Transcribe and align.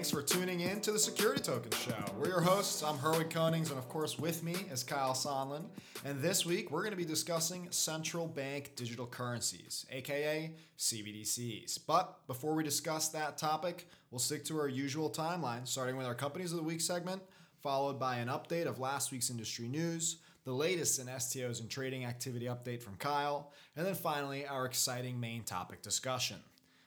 Thanks 0.00 0.10
for 0.10 0.22
tuning 0.22 0.60
in 0.60 0.80
to 0.80 0.92
the 0.92 0.98
Security 0.98 1.42
Token 1.42 1.70
Show. 1.72 1.92
We're 2.18 2.28
your 2.28 2.40
hosts. 2.40 2.82
I'm 2.82 2.96
Herwig 2.96 3.28
Konings, 3.28 3.68
and 3.68 3.76
of 3.76 3.86
course, 3.90 4.18
with 4.18 4.42
me 4.42 4.56
is 4.72 4.82
Kyle 4.82 5.12
Sonlin. 5.12 5.66
And 6.06 6.22
this 6.22 6.46
week, 6.46 6.70
we're 6.70 6.80
going 6.80 6.92
to 6.92 6.96
be 6.96 7.04
discussing 7.04 7.66
central 7.68 8.26
bank 8.26 8.72
digital 8.76 9.06
currencies, 9.06 9.84
aka 9.90 10.54
CBDCs. 10.78 11.80
But 11.86 12.26
before 12.26 12.54
we 12.54 12.64
discuss 12.64 13.10
that 13.10 13.36
topic, 13.36 13.90
we'll 14.10 14.20
stick 14.20 14.42
to 14.46 14.58
our 14.58 14.68
usual 14.68 15.10
timeline, 15.10 15.68
starting 15.68 15.98
with 15.98 16.06
our 16.06 16.14
Companies 16.14 16.52
of 16.52 16.56
the 16.56 16.64
Week 16.64 16.80
segment, 16.80 17.20
followed 17.62 18.00
by 18.00 18.16
an 18.16 18.28
update 18.28 18.64
of 18.64 18.78
last 18.78 19.12
week's 19.12 19.28
industry 19.28 19.68
news, 19.68 20.16
the 20.44 20.52
latest 20.52 20.98
in 20.98 21.08
STOs 21.08 21.60
and 21.60 21.68
trading 21.68 22.06
activity 22.06 22.46
update 22.46 22.82
from 22.82 22.96
Kyle, 22.96 23.52
and 23.76 23.86
then 23.86 23.94
finally, 23.94 24.46
our 24.46 24.64
exciting 24.64 25.20
main 25.20 25.42
topic 25.42 25.82
discussion. 25.82 26.38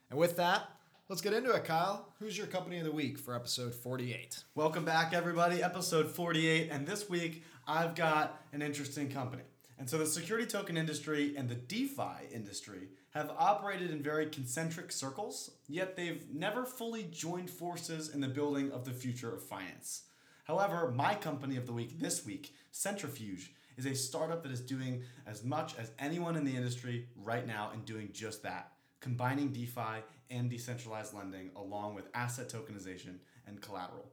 And 0.09 0.17
with 0.17 0.35
that, 0.37 0.63
Let's 1.09 1.21
get 1.21 1.33
into 1.33 1.51
it, 1.51 1.65
Kyle. 1.65 2.07
Who's 2.19 2.37
your 2.37 2.47
company 2.47 2.77
of 2.77 2.85
the 2.85 2.91
week 2.91 3.17
for 3.17 3.35
episode 3.35 3.75
48? 3.75 4.41
Welcome 4.55 4.85
back, 4.85 5.13
everybody. 5.13 5.61
Episode 5.61 6.09
48. 6.09 6.69
And 6.71 6.87
this 6.87 7.09
week, 7.09 7.43
I've 7.67 7.93
got 7.93 8.41
an 8.53 8.61
interesting 8.61 9.09
company. 9.09 9.43
And 9.77 9.89
so, 9.89 9.97
the 9.97 10.05
security 10.05 10.47
token 10.47 10.77
industry 10.77 11.35
and 11.35 11.49
the 11.49 11.55
DeFi 11.55 12.33
industry 12.33 12.87
have 13.09 13.29
operated 13.37 13.91
in 13.91 14.01
very 14.01 14.27
concentric 14.27 14.93
circles, 14.93 15.51
yet 15.67 15.97
they've 15.97 16.25
never 16.33 16.63
fully 16.63 17.03
joined 17.11 17.49
forces 17.49 18.07
in 18.07 18.21
the 18.21 18.29
building 18.29 18.71
of 18.71 18.85
the 18.85 18.93
future 18.93 19.35
of 19.35 19.43
finance. 19.43 20.03
However, 20.45 20.89
my 20.89 21.15
company 21.15 21.57
of 21.57 21.65
the 21.65 21.73
week 21.73 21.99
this 21.99 22.25
week, 22.25 22.55
Centrifuge, 22.71 23.51
is 23.75 23.85
a 23.85 23.93
startup 23.93 24.41
that 24.43 24.53
is 24.53 24.61
doing 24.61 25.03
as 25.27 25.43
much 25.43 25.77
as 25.77 25.91
anyone 25.99 26.37
in 26.37 26.45
the 26.45 26.55
industry 26.55 27.09
right 27.17 27.45
now 27.45 27.71
and 27.73 27.83
doing 27.83 28.09
just 28.13 28.41
that 28.43 28.71
combining 29.03 29.49
DeFi 29.49 30.01
and 30.33 30.49
decentralized 30.49 31.13
lending 31.13 31.51
along 31.55 31.95
with 31.95 32.09
asset 32.13 32.49
tokenization 32.49 33.17
and 33.47 33.61
collateral. 33.61 34.11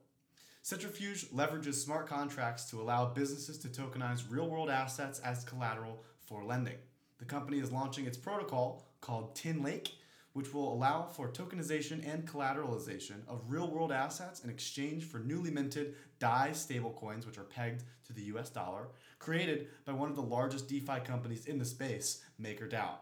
Centrifuge 0.63 1.25
leverages 1.31 1.75
smart 1.75 2.07
contracts 2.07 2.69
to 2.71 2.81
allow 2.81 3.07
businesses 3.07 3.59
to 3.59 3.69
tokenize 3.69 4.25
real 4.29 4.49
world 4.49 4.69
assets 4.69 5.19
as 5.21 5.43
collateral 5.45 6.05
for 6.27 6.45
lending. 6.45 6.77
The 7.19 7.25
company 7.25 7.59
is 7.59 7.73
launching 7.73 8.07
its 8.07 8.19
protocol 8.19 8.87
called 9.01 9.35
Tin 9.35 9.63
Lake, 9.63 9.95
which 10.35 10.53
will 10.53 10.73
allow 10.73 11.03
for 11.03 11.29
tokenization 11.29 12.07
and 12.07 12.27
collateralization 12.27 13.27
of 13.27 13.43
real 13.49 13.71
world 13.71 13.91
assets 13.91 14.45
in 14.45 14.51
exchange 14.51 15.05
for 15.05 15.19
newly 15.19 15.51
minted 15.51 15.95
DAI 16.19 16.51
stablecoins, 16.53 17.27
which 17.27 17.39
are 17.39 17.45
pegged 17.45 17.83
to 18.07 18.13
the 18.13 18.23
US 18.35 18.51
dollar, 18.51 18.89
created 19.19 19.69
by 19.87 19.93
one 19.93 20.11
of 20.11 20.17
the 20.17 20.23
largest 20.23 20.69
DeFi 20.69 21.01
companies 21.01 21.47
in 21.47 21.59
the 21.59 21.65
space, 21.65 22.23
MakerDAO. 22.41 22.99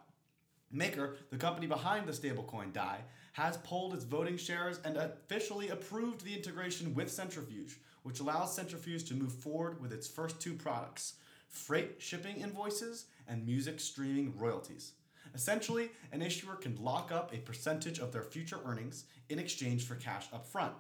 Maker, 0.71 1.17
the 1.31 1.37
company 1.37 1.67
behind 1.67 2.07
the 2.07 2.13
stablecoin 2.13 2.73
DAI, 2.73 2.99
has 3.33 3.57
pulled 3.59 3.95
its 3.95 4.05
voting 4.05 4.37
shares 4.37 4.81
and 4.85 4.97
officially 4.97 5.69
approved 5.69 6.25
the 6.25 6.35
integration 6.35 6.95
with 6.95 7.11
Centrifuge, 7.11 7.79
which 8.03 8.21
allows 8.21 8.55
Centrifuge 8.55 9.05
to 9.05 9.15
move 9.15 9.33
forward 9.33 9.81
with 9.81 9.93
its 9.93 10.09
first 10.09 10.41
two 10.41 10.55
products 10.55 11.15
freight 11.49 11.97
shipping 11.99 12.37
invoices 12.37 13.07
and 13.27 13.47
music 13.47 13.81
streaming 13.81 14.37
royalties. 14.37 14.93
Essentially, 15.35 15.91
an 16.13 16.23
issuer 16.23 16.57
can 16.57 16.77
lock 16.83 17.11
up 17.13 17.33
a 17.33 17.39
percentage 17.39 17.99
of 17.99 18.13
their 18.13 18.23
future 18.23 18.61
earnings 18.65 19.05
in 19.29 19.39
exchange 19.39 19.87
for 19.87 19.95
cash 19.95 20.27
upfront. 20.31 20.73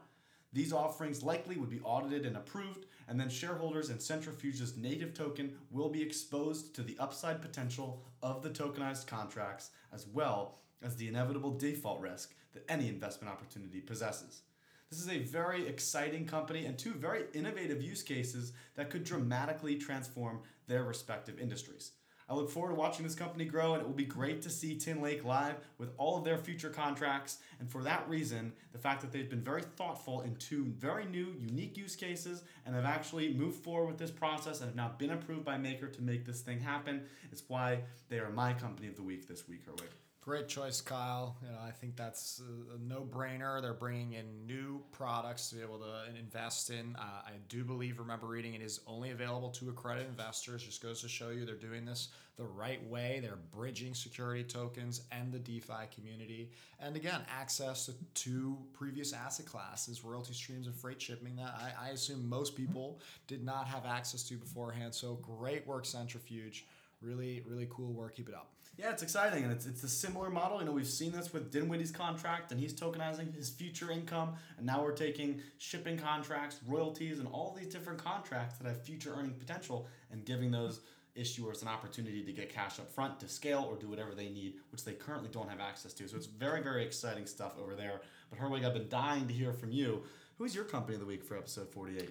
These 0.52 0.72
offerings 0.72 1.22
likely 1.22 1.56
would 1.56 1.70
be 1.70 1.80
audited 1.80 2.24
and 2.24 2.36
approved, 2.36 2.86
and 3.08 3.18
then 3.18 3.30
shareholders 3.30 3.90
in 3.90 3.98
Centrifuge's 3.98 4.76
native 4.76 5.14
token 5.14 5.56
will 5.70 5.88
be 5.88 6.02
exposed 6.02 6.74
to 6.74 6.82
the 6.82 6.96
upside 6.98 7.40
potential 7.40 8.04
of 8.22 8.42
the 8.42 8.50
tokenized 8.50 9.06
contracts 9.06 9.70
as 9.92 10.06
well 10.06 10.58
as 10.82 10.96
the 10.96 11.08
inevitable 11.08 11.56
default 11.56 12.00
risk 12.00 12.34
that 12.52 12.64
any 12.68 12.88
investment 12.88 13.32
opportunity 13.32 13.80
possesses. 13.80 14.42
This 14.90 15.00
is 15.00 15.08
a 15.08 15.18
very 15.18 15.66
exciting 15.66 16.26
company 16.26 16.64
and 16.64 16.78
two 16.78 16.92
very 16.92 17.24
innovative 17.34 17.82
use 17.82 18.02
cases 18.02 18.52
that 18.74 18.90
could 18.90 19.04
dramatically 19.04 19.76
transform 19.76 20.40
their 20.66 20.84
respective 20.84 21.38
industries. 21.38 21.92
I 22.28 22.34
look 22.34 22.50
forward 22.50 22.70
to 22.70 22.74
watching 22.74 23.04
this 23.04 23.14
company 23.14 23.46
grow, 23.46 23.72
and 23.72 23.80
it 23.80 23.86
will 23.86 23.94
be 23.94 24.04
great 24.04 24.42
to 24.42 24.50
see 24.50 24.76
Tin 24.76 25.00
Lake 25.00 25.24
live 25.24 25.56
with 25.78 25.90
all 25.96 26.18
of 26.18 26.24
their 26.24 26.36
future 26.36 26.68
contracts. 26.68 27.38
And 27.58 27.70
for 27.70 27.82
that 27.84 28.06
reason, 28.08 28.52
the 28.72 28.78
fact 28.78 29.00
that 29.00 29.12
they've 29.12 29.30
been 29.30 29.40
very 29.40 29.62
thoughtful 29.62 30.20
in 30.20 30.36
two 30.36 30.64
very 30.78 31.06
new, 31.06 31.34
unique 31.40 31.76
use 31.78 31.96
cases 31.96 32.42
and 32.66 32.74
have 32.74 32.84
actually 32.84 33.32
moved 33.32 33.62
forward 33.64 33.86
with 33.86 33.98
this 33.98 34.10
process 34.10 34.60
and 34.60 34.68
have 34.68 34.76
now 34.76 34.92
been 34.98 35.10
approved 35.10 35.44
by 35.44 35.56
Maker 35.56 35.88
to 35.88 36.02
make 36.02 36.26
this 36.26 36.40
thing 36.40 36.60
happen 36.60 37.02
is 37.32 37.42
why 37.48 37.80
they 38.10 38.18
are 38.18 38.30
my 38.30 38.52
company 38.52 38.88
of 38.88 38.96
the 38.96 39.02
week 39.02 39.26
this 39.26 39.48
week, 39.48 39.64
Herwig. 39.66 39.88
Great 40.28 40.46
choice, 40.46 40.82
Kyle. 40.82 41.38
You 41.40 41.48
know, 41.48 41.56
I 41.66 41.70
think 41.70 41.96
that's 41.96 42.42
a 42.74 42.78
no-brainer. 42.86 43.62
They're 43.62 43.72
bringing 43.72 44.12
in 44.12 44.26
new 44.46 44.82
products 44.92 45.48
to 45.48 45.56
be 45.56 45.62
able 45.62 45.78
to 45.78 46.18
invest 46.18 46.68
in. 46.68 46.94
Uh, 46.98 47.22
I 47.26 47.32
do 47.48 47.64
believe, 47.64 47.98
remember 47.98 48.26
reading, 48.26 48.52
it 48.52 48.60
is 48.60 48.80
only 48.86 49.12
available 49.12 49.48
to 49.52 49.70
accredited 49.70 50.06
investors. 50.06 50.62
Just 50.62 50.82
goes 50.82 51.00
to 51.00 51.08
show 51.08 51.30
you 51.30 51.46
they're 51.46 51.54
doing 51.54 51.86
this 51.86 52.08
the 52.36 52.44
right 52.44 52.86
way. 52.90 53.20
They're 53.22 53.38
bridging 53.56 53.94
security 53.94 54.44
tokens 54.44 55.00
and 55.12 55.32
the 55.32 55.38
DeFi 55.38 55.86
community, 55.94 56.50
and 56.78 56.94
again, 56.94 57.22
access 57.34 57.86
to 57.86 57.92
two 58.12 58.58
previous 58.74 59.14
asset 59.14 59.46
classes, 59.46 60.04
royalty 60.04 60.34
streams 60.34 60.66
and 60.66 60.76
freight 60.76 61.00
shipping 61.00 61.36
that 61.36 61.54
I, 61.58 61.86
I 61.86 61.88
assume 61.92 62.28
most 62.28 62.54
people 62.54 63.00
did 63.28 63.42
not 63.42 63.66
have 63.66 63.86
access 63.86 64.24
to 64.24 64.36
beforehand. 64.36 64.94
So 64.94 65.14
great 65.22 65.66
work, 65.66 65.86
Centrifuge. 65.86 66.66
Really, 67.00 67.42
really 67.48 67.66
cool 67.70 67.94
work. 67.94 68.16
Keep 68.16 68.28
it 68.28 68.34
up. 68.34 68.50
Yeah, 68.78 68.92
it's 68.92 69.02
exciting, 69.02 69.42
and 69.42 69.52
it's 69.52 69.66
it's 69.66 69.82
a 69.82 69.88
similar 69.88 70.30
model. 70.30 70.60
You 70.60 70.66
know, 70.66 70.72
we've 70.72 70.86
seen 70.86 71.10
this 71.10 71.32
with 71.32 71.50
Dinwiddie's 71.50 71.90
contract, 71.90 72.52
and 72.52 72.60
he's 72.60 72.72
tokenizing 72.72 73.34
his 73.34 73.50
future 73.50 73.90
income, 73.90 74.34
and 74.56 74.64
now 74.64 74.84
we're 74.84 74.92
taking 74.92 75.42
shipping 75.58 75.98
contracts, 75.98 76.60
royalties, 76.64 77.18
and 77.18 77.26
all 77.26 77.56
these 77.58 77.66
different 77.66 78.02
contracts 78.02 78.56
that 78.58 78.68
have 78.68 78.80
future 78.84 79.12
earning 79.18 79.32
potential, 79.32 79.88
and 80.12 80.24
giving 80.24 80.52
those 80.52 80.82
issuers 81.16 81.60
an 81.62 81.66
opportunity 81.66 82.22
to 82.22 82.30
get 82.30 82.54
cash 82.54 82.78
up 82.78 82.88
front 82.88 83.18
to 83.18 83.26
scale 83.26 83.66
or 83.68 83.74
do 83.74 83.88
whatever 83.88 84.14
they 84.14 84.28
need, 84.28 84.54
which 84.70 84.84
they 84.84 84.92
currently 84.92 85.28
don't 85.32 85.50
have 85.50 85.58
access 85.58 85.92
to. 85.94 86.06
So 86.06 86.16
it's 86.16 86.26
very, 86.26 86.62
very 86.62 86.84
exciting 86.84 87.26
stuff 87.26 87.54
over 87.60 87.74
there. 87.74 88.02
But 88.30 88.38
Herwig, 88.38 88.64
I've 88.64 88.74
been 88.74 88.88
dying 88.88 89.26
to 89.26 89.34
hear 89.34 89.52
from 89.52 89.72
you. 89.72 90.04
Who's 90.36 90.54
your 90.54 90.62
company 90.62 90.94
of 90.94 91.00
the 91.00 91.06
week 91.06 91.24
for 91.24 91.36
episode 91.36 91.68
48? 91.72 92.10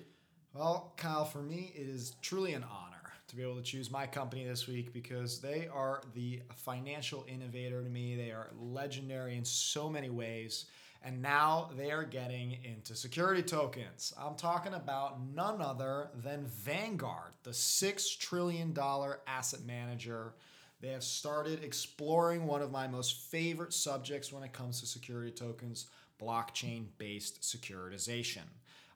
Well, 0.54 0.94
Kyle, 0.98 1.24
for 1.24 1.42
me, 1.42 1.72
it 1.76 1.88
is 1.88 2.16
truly 2.22 2.54
an 2.54 2.66
honor 2.70 2.87
to 3.28 3.36
be 3.36 3.44
able 3.44 3.56
to 3.56 3.62
choose 3.62 3.92
my 3.92 4.08
company 4.08 4.46
this 4.46 4.68
week 4.68 4.94
because 4.94 5.40
they 5.42 5.68
are 5.74 6.02
the 6.14 6.42
financial 6.56 7.26
innovator 7.28 7.84
to 7.84 7.90
me. 7.90 8.16
They 8.16 8.32
are 8.32 8.50
legendary 8.58 9.36
in 9.36 9.44
so 9.44 9.90
many 9.90 10.10
ways. 10.10 10.66
And 11.04 11.22
now 11.22 11.70
they 11.78 11.92
are 11.92 12.04
getting 12.04 12.58
into 12.64 12.96
security 12.96 13.44
tokens. 13.44 14.14
I'm 14.20 14.36
talking 14.36 14.74
about 14.74 15.20
none 15.34 15.62
other 15.62 16.10
than 16.24 16.46
Vanguard, 16.48 17.34
the 17.44 17.52
$6 17.52 18.18
trillion 18.18 18.76
asset 19.28 19.60
manager. 19.66 20.34
They 20.80 20.90
have 20.90 21.04
started 21.04 21.64
exploring 21.64 22.46
one 22.46 22.62
of 22.62 22.72
my 22.72 22.88
most 22.88 23.30
favorite 23.30 23.74
subjects 23.74 24.32
when 24.32 24.44
it 24.44 24.54
comes 24.54 24.80
to 24.80 24.88
security 24.88 25.32
tokens 25.32 25.88
blockchain 26.22 26.86
based 26.98 27.42
securitization. 27.42 28.44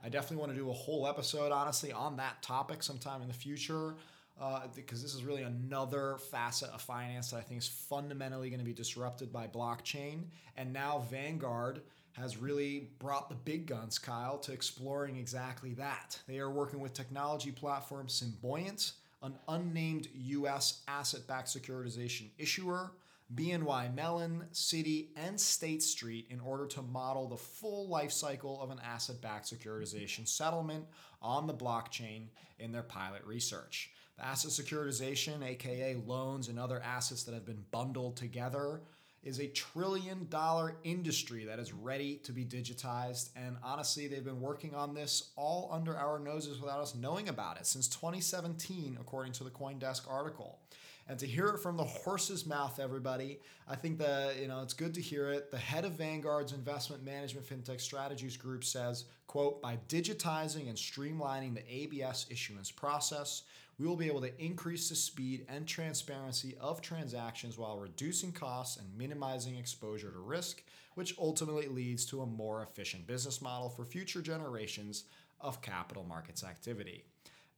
I 0.04 0.10
definitely 0.10 0.38
want 0.38 0.52
to 0.52 0.58
do 0.58 0.70
a 0.70 0.74
whole 0.74 1.08
episode, 1.08 1.52
honestly, 1.52 1.92
on 1.92 2.18
that 2.18 2.42
topic 2.42 2.82
sometime 2.82 3.22
in 3.22 3.28
the 3.28 3.34
future 3.34 3.94
uh, 4.40 4.62
because 4.76 5.02
this 5.02 5.14
is 5.14 5.24
really 5.24 5.44
another 5.44 6.18
facet 6.32 6.70
of 6.70 6.82
finance 6.82 7.32
that 7.32 7.38
I 7.38 7.42
think 7.42 7.60
is 7.60 7.68
fundamentally 7.68 8.50
going 8.50 8.60
to 8.60 8.66
be 8.66 8.74
disrupted 8.74 9.32
by 9.32 9.48
blockchain. 9.48 10.24
And 10.58 10.74
now 10.74 11.06
Vanguard 11.10 11.82
has 12.14 12.38
really 12.38 12.90
brought 13.00 13.30
the 13.30 13.36
big 13.36 13.68
guns, 13.68 13.98
Kyle, 13.98 14.38
to 14.40 14.52
exploring 14.52 15.18
exactly 15.18 15.74
that. 15.76 16.20
They 16.28 16.40
are 16.40 16.50
working 16.50 16.80
with 16.80 16.94
technology 16.94 17.52
platform 17.52 18.08
Symbiont, 18.08 18.94
an 19.24 19.36
unnamed 19.48 20.08
US 20.14 20.82
asset 20.88 21.28
backed 21.28 21.50
securitization 21.50 22.30
issuer. 22.38 22.92
BNY 23.34 23.96
Mellon, 23.96 24.44
Citi, 24.54 25.08
and 25.16 25.40
State 25.40 25.82
Street 25.82 26.28
in 26.30 26.42
order 26.42 26.66
to 26.68 26.82
model 26.82 27.28
the 27.28 27.38
full 27.38 27.88
life 27.88 28.12
cycle 28.12 28.62
of 28.62 28.72
an 28.72 28.82
asset 28.84 29.22
backed 29.22 29.46
securitization 29.46 30.28
settlement 30.28 30.86
on 31.22 31.48
the 31.48 31.54
blockchain 31.54 32.24
in 32.60 32.74
their 32.74 32.84
pilot 32.84 33.24
research. 33.26 33.92
Asset 34.22 34.52
securitization, 34.52 35.44
aka 35.44 35.96
loans 36.06 36.48
and 36.48 36.60
other 36.60 36.82
assets 36.82 37.24
that 37.24 37.34
have 37.34 37.46
been 37.46 37.64
bundled 37.72 38.16
together, 38.16 38.82
is 39.24 39.40
a 39.40 39.48
trillion 39.48 40.28
dollar 40.30 40.78
industry 40.84 41.46
that 41.46 41.60
is 41.60 41.74
ready 41.74 42.16
to 42.18 42.32
be 42.32 42.44
digitized. 42.44 43.30
And 43.36 43.56
honestly, 43.64 44.08
they've 44.08 44.24
been 44.24 44.42
working 44.42 44.74
on 44.74 44.94
this 44.94 45.32
all 45.36 45.70
under 45.72 45.96
our 45.96 46.18
noses 46.18 46.60
without 46.60 46.80
us 46.80 46.96
knowing 46.96 47.30
about 47.30 47.58
it 47.58 47.68
since 47.68 47.88
2017, 47.88 48.98
according 49.00 49.34
to 49.34 49.44
the 49.44 49.52
Coindesk 49.52 50.10
article. 50.10 50.60
And 51.08 51.20
to 51.20 51.28
hear 51.28 51.48
it 51.48 51.60
from 51.60 51.78
the 51.78 51.84
horse's 51.84 52.46
mouth, 52.46 52.80
everybody, 52.80 53.40
I 53.68 53.76
think 53.76 53.98
that 54.00 54.40
you 54.40 54.48
know 54.48 54.62
it's 54.62 54.74
good 54.74 54.94
to 54.94 55.02
hear 55.02 55.30
it. 55.30 55.52
The 55.52 55.58
head 55.58 55.84
of 55.84 55.94
Vanguard's 55.94 56.54
investment 56.54 57.04
management 57.04 57.46
fintech 57.46 57.82
strategies 57.82 58.38
group 58.38 58.64
says, 58.64 59.06
quote, 59.28 59.62
by 59.62 59.78
digitizing 59.90 60.68
and 60.68 60.78
streamlining 60.78 61.54
the 61.54 61.64
ABS 61.70 62.28
issuance 62.30 62.72
process, 62.72 63.44
we 63.82 63.88
will 63.88 63.96
be 63.96 64.06
able 64.06 64.22
to 64.22 64.40
increase 64.44 64.90
the 64.90 64.96
speed 64.96 65.44
and 65.50 65.66
transparency 65.66 66.56
of 66.62 66.82
transactions 66.82 67.58
while 67.58 67.80
reducing 67.80 68.32
costs 68.32 68.78
and 68.78 68.96
minimizing 68.96 69.56
exposure 69.56 70.12
to 70.12 70.20
risk, 70.20 70.62
which 70.94 71.16
ultimately 71.18 71.68
leads 71.68 72.06
to 72.06 72.22
a 72.22 72.26
more 72.28 72.62
efficient 72.62 73.08
business 73.08 73.42
model 73.42 73.70
for 73.70 73.84
future 73.84 74.22
generations 74.22 75.06
of 75.40 75.64
capital 75.64 76.04
markets 76.04 76.44
activity. 76.44 77.04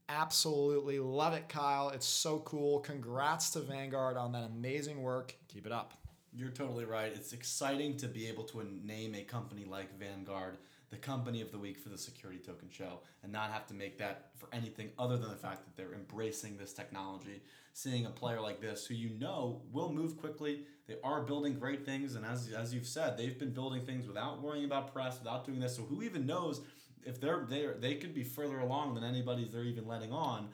Absolutely 0.07 0.97
love 0.97 1.33
it, 1.33 1.49
Kyle. 1.49 1.89
It's 1.89 2.07
so 2.07 2.39
cool. 2.39 2.79
Congrats 2.79 3.49
to 3.51 3.59
Vanguard 3.59 4.15
on 4.15 4.31
that 4.31 4.45
amazing 4.45 5.01
work. 5.01 5.35
Keep 5.49 5.65
it 5.65 5.73
up. 5.73 5.93
You're 6.33 6.51
totally 6.51 6.85
right. 6.85 7.11
It's 7.13 7.33
exciting 7.33 7.97
to 7.97 8.07
be 8.07 8.27
able 8.29 8.45
to 8.45 8.65
name 8.81 9.13
a 9.13 9.23
company 9.23 9.65
like 9.65 9.99
Vanguard 9.99 10.57
the 10.93 10.99
company 10.99 11.41
of 11.41 11.51
the 11.51 11.57
week 11.57 11.79
for 11.79 11.89
the 11.89 11.97
Security 11.97 12.39
Token 12.39 12.69
Show 12.69 12.99
and 13.23 13.31
not 13.31 13.51
have 13.51 13.65
to 13.67 13.73
make 13.73 13.97
that 13.97 14.29
for 14.37 14.47
anything 14.53 14.91
other 14.99 15.17
than 15.17 15.31
the 15.31 15.35
fact 15.35 15.63
that 15.65 15.75
they're 15.75 15.95
embracing 15.95 16.55
this 16.55 16.71
technology. 16.71 17.41
Seeing 17.73 18.05
a 18.05 18.11
player 18.11 18.39
like 18.39 18.61
this 18.61 18.85
who 18.85 18.93
you 18.93 19.09
know 19.17 19.63
will 19.71 19.91
move 19.91 20.17
quickly, 20.17 20.65
they 20.87 20.97
are 21.03 21.23
building 21.23 21.57
great 21.57 21.83
things, 21.83 22.13
and 22.13 22.23
as, 22.23 22.51
as 22.55 22.75
you've 22.75 22.85
said, 22.85 23.17
they've 23.17 23.39
been 23.39 23.53
building 23.53 23.81
things 23.81 24.05
without 24.05 24.39
worrying 24.43 24.65
about 24.65 24.93
press, 24.93 25.17
without 25.17 25.45
doing 25.45 25.59
this. 25.59 25.75
So 25.75 25.81
who 25.81 26.03
even 26.03 26.27
knows 26.27 26.61
if 27.03 27.19
they're 27.19 27.47
they 27.49 27.63
are, 27.65 27.73
they 27.73 27.95
could 27.95 28.13
be 28.13 28.23
further 28.23 28.59
along 28.59 28.93
than 28.93 29.03
anybody 29.03 29.49
they're 29.51 29.63
even 29.63 29.87
letting 29.87 30.11
on, 30.13 30.49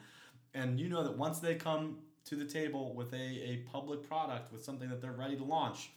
and 0.54 0.80
you 0.80 0.88
know 0.88 1.02
that 1.02 1.18
once 1.18 1.40
they 1.40 1.54
come 1.54 1.98
to 2.24 2.36
the 2.36 2.46
table 2.46 2.94
with 2.94 3.12
a, 3.12 3.16
a 3.16 3.56
public 3.70 4.08
product 4.08 4.50
with 4.52 4.64
something 4.64 4.88
that 4.88 5.02
they're 5.02 5.12
ready 5.12 5.36
to 5.36 5.44
launch 5.44 5.90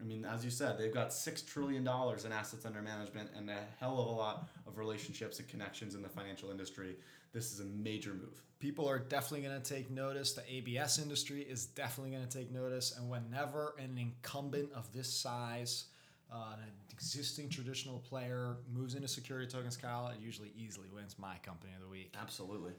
I 0.00 0.04
mean, 0.04 0.24
as 0.24 0.44
you 0.44 0.50
said, 0.50 0.78
they've 0.78 0.94
got 0.94 1.10
$6 1.10 1.46
trillion 1.46 1.82
in 1.82 2.32
assets 2.32 2.64
under 2.64 2.80
management 2.80 3.30
and 3.36 3.50
a 3.50 3.58
hell 3.80 3.98
of 3.98 4.06
a 4.06 4.10
lot 4.10 4.48
of 4.66 4.78
relationships 4.78 5.38
and 5.38 5.48
connections 5.48 5.94
in 5.94 6.02
the 6.02 6.08
financial 6.08 6.50
industry. 6.50 6.96
This 7.32 7.52
is 7.52 7.60
a 7.60 7.64
major 7.64 8.10
move. 8.10 8.42
People 8.60 8.88
are 8.88 8.98
definitely 8.98 9.46
going 9.46 9.60
to 9.60 9.74
take 9.74 9.90
notice. 9.90 10.32
The 10.32 10.42
ABS 10.52 10.98
industry 10.98 11.42
is 11.42 11.66
definitely 11.66 12.12
going 12.12 12.26
to 12.26 12.38
take 12.38 12.52
notice. 12.52 12.96
And 12.96 13.10
whenever 13.10 13.74
an 13.78 13.98
incumbent 13.98 14.72
of 14.72 14.92
this 14.92 15.12
size, 15.12 15.86
uh, 16.32 16.54
an 16.54 16.72
existing 16.90 17.48
traditional 17.48 17.98
player 18.00 18.56
moves 18.72 18.94
into 18.94 19.08
security 19.08 19.50
tokens, 19.50 19.76
Kyle, 19.76 20.08
it 20.08 20.20
usually 20.20 20.52
easily 20.56 20.88
wins 20.94 21.16
my 21.18 21.36
company 21.42 21.72
of 21.74 21.82
the 21.82 21.88
week. 21.88 22.14
Absolutely. 22.20 22.72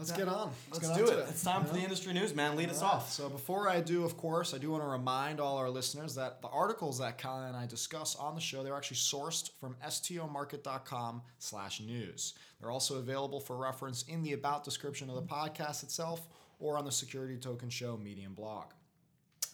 Let's 0.00 0.12
get 0.12 0.28
on. 0.28 0.50
Let's, 0.72 0.88
Let's 0.88 0.98
do 0.98 1.04
it. 1.08 1.18
it. 1.18 1.26
It's 1.28 1.44
time 1.44 1.66
for 1.66 1.74
the 1.74 1.80
industry 1.80 2.14
news, 2.14 2.34
man. 2.34 2.56
Lead 2.56 2.70
all 2.70 2.74
us 2.74 2.82
right. 2.82 2.88
off. 2.88 3.12
So 3.12 3.28
before 3.28 3.68
I 3.68 3.82
do, 3.82 4.02
of 4.04 4.16
course, 4.16 4.54
I 4.54 4.58
do 4.58 4.70
want 4.70 4.82
to 4.82 4.88
remind 4.88 5.40
all 5.40 5.58
our 5.58 5.68
listeners 5.68 6.14
that 6.14 6.40
the 6.40 6.48
articles 6.48 6.98
that 7.00 7.18
Kyle 7.18 7.46
and 7.46 7.54
I 7.54 7.66
discuss 7.66 8.16
on 8.16 8.34
the 8.34 8.40
show, 8.40 8.62
they're 8.62 8.74
actually 8.74 8.96
sourced 8.96 9.50
from 9.60 9.76
stomarket.com 9.86 11.20
slash 11.38 11.80
news. 11.80 12.32
They're 12.60 12.70
also 12.70 12.98
available 12.98 13.40
for 13.40 13.58
reference 13.58 14.04
in 14.04 14.22
the 14.22 14.32
about 14.32 14.64
description 14.64 15.10
of 15.10 15.16
the 15.16 15.22
podcast 15.22 15.82
itself 15.82 16.26
or 16.58 16.78
on 16.78 16.86
the 16.86 16.92
Security 16.92 17.36
Token 17.36 17.68
Show 17.68 17.98
Medium 17.98 18.32
blog. 18.32 18.70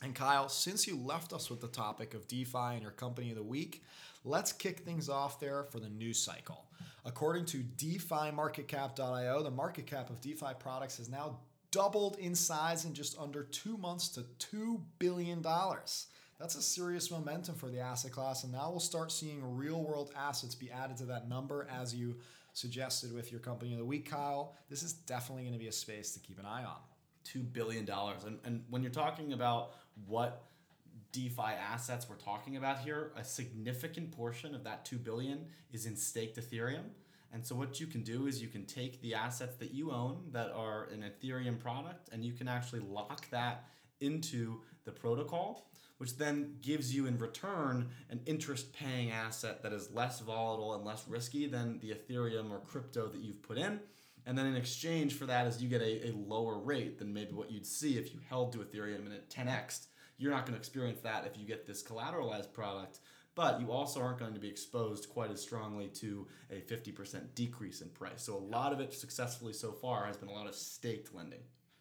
And 0.03 0.15
Kyle, 0.15 0.49
since 0.49 0.87
you 0.87 0.97
left 0.97 1.33
us 1.33 1.51
with 1.51 1.61
the 1.61 1.69
topic 1.69 2.15
of 2.15 2.29
DeFi 2.29 2.75
and 2.75 2.83
your 2.83 2.91
company 2.93 3.31
of 3.31 3.37
the 3.37 3.43
week, 3.43 3.83
let's 4.25 4.53
kick 4.53 4.81
things 4.81 5.09
off 5.09 5.41
there 5.41 5.65
for 5.65 5.81
the 5.81 5.89
news 5.89 6.19
cycle. 6.19 6.67
According 7.07 7.45
to 7.47 7.59
DeFiMarketCap.io, 7.59 9.43
the 9.45 9.51
market 9.51 9.87
cap 9.87 10.11
of 10.11 10.21
DeFi 10.21 10.55
products 10.59 10.99
has 10.99 11.09
now 11.09 11.39
doubled 11.71 12.17
in 12.19 12.35
size 12.35 12.85
in 12.85 12.95
just 12.95 13.17
under 13.17 13.45
two 13.45 13.77
months 13.77 14.09
to 14.09 14.25
$2 14.55 14.81
billion. 14.99 15.41
That's 15.41 16.57
a 16.57 16.63
serious 16.63 17.13
momentum 17.13 17.55
for 17.55 17.69
the 17.69 17.79
asset 17.79 18.11
class, 18.11 18.43
and 18.43 18.53
now 18.53 18.71
we'll 18.71 18.81
start 18.81 19.13
seeing 19.13 19.57
real 19.57 19.85
world 19.85 20.11
assets 20.19 20.57
be 20.57 20.69
added 20.71 20.97
to 20.97 21.05
that 21.05 21.29
number 21.29 21.69
as 21.73 21.95
you 21.95 22.17
suggested 22.55 23.13
with 23.13 23.31
your 23.31 23.41
company 23.41 23.73
of 23.73 23.79
the 23.79 23.85
week, 23.85 24.11
Kyle. 24.11 24.57
This 24.69 24.83
is 24.83 24.93
definitely 24.93 25.45
going 25.45 25.55
to 25.55 25.61
be 25.61 25.69
a 25.69 25.73
space 25.73 26.11
to 26.13 26.19
keep 26.19 26.41
an 26.41 26.47
eye 26.47 26.65
on. 26.65 26.79
$2 27.33 27.53
billion. 27.53 27.89
And, 28.27 28.39
and 28.45 28.65
when 28.69 28.83
you're 28.83 28.91
talking 28.91 29.33
about 29.33 29.75
what 30.07 30.43
DeFi 31.13 31.43
assets 31.43 32.09
we're 32.09 32.17
talking 32.17 32.57
about 32.57 32.81
here, 32.81 33.13
a 33.17 33.25
significant 33.25 34.13
portion 34.13 34.55
of 34.55 34.65
that 34.65 34.85
2 34.85 34.99
billion 34.99 35.47
is 35.73 35.87
in 35.87 35.97
staked 35.97 36.39
Ethereum. 36.39 36.85
And 37.33 37.47
so 37.47 37.55
what 37.55 37.81
you 37.81 37.87
can 37.87 38.03
do 38.03 38.27
is 38.27 38.41
you 38.41 38.49
can 38.49 38.65
take 38.65 39.01
the 39.01 39.15
assets 39.15 39.57
that 39.57 39.73
you 39.73 39.91
own 39.91 40.23
that 40.33 40.51
are 40.53 40.85
an 40.93 41.05
Ethereum 41.05 41.59
product 41.59 42.09
and 42.13 42.25
you 42.25 42.33
can 42.33 42.49
actually 42.49 42.81
lock 42.81 43.29
that 43.31 43.65
into 44.01 44.61
the 44.85 44.93
protocol, 44.93 45.71
which 45.99 46.17
then 46.17 46.57
gives 46.63 46.95
you 46.95 47.07
in 47.07 47.19
return 47.19 47.89
an 48.11 48.21
interest 48.27 48.73
paying 48.73 49.11
asset 49.11 49.63
that 49.63 49.73
is 49.73 49.91
less 49.93 50.21
volatile 50.21 50.75
and 50.75 50.85
less 50.85 51.05
risky 51.09 51.47
than 51.47 51.79
the 51.81 51.91
Ethereum 51.93 52.51
or 52.51 52.61
crypto 52.61 53.09
that 53.09 53.21
you've 53.21 53.43
put 53.43 53.59
in. 53.59 53.81
And 54.27 54.37
then 54.37 54.47
in 54.47 54.57
exchange 54.57 55.15
for 55.15 55.27
that 55.27 55.47
is 55.47 55.63
you 55.63 55.69
get 55.69 55.83
a, 55.83 56.09
a 56.09 56.13
lower 56.13 56.59
rate 56.59 56.99
than 56.99 57.13
maybe 57.13 57.33
what 57.33 57.51
you'd 57.51 57.67
see 57.67 57.97
if 57.97 58.13
you 58.13 58.21
held 58.29 58.53
to 58.53 58.59
Ethereum 58.59 59.07
and 59.07 59.13
it 59.13 59.31
10x 59.31 59.87
you're 60.19 60.33
not 60.33 60.47
going 60.47 60.55
to 60.55 60.59
experience 60.59 61.01
that 61.01 61.27
if 61.27 61.39
you 61.39 61.47
get 61.47 61.67
this 61.67 61.83
collateralized 61.83 62.53
product, 62.53 63.01
but 63.35 63.61
you 63.61 63.71
also 63.71 64.01
aren't 64.01 64.19
going 64.19 64.35
to 64.35 64.41
be 64.41 64.49
exposed 64.49 65.11
quite 65.11 65.31
as 65.31 65.43
strongly 65.43 65.89
to 65.89 66.27
a 66.51 66.61
50% 66.61 67.35
decrease 67.35 67.83
in 67.83 67.89
price. 67.91 68.23
So 68.23 68.35
a 68.35 68.39
lot 68.39 68.73
of 68.73 68.81
it 68.81 68.95
successfully 68.95 69.53
so 69.53 69.73
far 69.73 70.07
has 70.07 70.17
been 70.17 70.31
a 70.31 70.33
lot 70.33 70.47
of 70.47 70.55
staked 70.55 71.15
lending. 71.15 71.41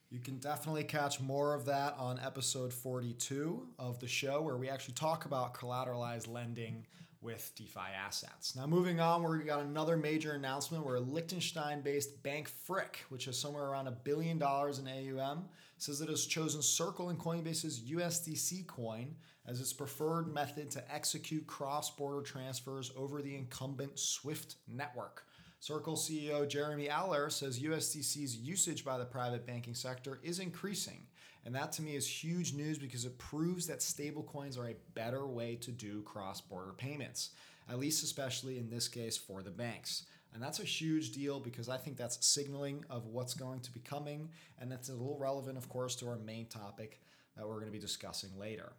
You 0.09 0.19
can 0.19 0.37
definitely 0.37 0.83
catch 0.83 1.19
more 1.19 1.53
of 1.53 1.65
that 1.65 1.95
on 1.97 2.19
episode 2.19 2.71
42 2.71 3.67
of 3.79 3.99
the 3.99 4.07
show, 4.07 4.41
where 4.41 4.55
we 4.55 4.69
actually 4.69 4.93
talk 4.93 5.25
about 5.25 5.55
collateralized 5.55 6.31
lending 6.31 6.85
with 7.21 7.51
DeFi 7.55 7.79
assets. 8.05 8.55
Now, 8.55 8.67
moving 8.67 8.99
on, 8.99 9.23
we 9.23 9.39
got 9.39 9.61
another 9.61 9.97
major 9.97 10.33
announcement 10.33 10.85
where 10.85 10.99
Liechtenstein 10.99 11.81
based 11.81 12.21
Bank 12.21 12.47
Frick, 12.47 13.03
which 13.09 13.27
is 13.27 13.37
somewhere 13.37 13.65
around 13.65 13.87
a 13.87 13.91
billion 13.91 14.37
dollars 14.37 14.77
in 14.77 14.87
AUM, 14.87 15.45
says 15.79 16.01
it 16.01 16.09
has 16.09 16.27
chosen 16.27 16.61
Circle 16.61 17.09
and 17.09 17.19
Coinbase's 17.19 17.81
USDC 17.81 18.67
coin 18.67 19.15
as 19.47 19.59
its 19.59 19.73
preferred 19.73 20.31
method 20.31 20.69
to 20.71 20.93
execute 20.93 21.47
cross 21.47 21.89
border 21.89 22.21
transfers 22.21 22.91
over 22.95 23.23
the 23.23 23.35
incumbent 23.35 23.97
SWIFT 23.97 24.57
network. 24.67 25.25
Circle 25.65 25.95
CEO 25.95 26.48
Jeremy 26.48 26.89
Allaire 26.89 27.31
says 27.31 27.60
USDC's 27.60 28.38
usage 28.38 28.86
by 28.86 29.00
the 29.00 29.03
private 29.05 29.48
banking 29.48 29.74
sector 29.74 30.19
is 30.22 30.38
increasing. 30.38 31.07
And 31.43 31.55
that 31.55 31.72
to 31.72 31.81
me 31.81 31.95
is 31.95 32.07
huge 32.07 32.53
news 32.53 32.77
because 32.77 33.03
it 33.03 33.17
proves 33.17 33.65
that 33.65 33.79
stablecoins 33.79 34.60
are 34.60 34.67
a 34.67 34.75
better 34.93 35.25
way 35.25 35.55
to 35.55 35.72
do 35.72 36.03
cross 36.03 36.39
border 36.39 36.74
payments, 36.74 37.31
at 37.67 37.79
least, 37.79 38.03
especially 38.03 38.60
in 38.60 38.69
this 38.69 38.88
case, 38.88 39.17
for 39.17 39.41
the 39.41 39.50
banks. 39.50 40.05
And 40.36 40.43
that's 40.43 40.60
a 40.60 40.63
huge 40.63 41.13
deal 41.13 41.39
because 41.39 41.67
I 41.67 41.77
think 41.77 41.98
that's 41.98 42.24
signaling 42.24 42.86
of 42.91 43.07
what's 43.07 43.34
going 43.34 43.62
to 43.62 43.72
be 43.72 43.79
coming. 43.79 44.29
And 44.60 44.72
that's 44.72 44.89
a 44.89 44.93
little 44.93 45.17
relevant, 45.17 45.57
of 45.57 45.67
course, 45.67 45.95
to 45.95 46.07
our 46.10 46.19
main 46.19 46.45
topic 46.45 47.01
that 47.36 47.48
we're 47.48 47.55
going 47.55 47.65
to 47.65 47.72
be 47.72 47.79
discussing 47.79 48.38
later. 48.38 48.74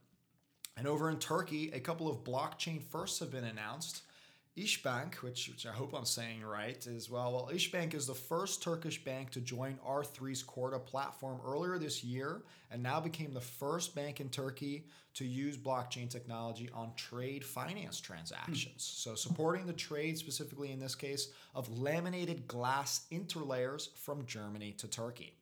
And 0.76 0.86
over 0.86 1.10
in 1.10 1.18
Turkey, 1.18 1.72
a 1.72 1.80
couple 1.80 2.08
of 2.08 2.22
blockchain 2.22 2.80
firsts 2.80 3.18
have 3.18 3.32
been 3.32 3.42
announced. 3.42 4.02
İşbank, 4.56 5.16
which, 5.16 5.48
which 5.48 5.66
I 5.66 5.72
hope 5.72 5.92
I'm 5.92 6.06
saying 6.06 6.42
right 6.42 6.86
as 6.86 7.10
well. 7.10 7.32
Well, 7.32 7.50
İşbank 7.52 7.94
is 7.94 8.06
the 8.06 8.14
first 8.14 8.62
Turkish 8.62 9.04
bank 9.04 9.30
to 9.32 9.40
join 9.40 9.78
R3's 9.86 10.42
Corda 10.42 10.78
platform 10.78 11.40
earlier 11.46 11.78
this 11.78 12.02
year 12.02 12.42
and 12.70 12.82
now 12.82 12.98
became 12.98 13.34
the 13.34 13.40
first 13.40 13.94
bank 13.94 14.20
in 14.20 14.30
Turkey 14.30 14.86
to 15.14 15.26
use 15.26 15.58
blockchain 15.58 16.08
technology 16.08 16.70
on 16.72 16.92
trade 16.96 17.44
finance 17.44 18.00
transactions. 18.00 19.02
Hmm. 19.04 19.10
So, 19.10 19.14
supporting 19.14 19.66
the 19.66 19.74
trade, 19.74 20.16
specifically 20.16 20.72
in 20.72 20.78
this 20.78 20.94
case, 20.94 21.28
of 21.54 21.68
laminated 21.78 22.48
glass 22.48 23.02
interlayers 23.12 23.94
from 23.94 24.24
Germany 24.24 24.72
to 24.78 24.88
Turkey. 24.88 25.34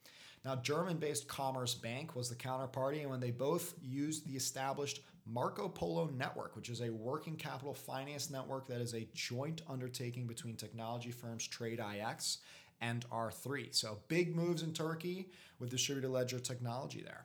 Now, 0.45 0.57
German 0.57 0.99
based 0.99 1.27
Commerzbank 1.29 2.15
was 2.15 2.29
the 2.29 2.35
counterparty, 2.35 3.01
and 3.01 3.11
when 3.11 3.21
they 3.21 3.31
both 3.31 3.75
used 3.83 4.29
the 4.29 4.37
established 4.37 5.01
Marco 5.27 5.69
Polo 5.69 6.11
Network, 6.17 6.55
which 6.55 6.69
is 6.69 6.83
a 6.83 6.91
working 6.91 7.37
capital 7.37 7.73
finance 7.73 8.31
network 8.31 8.67
that 8.69 8.81
is 8.81 8.95
a 8.95 9.09
joint 9.15 9.63
undertaking 9.69 10.27
between 10.27 10.57
technology 10.57 11.11
firms 11.11 11.49
TradeIX 11.49 12.39
and 12.81 13.09
R3. 13.11 13.75
So 13.75 13.99
big 14.09 14.37
moves 14.37 14.63
in 14.63 14.73
Turkey 14.73 15.31
with 15.59 15.71
distributed 15.71 16.11
ledger 16.11 16.39
technology 16.39 17.03
there. 17.03 17.25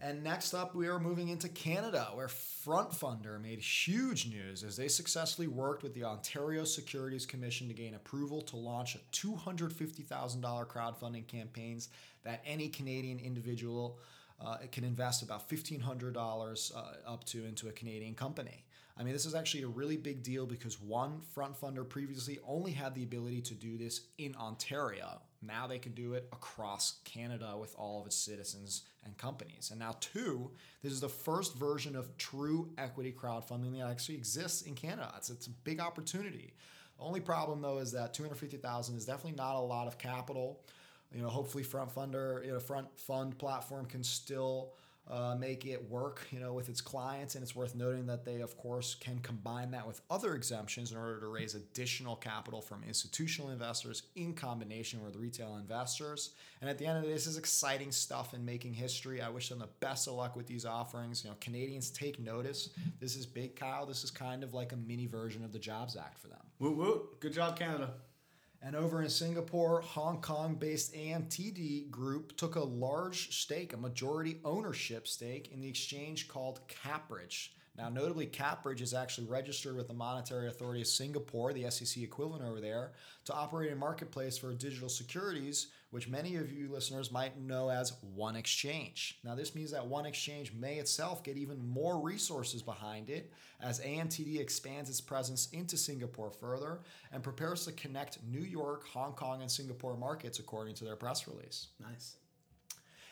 And 0.00 0.22
next 0.22 0.54
up, 0.54 0.76
we 0.76 0.86
are 0.86 1.00
moving 1.00 1.28
into 1.28 1.48
Canada, 1.48 2.10
where 2.14 2.28
FrontFundr 2.28 3.42
made 3.42 3.58
huge 3.58 4.28
news 4.28 4.62
as 4.62 4.76
they 4.76 4.86
successfully 4.86 5.48
worked 5.48 5.82
with 5.82 5.92
the 5.92 6.04
Ontario 6.04 6.62
Securities 6.62 7.26
Commission 7.26 7.66
to 7.66 7.74
gain 7.74 7.94
approval 7.94 8.40
to 8.42 8.56
launch 8.56 8.94
a 8.94 9.00
$250,000 9.12 10.66
crowdfunding 10.68 11.26
campaigns 11.26 11.88
that 12.22 12.42
any 12.46 12.68
Canadian 12.68 13.18
individual 13.18 13.98
uh, 14.44 14.56
it 14.62 14.72
can 14.72 14.84
invest 14.84 15.22
about 15.22 15.48
$1,500 15.48 16.76
uh, 16.76 16.80
up 17.06 17.24
to 17.24 17.44
into 17.44 17.68
a 17.68 17.72
Canadian 17.72 18.14
company. 18.14 18.64
I 18.98 19.04
mean, 19.04 19.12
this 19.12 19.26
is 19.26 19.34
actually 19.34 19.62
a 19.62 19.68
really 19.68 19.96
big 19.96 20.24
deal 20.24 20.44
because 20.44 20.80
one 20.80 21.20
FrontFundr 21.36 21.88
previously 21.88 22.40
only 22.46 22.72
had 22.72 22.96
the 22.96 23.04
ability 23.04 23.42
to 23.42 23.54
do 23.54 23.78
this 23.78 24.00
in 24.18 24.34
Ontario. 24.34 25.20
Now 25.40 25.68
they 25.68 25.78
can 25.78 25.92
do 25.92 26.14
it 26.14 26.28
across 26.32 26.98
Canada 27.04 27.56
with 27.56 27.76
all 27.78 28.00
of 28.00 28.06
its 28.06 28.16
citizens 28.16 28.82
and 29.04 29.16
companies. 29.16 29.68
And 29.70 29.78
now, 29.78 29.94
two, 30.00 30.50
this 30.82 30.92
is 30.92 31.00
the 31.00 31.08
first 31.08 31.54
version 31.54 31.94
of 31.94 32.16
true 32.18 32.70
equity 32.76 33.14
crowdfunding 33.16 33.78
that 33.78 33.88
actually 33.88 34.16
exists 34.16 34.62
in 34.62 34.74
Canada. 34.74 35.12
It's, 35.16 35.30
it's 35.30 35.46
a 35.46 35.50
big 35.50 35.78
opportunity. 35.78 36.54
The 36.98 37.04
only 37.04 37.20
problem, 37.20 37.62
though, 37.62 37.78
is 37.78 37.92
that 37.92 38.14
250000 38.14 38.96
is 38.96 39.06
definitely 39.06 39.36
not 39.36 39.54
a 39.54 39.60
lot 39.60 39.86
of 39.86 39.96
capital. 39.98 40.60
You 41.14 41.22
know, 41.22 41.28
hopefully, 41.28 41.64
FrontFundr, 41.64 42.44
you 42.44 42.52
know, 42.52 42.60
front 42.60 42.88
fund 42.98 43.38
platform 43.38 43.86
can 43.86 44.04
still 44.04 44.74
uh, 45.10 45.34
make 45.38 45.64
it 45.64 45.88
work, 45.90 46.26
you 46.30 46.38
know, 46.38 46.52
with 46.52 46.68
its 46.68 46.80
clients. 46.80 47.34
And 47.34 47.42
it's 47.42 47.56
worth 47.56 47.74
noting 47.74 48.06
that 48.06 48.24
they, 48.24 48.40
of 48.40 48.56
course, 48.56 48.94
can 48.94 49.18
combine 49.20 49.70
that 49.70 49.86
with 49.86 50.00
other 50.10 50.34
exemptions 50.34 50.92
in 50.92 50.98
order 50.98 51.18
to 51.20 51.28
raise 51.28 51.54
additional 51.54 52.14
capital 52.14 52.60
from 52.60 52.82
institutional 52.86 53.50
investors 53.50 54.02
in 54.16 54.34
combination 54.34 55.02
with 55.02 55.16
retail 55.16 55.56
investors. 55.56 56.32
And 56.60 56.68
at 56.68 56.76
the 56.78 56.86
end 56.86 56.98
of 56.98 57.04
the 57.04 57.08
day, 57.08 57.14
this 57.14 57.26
is 57.26 57.38
exciting 57.38 57.90
stuff 57.90 58.34
and 58.34 58.44
making 58.44 58.74
history. 58.74 59.22
I 59.22 59.30
wish 59.30 59.48
them 59.48 59.60
the 59.60 59.68
best 59.80 60.08
of 60.08 60.14
luck 60.14 60.36
with 60.36 60.46
these 60.46 60.66
offerings. 60.66 61.24
You 61.24 61.30
know, 61.30 61.36
Canadians 61.40 61.90
take 61.90 62.18
notice. 62.20 62.70
This 63.00 63.16
is 63.16 63.24
big, 63.24 63.56
Kyle. 63.56 63.86
This 63.86 64.04
is 64.04 64.10
kind 64.10 64.44
of 64.44 64.52
like 64.52 64.72
a 64.72 64.76
mini 64.76 65.06
version 65.06 65.42
of 65.42 65.52
the 65.52 65.58
Jobs 65.58 65.96
Act 65.96 66.18
for 66.18 66.28
them. 66.28 66.38
Woot 66.58 66.76
woot. 66.76 67.20
Good 67.20 67.32
job, 67.32 67.58
Canada. 67.58 67.94
And 68.60 68.74
over 68.74 69.02
in 69.02 69.08
Singapore, 69.08 69.80
Hong 69.80 70.20
Kong 70.20 70.56
based 70.56 70.92
AMTD 70.92 71.90
Group 71.90 72.36
took 72.36 72.56
a 72.56 72.64
large 72.64 73.40
stake, 73.40 73.72
a 73.72 73.76
majority 73.76 74.40
ownership 74.44 75.06
stake, 75.06 75.52
in 75.52 75.60
the 75.60 75.68
exchange 75.68 76.26
called 76.26 76.60
CapBridge. 76.68 77.50
Now, 77.76 77.88
notably, 77.88 78.26
CapBridge 78.26 78.80
is 78.80 78.92
actually 78.92 79.28
registered 79.28 79.76
with 79.76 79.86
the 79.86 79.94
Monetary 79.94 80.48
Authority 80.48 80.80
of 80.80 80.88
Singapore, 80.88 81.52
the 81.52 81.70
SEC 81.70 82.02
equivalent 82.02 82.42
over 82.42 82.60
there, 82.60 82.90
to 83.26 83.32
operate 83.32 83.72
a 83.72 83.76
marketplace 83.76 84.36
for 84.36 84.52
digital 84.52 84.88
securities, 84.88 85.68
which 85.90 86.08
many 86.08 86.36
of 86.36 86.52
you 86.52 86.70
listeners 86.70 87.10
might 87.10 87.40
know 87.40 87.70
as 87.70 87.94
One 88.14 88.36
Exchange. 88.36 89.18
Now, 89.24 89.34
this 89.34 89.54
means 89.54 89.70
that 89.70 89.86
One 89.86 90.06
Exchange 90.06 90.52
may 90.52 90.76
itself 90.76 91.24
get 91.24 91.36
even 91.36 91.66
more 91.66 91.98
resources 92.00 92.62
behind 92.62 93.08
it 93.08 93.32
as 93.60 93.80
AMTD 93.80 94.38
expands 94.38 94.90
its 94.90 95.00
presence 95.00 95.48
into 95.52 95.76
Singapore 95.76 96.30
further 96.30 96.80
and 97.10 97.22
prepares 97.22 97.64
to 97.64 97.72
connect 97.72 98.18
New 98.22 98.42
York, 98.42 98.86
Hong 98.88 99.12
Kong, 99.12 99.40
and 99.40 99.50
Singapore 99.50 99.96
markets, 99.96 100.38
according 100.38 100.74
to 100.76 100.84
their 100.84 100.96
press 100.96 101.26
release. 101.26 101.68
Nice. 101.80 102.16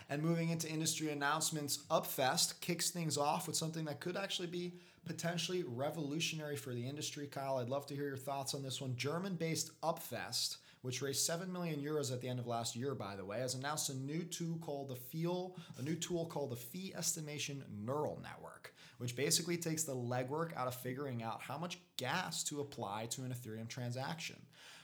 And 0.08 0.22
moving 0.22 0.50
into 0.50 0.68
industry 0.68 1.10
announcements, 1.10 1.78
Upvest 1.90 2.60
kicks 2.60 2.90
things 2.90 3.18
off 3.18 3.46
with 3.46 3.56
something 3.56 3.86
that 3.86 4.00
could 4.00 4.16
actually 4.16 4.46
be 4.46 4.74
potentially 5.04 5.64
revolutionary 5.66 6.56
for 6.56 6.74
the 6.74 6.86
industry. 6.86 7.26
Kyle, 7.26 7.58
I'd 7.58 7.68
love 7.68 7.86
to 7.86 7.94
hear 7.94 8.06
your 8.06 8.16
thoughts 8.16 8.54
on 8.54 8.62
this 8.62 8.80
one. 8.80 8.94
German 8.96 9.34
based 9.34 9.70
Upvest, 9.80 10.58
which 10.86 11.02
raised 11.02 11.26
7 11.26 11.52
million 11.52 11.80
euros 11.80 12.12
at 12.12 12.20
the 12.20 12.28
end 12.28 12.38
of 12.38 12.46
last 12.46 12.76
year, 12.76 12.94
by 12.94 13.16
the 13.16 13.24
way, 13.24 13.40
has 13.40 13.56
announced 13.56 13.90
a 13.90 13.96
new 13.96 14.22
tool 14.22 14.56
called 14.60 14.88
the 14.88 14.94
Feel, 14.94 15.56
a 15.78 15.82
new 15.82 15.96
tool 15.96 16.26
called 16.26 16.52
the 16.52 16.56
Fee 16.56 16.94
Estimation 16.96 17.64
Neural 17.84 18.20
Network, 18.22 18.72
which 18.98 19.16
basically 19.16 19.56
takes 19.56 19.82
the 19.82 19.96
legwork 19.96 20.56
out 20.56 20.68
of 20.68 20.76
figuring 20.76 21.24
out 21.24 21.42
how 21.42 21.58
much 21.58 21.80
gas 21.96 22.44
to 22.44 22.60
apply 22.60 23.06
to 23.06 23.22
an 23.22 23.34
Ethereum 23.34 23.66
transaction. 23.66 24.36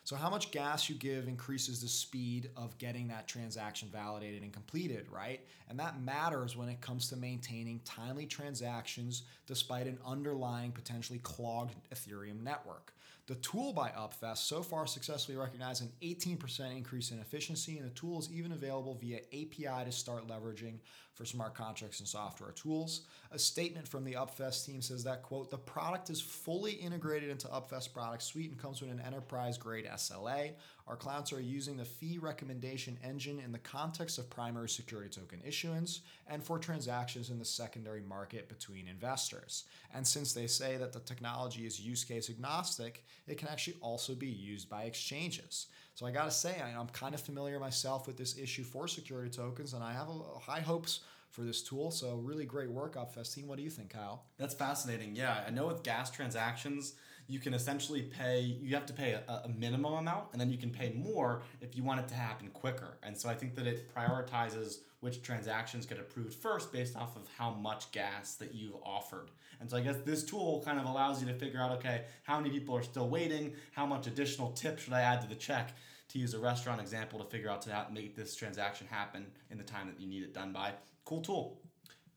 So, 0.02 0.16
how 0.16 0.28
much 0.28 0.50
gas 0.50 0.88
you 0.88 0.97
give 0.97 1.28
increases 1.28 1.80
the 1.80 1.87
speed 1.87 2.50
of 2.56 2.76
getting 2.78 3.06
that 3.06 3.28
transaction 3.28 3.88
validated 3.92 4.42
and 4.42 4.52
completed, 4.52 5.06
right? 5.09 5.47
And 5.68 5.78
that 5.78 6.02
matters 6.02 6.56
when 6.56 6.68
it 6.68 6.80
comes 6.80 7.09
to 7.11 7.16
maintaining 7.16 7.78
timely 7.85 8.26
transactions 8.26 9.23
despite 9.47 9.87
an 9.87 9.99
underlying 10.04 10.73
potentially 10.73 11.21
clogged 11.21 11.76
Ethereum 11.94 12.42
network. 12.42 12.92
The 13.33 13.39
tool 13.39 13.73
by 13.73 13.89
Upvest 13.89 14.47
so 14.47 14.62
far 14.62 14.87
successfully 14.87 15.39
recognized 15.39 15.81
an 15.81 15.91
18% 16.03 16.77
increase 16.77 17.12
in 17.12 17.19
efficiency, 17.19 17.79
and 17.79 17.87
the 17.91 17.95
tool 17.95 18.19
is 18.19 18.31
even 18.31 18.53
available 18.53 18.99
via 19.01 19.21
API 19.33 19.87
to 19.87 19.91
start 19.91 20.29
leveraging 20.29 20.81
for 21.14 21.25
smart 21.25 21.54
contracts 21.54 22.00
and 22.00 22.09
software 22.09 22.52
tools. 22.52 23.02
A 23.31 23.38
statement 23.38 23.87
from 23.87 24.04
the 24.04 24.14
Upvest 24.14 24.66
team 24.66 24.81
says 24.81 25.04
that, 25.04 25.23
quote, 25.23 25.50
the 25.50 25.59
product 25.59 26.11
is 26.11 26.21
fully 26.21 26.73
integrated 26.73 27.31
into 27.31 27.49
Upvest 27.49 27.92
product 27.92 28.23
suite 28.23 28.50
and 28.50 28.59
comes 28.59 28.81
with 28.81 28.90
an 28.90 29.00
enterprise 29.00 29.59
grade 29.59 29.87
SLA. 29.87 30.52
Our 30.87 30.97
clients 30.97 31.33
are 31.33 31.40
using 31.40 31.76
the 31.76 31.85
fee 31.85 32.19
recommendation 32.19 32.99
engine 33.04 33.38
in 33.38 33.52
the 33.52 33.59
context 33.59 34.19
of 34.19 34.28
primary 34.28 34.69
security 34.69 35.11
token 35.11 35.40
issuance 35.47 36.00
and 36.26 36.42
for 36.42 36.59
transactions 36.59 37.31
in 37.31 37.38
the 37.38 37.45
secondary 37.45 38.02
market 38.02 38.49
between 38.49 38.88
investors. 38.88 39.64
And 39.95 40.07
since 40.07 40.33
they 40.33 40.47
say 40.47 40.76
that 40.76 40.92
the 40.92 41.00
technology 41.00 41.66
is 41.66 41.81
use 41.81 42.04
case 42.04 42.31
agnostic, 42.31 43.04
it 43.26 43.38
can 43.38 43.49
actually 43.49 43.76
also 43.81 44.14
be 44.14 44.28
used 44.28 44.69
by 44.69 44.85
exchanges. 44.85 45.66
So 45.95 46.07
I 46.07 46.11
got 46.11 46.25
to 46.25 46.31
say, 46.31 46.61
I, 46.61 46.71
am 46.81 46.89
kind 46.89 47.15
of 47.15 47.21
familiar 47.21 47.59
myself 47.59 48.07
with 48.07 48.17
this 48.17 48.39
issue 48.39 48.65
for 48.65 48.89
security 48.89 49.31
tokens, 49.31 49.75
and 49.75 49.85
I 49.85 49.93
have 49.93 50.09
a, 50.09 50.39
high 50.39 50.61
hopes 50.61 51.01
for 51.31 51.43
this 51.43 51.63
tool. 51.63 51.91
So 51.91 52.17
really 52.17 52.45
great 52.45 52.71
work, 52.71 52.97
Upvest 52.97 53.35
team. 53.35 53.47
What 53.47 53.59
do 53.59 53.63
you 53.65 53.71
think, 53.71 53.91
Kyle? 53.91 54.25
That's 54.39 54.55
fascinating. 54.55 55.15
Yeah, 55.15 55.45
I 55.47 55.51
know 55.51 55.67
with 55.67 55.83
gas 55.83 56.11
transactions, 56.11 56.95
you 57.27 57.39
can 57.39 57.55
essentially 57.55 58.03
pay. 58.03 58.41
You 58.41 58.75
have 58.75 58.87
to 58.87 58.93
pay 58.93 59.13
a, 59.13 59.43
a 59.45 59.49
minimum 59.49 59.95
amount, 59.95 60.29
and 60.33 60.41
then 60.41 60.51
you 60.51 60.59
can 60.59 60.71
pay 60.71 60.93
more 60.93 61.43
if 61.61 61.77
you 61.77 61.83
want 61.83 62.01
it 62.01 62.09
to 62.09 62.15
happen 62.15 62.49
quicker. 62.49 62.99
And 63.03 63.17
so 63.17 63.29
I 63.29 63.35
think 63.35 63.55
that 63.57 63.67
it 63.67 63.95
prioritizes 63.95 64.79
which 65.02 65.21
transactions 65.21 65.85
get 65.85 65.99
approved 65.99 66.32
first 66.32 66.73
based 66.73 66.97
off 66.97 67.16
of 67.16 67.28
how 67.37 67.50
much 67.50 67.90
gas 67.90 68.37
that 68.37 68.54
you've 68.54 68.76
offered. 68.85 69.30
And 69.61 69.68
so 69.68 69.76
I 69.76 69.80
guess 69.80 69.97
this 70.04 70.23
tool 70.23 70.62
kind 70.64 70.78
of 70.78 70.87
allows 70.87 71.21
you 71.21 71.26
to 71.26 71.35
figure 71.35 71.61
out 71.61 71.73
okay, 71.73 72.04
how 72.23 72.38
many 72.38 72.50
people 72.50 72.76
are 72.76 72.85
still 72.85 73.09
waiting, 73.09 73.52
how 73.73 73.85
much 73.85 74.06
additional 74.06 74.52
tip 74.52 74.78
should 74.78 74.92
I 74.92 75.00
add 75.00 75.21
to 75.23 75.28
the 75.28 75.35
check 75.35 75.75
to 76.11 76.21
use 76.21 76.35
a 76.35 76.38
restaurant 76.38 76.80
example 76.80 77.18
to 77.18 77.25
figure 77.25 77.50
out 77.50 77.62
to 77.62 77.87
make 77.92 78.14
this 78.14 78.37
transaction 78.37 78.87
happen 78.87 79.26
in 79.50 79.59
the 79.59 79.64
time 79.64 79.88
that 79.88 80.00
you 80.00 80.06
need 80.06 80.23
it 80.23 80.32
done 80.32 80.52
by. 80.52 80.73
Cool 81.04 81.21
tool. 81.21 81.59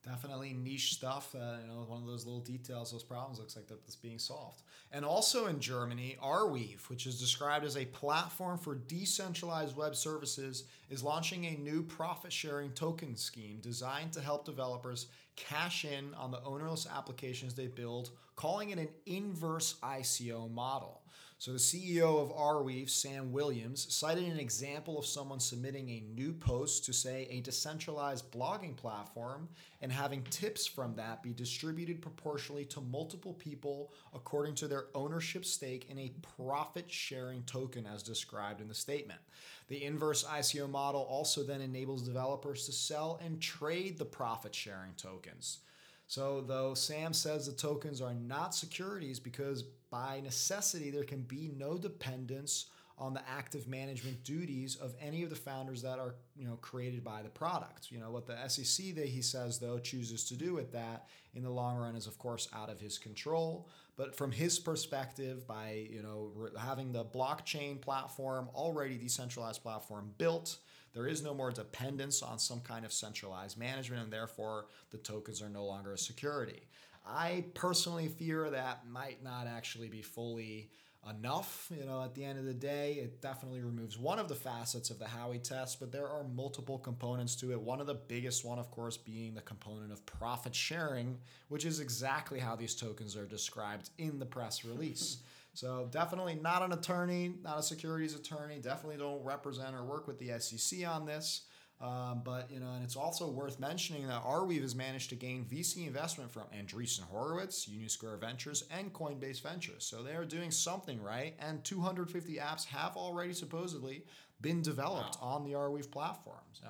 Definitely 0.05 0.53
niche 0.53 0.93
stuff. 0.93 1.33
Uh, 1.33 1.57
you 1.61 1.67
know, 1.67 1.83
one 1.87 2.01
of 2.01 2.07
those 2.07 2.25
little 2.25 2.41
details, 2.41 2.91
those 2.91 3.01
problems 3.01 3.39
looks 3.39 3.55
like 3.55 3.67
that's 3.67 3.95
being 3.95 4.19
solved. 4.19 4.61
And 4.91 5.03
also 5.03 5.47
in 5.47 5.59
Germany, 5.59 6.15
Arweave, 6.23 6.87
which 6.89 7.07
is 7.07 7.19
described 7.19 7.65
as 7.65 7.75
a 7.75 7.85
platform 7.85 8.59
for 8.59 8.75
decentralized 8.75 9.75
web 9.75 9.95
services, 9.95 10.65
is 10.91 11.03
launching 11.03 11.45
a 11.45 11.57
new 11.57 11.81
profit 11.81 12.31
sharing 12.31 12.69
token 12.71 13.15
scheme 13.15 13.57
designed 13.61 14.13
to 14.13 14.21
help 14.21 14.45
developers 14.45 15.07
cash 15.35 15.85
in 15.85 16.13
on 16.13 16.29
the 16.29 16.43
ownerless 16.43 16.87
applications 16.95 17.55
they 17.55 17.67
build, 17.67 18.11
calling 18.35 18.69
it 18.69 18.77
an 18.77 18.89
inverse 19.07 19.75
ICO 19.81 20.51
model. 20.51 21.01
So 21.37 21.51
the 21.51 21.57
CEO 21.57 22.21
of 22.21 22.33
Arweave, 22.33 22.89
Sam 22.89 23.33
Williams, 23.33 23.93
cited 23.93 24.23
an 24.23 24.39
example 24.39 24.97
of 24.97 25.05
someone 25.05 25.41
submitting 25.41 25.89
a 25.89 26.03
new 26.15 26.31
post 26.31 26.85
to 26.85 26.93
say 26.93 27.27
a 27.29 27.41
decentralized 27.41 28.31
blogging 28.31 28.75
platform 28.77 29.49
and 29.81 29.91
having 29.91 30.23
tips 30.29 30.65
from 30.65 30.95
that 30.95 31.21
be 31.21 31.33
distributed 31.33 32.01
proportionally 32.01 32.63
to 32.65 32.79
multiple 32.79 33.33
people 33.33 33.91
according 34.13 34.55
to 34.55 34.67
their 34.67 34.85
ownership 34.95 35.43
stake 35.43 35.87
in 35.89 35.99
a 35.99 36.13
profit 36.37 36.89
sharing 36.89 37.43
token 37.43 37.85
as 37.85 38.01
described 38.01 38.61
in 38.61 38.69
the 38.69 38.73
statement. 38.73 39.19
The 39.67 39.83
inverse 39.83 40.23
ICO 40.23 40.69
model 40.69 41.01
also 41.01 41.43
then 41.43 41.59
enables 41.59 42.03
developers 42.03 42.65
to 42.65 42.71
sell 42.71 43.19
and 43.23 43.41
trade 43.41 43.97
the 43.97 44.05
profit 44.05 44.55
sharing 44.55 44.93
tokens. 44.95 45.59
So, 46.07 46.41
though 46.41 46.73
Sam 46.73 47.13
says 47.13 47.45
the 47.45 47.53
tokens 47.53 48.01
are 48.01 48.13
not 48.13 48.53
securities 48.53 49.19
because 49.19 49.63
by 49.89 50.21
necessity 50.21 50.91
there 50.91 51.03
can 51.03 51.21
be 51.21 51.51
no 51.57 51.77
dependence 51.77 52.67
on 52.97 53.13
the 53.13 53.21
active 53.27 53.67
management 53.67 54.23
duties 54.23 54.77
of 54.77 54.95
any 55.01 55.23
of 55.23 55.29
the 55.29 55.35
founders 55.35 55.81
that 55.81 55.99
are 55.99 56.15
you 56.37 56.47
know 56.47 56.55
created 56.61 57.03
by 57.03 57.21
the 57.21 57.29
product. 57.29 57.91
You 57.91 57.99
know 57.99 58.11
what 58.11 58.25
the 58.25 58.47
SEC 58.47 58.95
that 58.95 59.07
he 59.07 59.21
says 59.21 59.59
though 59.59 59.79
chooses 59.79 60.23
to 60.25 60.35
do 60.35 60.53
with 60.53 60.71
that 60.71 61.07
in 61.33 61.43
the 61.43 61.49
long 61.49 61.77
run 61.77 61.95
is 61.95 62.07
of 62.07 62.17
course 62.17 62.47
out 62.53 62.69
of 62.69 62.79
his 62.79 62.97
control. 62.97 63.67
But 63.97 64.15
from 64.15 64.31
his 64.31 64.59
perspective, 64.59 65.45
by 65.47 65.87
you 65.89 66.01
know 66.01 66.31
having 66.57 66.91
the 66.91 67.03
blockchain 67.03 67.81
platform 67.81 68.49
already 68.55 68.97
decentralized 68.97 69.61
platform 69.61 70.11
built, 70.17 70.57
there 70.95 71.07
is 71.07 71.21
no 71.21 71.33
more 71.33 71.51
dependence 71.51 72.23
on 72.23 72.39
some 72.39 72.61
kind 72.61 72.85
of 72.85 72.93
centralized 72.93 73.59
management, 73.59 74.01
and 74.01 74.11
therefore 74.11 74.67
the 74.91 74.97
tokens 74.97 75.41
are 75.41 75.49
no 75.49 75.65
longer 75.65 75.91
a 75.93 75.97
security. 75.97 76.67
I 77.05 77.45
personally 77.53 78.07
fear 78.07 78.49
that 78.49 78.87
might 78.87 79.21
not 79.21 79.45
actually 79.45 79.89
be 79.89 80.01
fully 80.01 80.71
enough. 81.07 81.69
You 81.77 81.85
know, 81.85 82.01
at 82.01 82.15
the 82.15 82.23
end 82.23 82.39
of 82.39 82.45
the 82.45 82.53
day, 82.53 82.93
it 82.93 83.21
definitely 83.21 83.61
removes 83.61 83.97
one 83.97 84.19
of 84.19 84.27
the 84.27 84.35
facets 84.35 84.89
of 84.89 84.97
the 84.97 85.05
Howey 85.05 85.43
test, 85.43 85.79
but 85.79 85.91
there 85.91 86.07
are 86.07 86.23
multiple 86.23 86.79
components 86.79 87.35
to 87.37 87.51
it. 87.51 87.59
One 87.59 87.81
of 87.81 87.87
the 87.87 87.93
biggest 87.93 88.45
one, 88.45 88.57
of 88.57 88.71
course, 88.71 88.97
being 88.97 89.35
the 89.35 89.41
component 89.41 89.91
of 89.91 90.05
profit 90.05 90.55
sharing, 90.55 91.19
which 91.49 91.65
is 91.65 91.79
exactly 91.81 92.39
how 92.39 92.55
these 92.55 92.73
tokens 92.73 93.15
are 93.15 93.25
described 93.25 93.89
in 93.97 94.17
the 94.17 94.25
press 94.25 94.63
release. 94.65 95.17
So 95.55 95.87
definitely 95.89 96.35
not 96.35 96.61
an 96.61 96.73
attorney, 96.73 97.33
not 97.43 97.57
a 97.57 97.63
securities 97.63 98.13
attorney. 98.13 98.59
Definitely 98.59 98.97
don't 98.97 99.23
represent 99.23 99.73
or 99.75 99.83
work 99.83 100.05
with 100.05 100.19
the 100.19 100.37
SEC 100.39 100.85
on 100.87 101.05
this. 101.05 101.43
Um, 101.81 102.21
but 102.23 102.49
you 102.49 102.59
know, 102.59 102.71
and 102.73 102.83
it's 102.83 102.95
also 102.95 103.29
worth 103.29 103.59
mentioning 103.59 104.07
that 104.07 104.23
Arweave 104.23 104.61
has 104.61 104.75
managed 104.75 105.09
to 105.09 105.15
gain 105.15 105.45
VC 105.45 105.87
investment 105.87 106.31
from 106.31 106.43
Andreessen 106.57 107.01
Horowitz, 107.03 107.67
Union 107.67 107.89
Square 107.89 108.17
Ventures, 108.17 108.63
and 108.71 108.93
Coinbase 108.93 109.41
Ventures. 109.41 109.85
So 109.85 110.01
they 110.01 110.15
are 110.15 110.23
doing 110.23 110.51
something 110.51 111.01
right, 111.01 111.35
and 111.39 111.63
250 111.65 112.35
apps 112.35 112.65
have 112.65 112.95
already 112.95 113.33
supposedly 113.33 114.03
been 114.45 114.61
developed 114.61 115.17
wow. 115.21 115.29
on 115.29 115.43
the 115.43 115.53
Arweave 115.53 115.89
platform. 115.89 116.37
So 116.53 116.67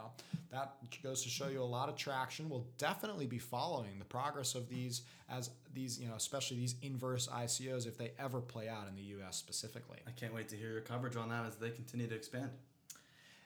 that 0.51 0.77
goes 1.03 1.23
to 1.23 1.29
show 1.29 1.49
you 1.49 1.61
a 1.61 1.63
lot 1.63 1.89
of 1.89 1.97
traction. 1.97 2.49
We'll 2.49 2.65
definitely 2.77 3.27
be 3.27 3.37
following 3.37 3.99
the 3.99 4.05
progress 4.05 4.55
of 4.55 4.69
these 4.69 5.01
as 5.29 5.49
these, 5.73 5.99
you 5.99 6.07
know, 6.07 6.15
especially 6.15 6.57
these 6.57 6.75
inverse 6.81 7.27
ICOs 7.27 7.85
if 7.85 7.97
they 7.97 8.13
ever 8.17 8.39
play 8.39 8.69
out 8.69 8.87
in 8.87 8.95
the 8.95 9.01
U.S. 9.17 9.35
specifically. 9.35 9.97
I 10.07 10.11
can't 10.11 10.33
wait 10.33 10.47
to 10.49 10.55
hear 10.55 10.71
your 10.71 10.81
coverage 10.81 11.17
on 11.17 11.27
that 11.29 11.45
as 11.45 11.57
they 11.57 11.69
continue 11.69 12.07
to 12.07 12.15
expand. 12.15 12.49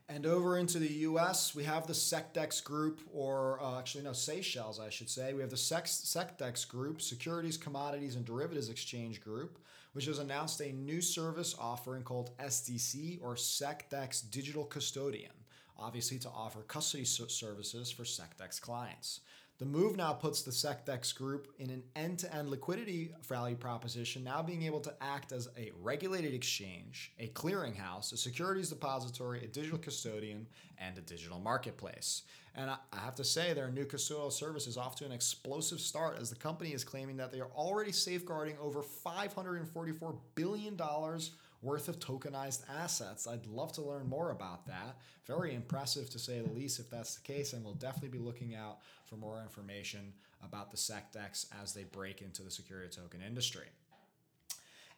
And 0.08 0.26
over 0.26 0.58
into 0.58 0.80
the 0.80 0.92
US, 1.10 1.54
we 1.54 1.64
have 1.64 1.86
the 1.86 1.94
SecDex 1.94 2.64
Group, 2.64 3.02
or 3.14 3.62
uh, 3.62 3.78
actually, 3.78 4.04
no, 4.04 4.14
Seychelles, 4.14 4.80
I 4.80 4.90
should 4.90 5.10
say. 5.10 5.34
We 5.34 5.42
have 5.42 5.52
the 5.52 5.56
SecDex 5.56 6.68
Group, 6.68 7.02
Securities, 7.02 7.58
Commodities, 7.58 8.16
and 8.16 8.26
Derivatives 8.26 8.70
Exchange 8.70 9.22
Group, 9.22 9.60
which 9.94 10.06
has 10.06 10.20
announced 10.20 10.62
a 10.62 10.72
new 10.72 11.02
service 11.02 11.56
offering 11.60 12.04
called 12.04 12.38
SDC, 12.38 13.20
or 13.22 13.36
SecDex 13.36 14.30
Digital 14.30 14.66
Custodian, 14.66 15.32
obviously 15.78 16.20
to 16.20 16.30
offer 16.30 16.62
custody 16.62 17.06
services 17.06 17.92
for 17.92 18.04
SecDex 18.04 18.62
clients. 18.62 19.22
The 19.60 19.66
move 19.66 19.98
now 19.98 20.14
puts 20.14 20.42
the 20.42 20.52
SecDex 20.52 21.14
group 21.14 21.50
in 21.60 21.70
an 21.70 21.84
end 21.94 22.20
to 22.20 22.34
end 22.34 22.50
liquidity 22.50 23.12
value 23.28 23.58
proposition, 23.58 24.24
now 24.24 24.42
being 24.42 24.64
able 24.64 24.80
to 24.80 24.94
act 25.02 25.34
as 25.34 25.50
a 25.58 25.74
regulated 25.82 26.34
exchange, 26.34 27.12
a 27.20 27.28
clearinghouse, 27.28 28.14
a 28.14 28.18
securities 28.18 28.70
depository, 28.70 29.44
a 29.44 29.48
digital 29.48 29.78
custodian, 29.78 30.48
and 30.78 30.98
a 30.98 31.02
digital 31.02 31.40
marketplace. 31.40 32.24
And 32.56 32.70
I 32.70 32.78
have 32.94 33.16
to 33.16 33.26
say, 33.26 33.52
their 33.52 33.70
new 33.70 33.84
custodial 33.84 34.32
service 34.32 34.66
is 34.66 34.78
off 34.78 34.96
to 34.96 35.06
an 35.06 35.12
explosive 35.12 35.82
start 35.82 36.18
as 36.22 36.30
the 36.30 36.38
company 36.38 36.72
is 36.72 36.86
claiming 36.86 37.18
that 37.18 37.34
they 37.34 37.42
are 37.42 37.52
already 37.54 37.92
safeguarding 37.92 38.56
over 38.62 38.82
$544 38.82 40.18
billion 40.36 40.80
worth 41.62 41.90
of 41.90 42.00
tokenized 42.00 42.64
assets. 42.82 43.28
I'd 43.28 43.46
love 43.46 43.74
to 43.74 43.82
learn 43.82 44.08
more 44.08 44.32
about 44.32 44.68
that. 44.68 44.98
Very 45.26 45.54
impressive 45.54 46.10
to 46.12 46.20
say 46.20 46.40
the 46.40 46.52
least 46.52 46.80
if 46.80 46.90
that's 46.90 47.16
the 47.16 47.22
case, 47.22 47.54
and 47.54 47.64
we'll 47.64 47.74
definitely 47.74 48.18
be 48.18 48.24
looking 48.24 48.56
out 48.56 48.80
for 49.06 49.16
more 49.16 49.42
information 49.42 50.14
about 50.44 50.72
the 50.72 50.78
SecDex 50.78 51.48
as 51.62 51.74
they 51.74 51.84
break 51.84 52.22
into 52.22 52.44
the 52.44 52.52
security 52.52 52.90
token 52.96 53.22
industry. 53.22 53.68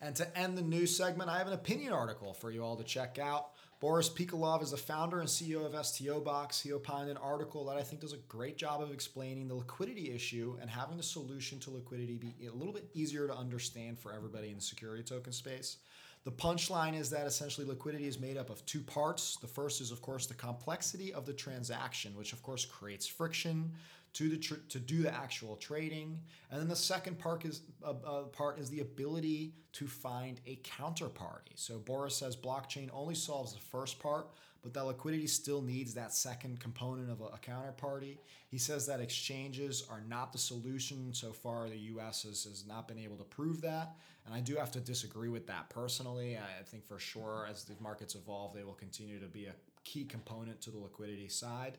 And 0.01 0.15
to 0.15 0.37
end 0.37 0.57
the 0.57 0.63
news 0.63 0.95
segment, 0.95 1.29
I 1.29 1.37
have 1.37 1.47
an 1.47 1.53
opinion 1.53 1.93
article 1.93 2.33
for 2.33 2.49
you 2.49 2.63
all 2.63 2.75
to 2.75 2.83
check 2.83 3.19
out. 3.19 3.51
Boris 3.79 4.09
Pikalov 4.09 4.61
is 4.61 4.71
the 4.71 4.77
founder 4.77 5.19
and 5.19 5.29
CEO 5.29 5.65
of 5.65 5.85
STO 5.85 6.19
Box. 6.19 6.61
He 6.61 6.71
opined 6.71 7.09
an 7.09 7.17
article 7.17 7.65
that 7.65 7.77
I 7.77 7.83
think 7.83 8.01
does 8.01 8.13
a 8.13 8.17
great 8.17 8.57
job 8.57 8.81
of 8.81 8.91
explaining 8.91 9.47
the 9.47 9.55
liquidity 9.55 10.11
issue 10.11 10.55
and 10.61 10.69
having 10.69 10.97
the 10.97 11.03
solution 11.03 11.59
to 11.61 11.71
liquidity 11.71 12.17
be 12.17 12.47
a 12.47 12.51
little 12.51 12.73
bit 12.73 12.89
easier 12.93 13.27
to 13.27 13.35
understand 13.35 13.99
for 13.99 14.13
everybody 14.13 14.49
in 14.49 14.55
the 14.55 14.61
security 14.61 15.03
token 15.03 15.33
space. 15.33 15.77
The 16.23 16.31
punchline 16.31 16.95
is 16.97 17.09
that 17.09 17.25
essentially 17.25 17.65
liquidity 17.65 18.07
is 18.07 18.19
made 18.19 18.37
up 18.37 18.49
of 18.49 18.63
two 18.65 18.81
parts. 18.81 19.37
The 19.37 19.47
first 19.47 19.81
is, 19.81 19.91
of 19.91 20.01
course, 20.01 20.27
the 20.27 20.35
complexity 20.35 21.13
of 21.13 21.25
the 21.25 21.33
transaction, 21.33 22.15
which 22.15 22.31
of 22.31 22.43
course 22.43 22.63
creates 22.63 23.07
friction 23.07 23.71
to 24.13 24.29
the 24.29 24.37
tr- 24.37 24.55
to 24.69 24.79
do 24.79 25.01
the 25.01 25.13
actual 25.13 25.55
trading. 25.55 26.19
And 26.51 26.61
then 26.61 26.67
the 26.67 26.75
second 26.75 27.17
part 27.17 27.45
is 27.45 27.61
uh, 27.83 27.93
uh, 28.05 28.23
part 28.23 28.59
is 28.59 28.69
the 28.69 28.81
ability 28.81 29.53
to 29.73 29.87
find 29.87 30.39
a 30.45 30.57
counterparty. 30.57 31.55
So 31.55 31.79
Boris 31.79 32.15
says 32.15 32.35
blockchain 32.35 32.89
only 32.93 33.15
solves 33.15 33.53
the 33.53 33.59
first 33.59 33.99
part, 33.99 34.27
but 34.61 34.73
that 34.73 34.85
liquidity 34.85 35.27
still 35.27 35.61
needs 35.61 35.93
that 35.93 36.13
second 36.13 36.59
component 36.59 37.09
of 37.09 37.21
a, 37.21 37.25
a 37.25 37.39
counterparty. 37.39 38.17
He 38.49 38.57
says 38.57 38.85
that 38.87 38.99
exchanges 38.99 39.85
are 39.89 40.03
not 40.07 40.31
the 40.31 40.37
solution. 40.37 41.13
So 41.13 41.31
far, 41.31 41.69
the 41.69 41.77
U.S. 41.77 42.23
has, 42.23 42.43
has 42.43 42.65
not 42.67 42.87
been 42.87 42.99
able 42.99 43.17
to 43.17 43.23
prove 43.23 43.61
that. 43.61 43.95
And 44.25 44.35
I 44.35 44.39
do 44.39 44.55
have 44.55 44.71
to 44.71 44.79
disagree 44.79 45.29
with 45.29 45.47
that 45.47 45.69
personally. 45.69 46.37
I 46.37 46.63
think 46.63 46.85
for 46.85 46.99
sure, 46.99 47.47
as 47.49 47.63
the 47.63 47.73
markets 47.79 48.15
evolve, 48.15 48.53
they 48.53 48.63
will 48.63 48.73
continue 48.73 49.19
to 49.19 49.27
be 49.27 49.45
a 49.45 49.53
key 49.83 50.05
component 50.05 50.61
to 50.61 50.71
the 50.71 50.77
liquidity 50.77 51.27
side. 51.27 51.77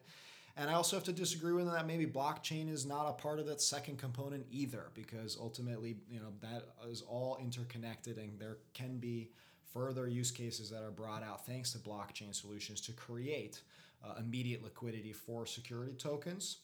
And 0.56 0.68
I 0.68 0.74
also 0.74 0.96
have 0.96 1.04
to 1.04 1.12
disagree 1.12 1.52
with 1.52 1.70
that 1.70 1.86
maybe 1.86 2.04
blockchain 2.04 2.70
is 2.70 2.84
not 2.84 3.08
a 3.08 3.12
part 3.12 3.38
of 3.38 3.46
that 3.46 3.62
second 3.62 3.98
component 3.98 4.44
either, 4.50 4.90
because 4.92 5.38
ultimately, 5.40 5.96
you 6.10 6.20
know, 6.20 6.32
that 6.42 6.64
is 6.90 7.02
all 7.02 7.38
interconnected 7.40 8.18
and 8.18 8.38
there 8.38 8.58
can 8.74 8.98
be 8.98 9.30
further 9.72 10.06
use 10.08 10.30
cases 10.30 10.70
that 10.70 10.82
are 10.82 10.90
brought 10.90 11.22
out 11.22 11.46
thanks 11.46 11.72
to 11.72 11.78
blockchain 11.78 12.34
solutions 12.34 12.80
to 12.82 12.92
create 12.92 13.62
uh, 14.04 14.14
immediate 14.18 14.62
liquidity 14.62 15.12
for 15.12 15.46
security 15.46 15.94
tokens. 15.94 16.58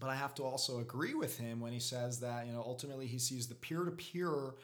But 0.00 0.10
I 0.10 0.14
have 0.14 0.34
to 0.36 0.44
also 0.44 0.78
agree 0.80 1.14
with 1.14 1.38
him 1.38 1.60
when 1.60 1.72
he 1.72 1.80
says 1.80 2.20
that, 2.20 2.46
you 2.46 2.52
know, 2.52 2.62
ultimately 2.64 3.06
he 3.06 3.18
sees 3.18 3.48
the 3.48 3.54
peer-to-peer 3.56 4.54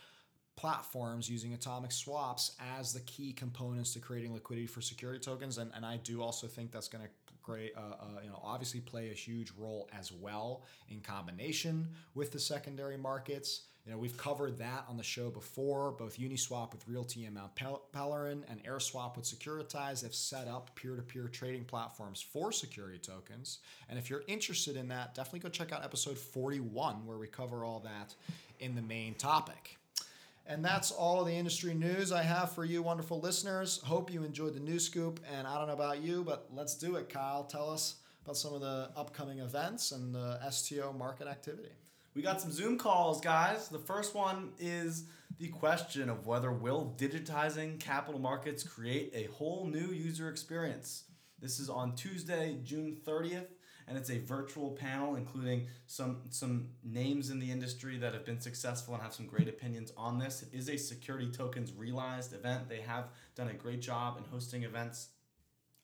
platforms 0.56 1.28
using 1.28 1.52
atomic 1.54 1.90
swaps 1.90 2.54
as 2.78 2.92
the 2.92 3.00
key 3.00 3.32
components 3.32 3.92
to 3.94 3.98
creating 3.98 4.32
liquidity 4.32 4.68
for 4.68 4.80
security 4.80 5.18
tokens. 5.18 5.58
And, 5.58 5.72
and 5.74 5.84
I 5.84 5.96
do 5.96 6.22
also 6.22 6.46
think 6.46 6.70
that's 6.70 6.87
going 6.87 7.02
to 7.02 7.10
create, 7.44 7.72
uh, 7.76 7.80
uh, 7.80 8.20
you 8.22 8.28
know, 8.28 8.40
obviously 8.42 8.80
play 8.80 9.11
a 9.11 9.14
huge 9.14 9.52
role 9.57 9.88
as 9.98 10.11
well 10.12 10.64
in 10.88 11.00
combination 11.00 11.88
with 12.14 12.33
the 12.33 12.38
secondary 12.38 12.96
markets. 12.96 13.62
You 13.85 13.92
know, 13.92 13.98
we've 13.98 14.16
covered 14.16 14.57
that 14.59 14.87
on 14.88 14.96
the 14.96 15.02
show 15.02 15.28
before. 15.28 15.92
Both 15.92 16.18
Uniswap 16.18 16.72
with 16.72 16.88
RealT 16.88 17.16
and 17.16 17.35
Mount 17.35 17.54
Pelerin 17.92 18.42
and 18.48 18.64
AirSwap 18.64 19.16
with 19.16 19.26
Securitize 19.26 20.02
have 20.02 20.14
set 20.14 20.48
up 20.48 20.74
peer-to-peer 20.74 21.28
trading 21.28 21.64
platforms 21.64 22.22
for 22.22 22.50
security 22.50 22.98
tokens. 22.98 23.59
And 23.90 23.98
if 23.98 24.09
you're 24.09 24.24
interested 24.26 24.76
in 24.76 24.88
that, 24.88 25.14
definitely 25.14 25.40
go 25.40 25.50
check 25.50 25.70
out 25.70 25.85
episode 25.85 26.16
41 26.16 27.04
where 27.04 27.18
we 27.18 27.26
cover 27.26 27.62
all 27.62 27.80
that 27.80 28.14
in 28.59 28.74
the 28.74 28.83
main 28.83 29.14
topic. 29.14 29.76
And 30.46 30.62
that's 30.62 30.90
all 30.90 31.20
of 31.20 31.26
the 31.26 31.33
industry 31.33 31.72
news 31.72 32.12
I 32.12 32.22
have 32.22 32.52
for 32.52 32.64
you, 32.64 32.83
wonderful 32.83 33.18
listeners. 33.18 33.80
Hope 33.85 34.12
you 34.12 34.24
enjoyed 34.24 34.54
the 34.54 34.61
news 34.61 34.85
scoop. 34.85 35.20
And 35.33 35.46
I 35.46 35.57
don't 35.57 35.68
know 35.68 35.74
about 35.74 36.02
you, 36.02 36.22
but 36.22 36.48
let's 36.52 36.74
do 36.74 36.96
it, 36.96 37.09
Kyle. 37.09 37.44
Tell 37.44 37.70
us 37.70 37.96
about 38.24 38.37
some 38.37 38.52
of 38.52 38.61
the 38.61 38.90
upcoming 38.94 39.38
events 39.38 39.92
and 39.92 40.14
the 40.14 40.38
STO 40.50 40.92
market 40.92 41.28
activity. 41.28 41.70
We 42.14 42.20
got 42.20 42.42
some 42.42 42.52
Zoom 42.52 42.76
calls, 42.76 43.20
guys. 43.22 43.68
The 43.68 43.78
first 43.78 44.14
one 44.14 44.52
is 44.59 45.04
the 45.38 45.48
question 45.48 46.11
of 46.11 46.26
whether 46.26 46.52
will 46.52 46.94
digitizing 46.98 47.80
capital 47.80 48.20
markets 48.20 48.62
create 48.62 49.12
a 49.14 49.24
whole 49.33 49.66
new 49.66 49.88
user 49.92 50.28
experience. 50.28 51.04
This 51.40 51.59
is 51.59 51.70
on 51.70 51.96
Tuesday, 51.96 52.59
June 52.62 52.98
30th 53.07 53.46
and 53.87 53.97
it's 53.99 54.11
a 54.11 54.18
virtual 54.18 54.70
panel 54.70 55.16
including 55.16 55.66
some 55.87 56.23
some 56.31 56.68
names 56.83 57.31
in 57.31 57.38
the 57.38 57.51
industry 57.51 57.99
that 57.99 58.12
have 58.12 58.25
been 58.25 58.40
successful 58.40 58.94
and 58.94 59.03
have 59.03 59.14
some 59.14 59.27
great 59.27 59.49
opinions 59.49 59.92
on 59.97 60.18
this. 60.18 60.42
It 60.42 60.57
is 60.57 60.68
a 60.68 60.77
security 60.77 61.31
tokens 61.31 61.73
realized 61.73 62.33
event. 62.33 62.68
They 62.68 62.81
have 62.81 63.09
done 63.35 63.49
a 63.49 63.55
great 63.55 63.81
job 63.81 64.18
in 64.18 64.25
hosting 64.25 64.62
events. 64.64 65.09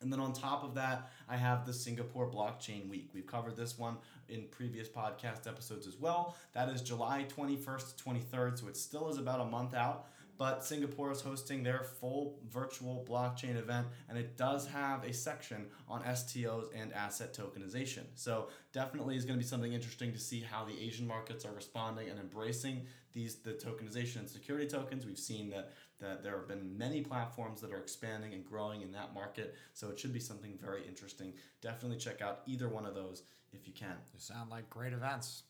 And 0.02 0.10
then 0.10 0.18
on 0.18 0.32
top 0.32 0.64
of 0.64 0.74
that, 0.76 1.10
I 1.28 1.36
have 1.36 1.66
the 1.66 1.74
Singapore 1.74 2.30
Blockchain 2.30 2.88
Week. 2.88 3.10
We've 3.12 3.26
covered 3.26 3.54
this 3.54 3.78
one 3.78 3.98
in 4.30 4.44
previous 4.50 4.88
podcast 4.88 5.46
episodes 5.46 5.86
as 5.86 5.98
well. 5.98 6.36
That 6.54 6.70
is 6.70 6.80
July 6.80 7.26
21st 7.28 7.96
to 7.96 8.04
23rd, 8.04 8.58
so 8.58 8.68
it 8.68 8.78
still 8.78 9.10
is 9.10 9.18
about 9.18 9.40
a 9.40 9.44
month 9.44 9.74
out 9.74 10.06
but 10.40 10.64
Singapore 10.64 11.12
is 11.12 11.20
hosting 11.20 11.62
their 11.62 11.84
full 11.84 12.38
virtual 12.48 13.06
blockchain 13.06 13.58
event, 13.58 13.86
and 14.08 14.16
it 14.16 14.38
does 14.38 14.66
have 14.66 15.04
a 15.04 15.12
section 15.12 15.66
on 15.86 16.00
STOs 16.02 16.68
and 16.74 16.94
asset 16.94 17.36
tokenization. 17.36 18.04
So 18.14 18.48
definitely 18.72 19.16
is 19.16 19.26
going 19.26 19.38
to 19.38 19.44
be 19.44 19.46
something 19.46 19.74
interesting 19.74 20.14
to 20.14 20.18
see 20.18 20.40
how 20.40 20.64
the 20.64 20.72
Asian 20.80 21.06
markets 21.06 21.44
are 21.44 21.52
responding 21.52 22.08
and 22.08 22.18
embracing 22.18 22.86
these 23.12 23.34
the 23.34 23.52
tokenization 23.52 24.20
and 24.20 24.30
security 24.30 24.66
tokens. 24.66 25.04
We've 25.04 25.18
seen 25.18 25.50
that 25.50 25.72
that 25.98 26.22
there 26.22 26.38
have 26.38 26.48
been 26.48 26.78
many 26.78 27.02
platforms 27.02 27.60
that 27.60 27.70
are 27.70 27.80
expanding 27.80 28.32
and 28.32 28.42
growing 28.42 28.80
in 28.80 28.92
that 28.92 29.12
market, 29.12 29.54
so 29.74 29.90
it 29.90 29.98
should 29.98 30.14
be 30.14 30.20
something 30.20 30.56
very 30.58 30.86
interesting. 30.88 31.34
Definitely 31.60 31.98
check 31.98 32.22
out 32.22 32.40
either 32.46 32.70
one 32.70 32.86
of 32.86 32.94
those 32.94 33.24
if 33.52 33.66
you 33.66 33.74
can. 33.74 33.96
They 34.14 34.18
sound 34.18 34.48
like 34.48 34.70
great 34.70 34.94
events. 34.94 35.42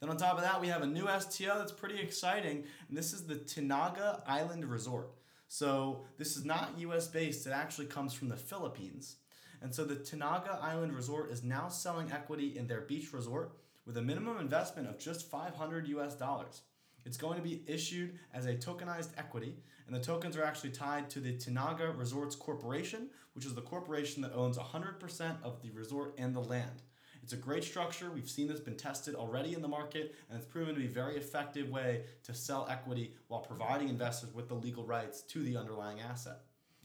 Then 0.00 0.08
on 0.08 0.16
top 0.16 0.36
of 0.36 0.42
that, 0.42 0.62
we 0.62 0.68
have 0.68 0.80
a 0.80 0.86
new 0.86 1.06
STO 1.06 1.58
that's 1.58 1.72
pretty 1.72 2.00
exciting, 2.00 2.64
and 2.88 2.96
this 2.96 3.12
is 3.12 3.26
the 3.26 3.34
Tinaga 3.34 4.22
Island 4.26 4.64
Resort. 4.64 5.10
So 5.46 6.06
this 6.16 6.38
is 6.38 6.44
not 6.44 6.78
US 6.78 7.06
based, 7.08 7.46
it 7.46 7.52
actually 7.52 7.86
comes 7.86 8.14
from 8.14 8.30
the 8.30 8.36
Philippines. 8.36 9.16
And 9.60 9.74
so 9.74 9.84
the 9.84 9.96
Tinaga 9.96 10.58
Island 10.62 10.94
Resort 10.94 11.30
is 11.30 11.44
now 11.44 11.68
selling 11.68 12.10
equity 12.12 12.56
in 12.56 12.66
their 12.66 12.80
beach 12.80 13.12
resort 13.12 13.58
with 13.84 13.98
a 13.98 14.02
minimum 14.02 14.38
investment 14.38 14.88
of 14.88 14.98
just 14.98 15.30
500 15.30 15.86
US 15.88 16.14
dollars. 16.14 16.62
It's 17.04 17.18
going 17.18 17.36
to 17.36 17.42
be 17.42 17.62
issued 17.66 18.18
as 18.32 18.46
a 18.46 18.54
tokenized 18.54 19.10
equity, 19.18 19.56
and 19.86 19.94
the 19.94 20.00
tokens 20.00 20.34
are 20.34 20.44
actually 20.44 20.70
tied 20.70 21.10
to 21.10 21.20
the 21.20 21.36
Tinaga 21.36 21.92
Resorts 21.94 22.36
Corporation, 22.36 23.10
which 23.34 23.44
is 23.44 23.54
the 23.54 23.60
corporation 23.60 24.22
that 24.22 24.32
owns 24.32 24.56
100% 24.56 25.42
of 25.42 25.60
the 25.60 25.70
resort 25.72 26.14
and 26.16 26.34
the 26.34 26.40
land. 26.40 26.82
It's 27.30 27.38
a 27.38 27.40
great 27.40 27.62
structure. 27.62 28.10
We've 28.10 28.28
seen 28.28 28.48
this 28.48 28.58
been 28.58 28.74
tested 28.74 29.14
already 29.14 29.54
in 29.54 29.62
the 29.62 29.68
market, 29.68 30.16
and 30.28 30.36
it's 30.36 30.48
proven 30.48 30.74
to 30.74 30.80
be 30.80 30.88
a 30.88 30.90
very 30.90 31.16
effective 31.16 31.70
way 31.70 32.02
to 32.24 32.34
sell 32.34 32.66
equity 32.68 33.14
while 33.28 33.38
providing 33.38 33.88
investors 33.88 34.34
with 34.34 34.48
the 34.48 34.56
legal 34.56 34.82
rights 34.82 35.20
to 35.20 35.40
the 35.44 35.56
underlying 35.56 36.00
asset. 36.00 36.40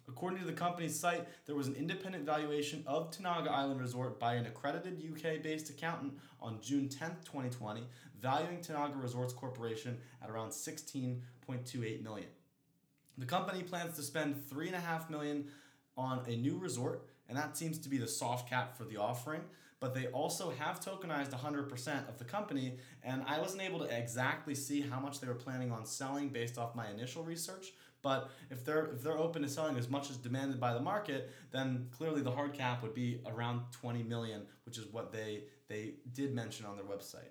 According 0.07 0.37
to 0.41 0.45
the 0.45 0.53
company's 0.53 0.99
site, 0.99 1.27
there 1.47 1.55
was 1.55 1.65
an 1.65 1.73
independent 1.73 2.27
valuation 2.27 2.83
of 2.85 3.09
Tanaga 3.09 3.47
Island 3.47 3.81
Resort 3.81 4.19
by 4.19 4.35
an 4.35 4.45
accredited 4.45 5.01
UK 5.03 5.41
based 5.41 5.71
accountant 5.71 6.13
on 6.39 6.61
June 6.61 6.89
10th, 6.89 7.25
2020, 7.25 7.81
valuing 8.21 8.59
Tanaga 8.59 9.01
Resorts 9.01 9.33
Corporation 9.33 9.97
at 10.21 10.29
around 10.29 10.51
16.28 10.51 12.03
million. 12.03 12.27
The 13.17 13.25
company 13.25 13.63
plans 13.63 13.95
to 13.95 14.03
spend 14.03 14.35
3.5 14.47 15.09
million 15.09 15.45
on 15.97 16.21
a 16.27 16.35
new 16.35 16.59
resort, 16.59 17.07
and 17.27 17.35
that 17.35 17.57
seems 17.57 17.79
to 17.79 17.89
be 17.89 17.97
the 17.97 18.07
soft 18.07 18.47
cap 18.47 18.77
for 18.77 18.83
the 18.83 18.97
offering. 18.97 19.41
But 19.85 19.93
they 19.93 20.07
also 20.07 20.49
have 20.49 20.79
tokenized 20.79 21.29
100% 21.29 22.09
of 22.09 22.17
the 22.17 22.25
company, 22.25 22.79
and 23.03 23.21
I 23.27 23.39
wasn't 23.39 23.61
able 23.61 23.77
to 23.77 23.85
exactly 23.85 24.55
see 24.55 24.81
how 24.81 24.99
much 24.99 25.19
they 25.19 25.27
were 25.27 25.35
planning 25.35 25.71
on 25.71 25.85
selling 25.85 26.29
based 26.29 26.57
off 26.57 26.73
my 26.73 26.89
initial 26.89 27.23
research. 27.23 27.67
But 28.01 28.31
if 28.49 28.65
they're 28.65 28.85
if 28.85 29.03
they're 29.03 29.19
open 29.19 29.43
to 29.43 29.47
selling 29.47 29.77
as 29.77 29.87
much 29.87 30.09
as 30.09 30.17
demanded 30.17 30.59
by 30.59 30.73
the 30.73 30.79
market, 30.79 31.29
then 31.51 31.89
clearly 31.91 32.23
the 32.23 32.31
hard 32.31 32.53
cap 32.53 32.81
would 32.81 32.95
be 32.95 33.21
around 33.27 33.61
20 33.73 34.01
million, 34.01 34.47
which 34.65 34.79
is 34.79 34.91
what 34.91 35.11
they 35.11 35.43
they 35.67 35.97
did 36.13 36.33
mention 36.33 36.65
on 36.65 36.77
their 36.77 36.85
website. 36.85 37.29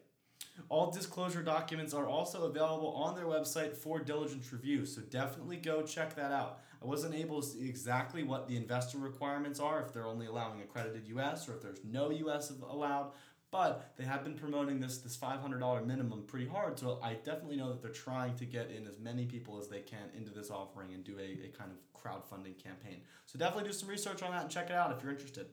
All 0.69 0.91
disclosure 0.91 1.43
documents 1.43 1.93
are 1.95 2.07
also 2.07 2.45
available 2.45 2.93
on 2.93 3.15
their 3.15 3.27
website 3.27 3.77
for 3.77 3.99
diligence 4.01 4.53
review, 4.53 4.87
so 4.87 5.03
definitely 5.03 5.57
go 5.57 5.83
check 5.83 6.15
that 6.17 6.33
out. 6.33 6.61
I 6.83 6.87
wasn't 6.87 7.15
able 7.15 7.41
to 7.41 7.47
see 7.47 7.69
exactly 7.69 8.23
what 8.23 8.47
the 8.47 8.57
investor 8.57 8.99
requirements 8.99 9.59
are, 9.59 9.83
if 9.83 9.93
they're 9.93 10.07
only 10.07 10.27
allowing 10.27 10.61
accredited 10.61 11.07
US 11.09 11.49
or 11.49 11.55
if 11.55 11.63
there's 11.63 11.81
no 11.85 12.11
US 12.11 12.53
allowed, 12.69 13.13
but 13.51 13.93
they 13.97 14.05
have 14.05 14.25
been 14.25 14.35
promoting 14.35 14.81
this 14.81 14.99
this 14.99 15.17
$500 15.17 15.87
minimum 15.87 16.25
pretty 16.27 16.47
hard, 16.47 16.79
so 16.79 16.99
I 17.03 17.15
definitely 17.15 17.57
know 17.57 17.69
that 17.69 17.83
they're 17.83 17.91
trying 17.91 18.37
to 18.37 18.45
get 18.45 18.71
in 18.71 18.87
as 18.87 18.99
many 18.99 19.27
people 19.27 19.59
as 19.59 19.69
they 19.69 19.81
can 19.81 20.11
into 20.17 20.31
this 20.31 20.51
offering 20.51 20.93
and 20.93 21.05
do 21.05 21.17
a, 21.19 21.47
a 21.47 21.53
kind 21.57 21.71
of 21.71 21.79
crowdfunding 22.01 22.63
campaign. 22.63 23.03
So 23.27 23.39
definitely 23.39 23.69
do 23.71 23.73
some 23.73 23.89
research 23.89 24.23
on 24.23 24.33
that 24.33 24.43
and 24.43 24.51
check 24.51 24.71
it 24.71 24.77
out 24.77 24.93
if 24.93 25.03
you're 25.03 25.13
interested. 25.13 25.47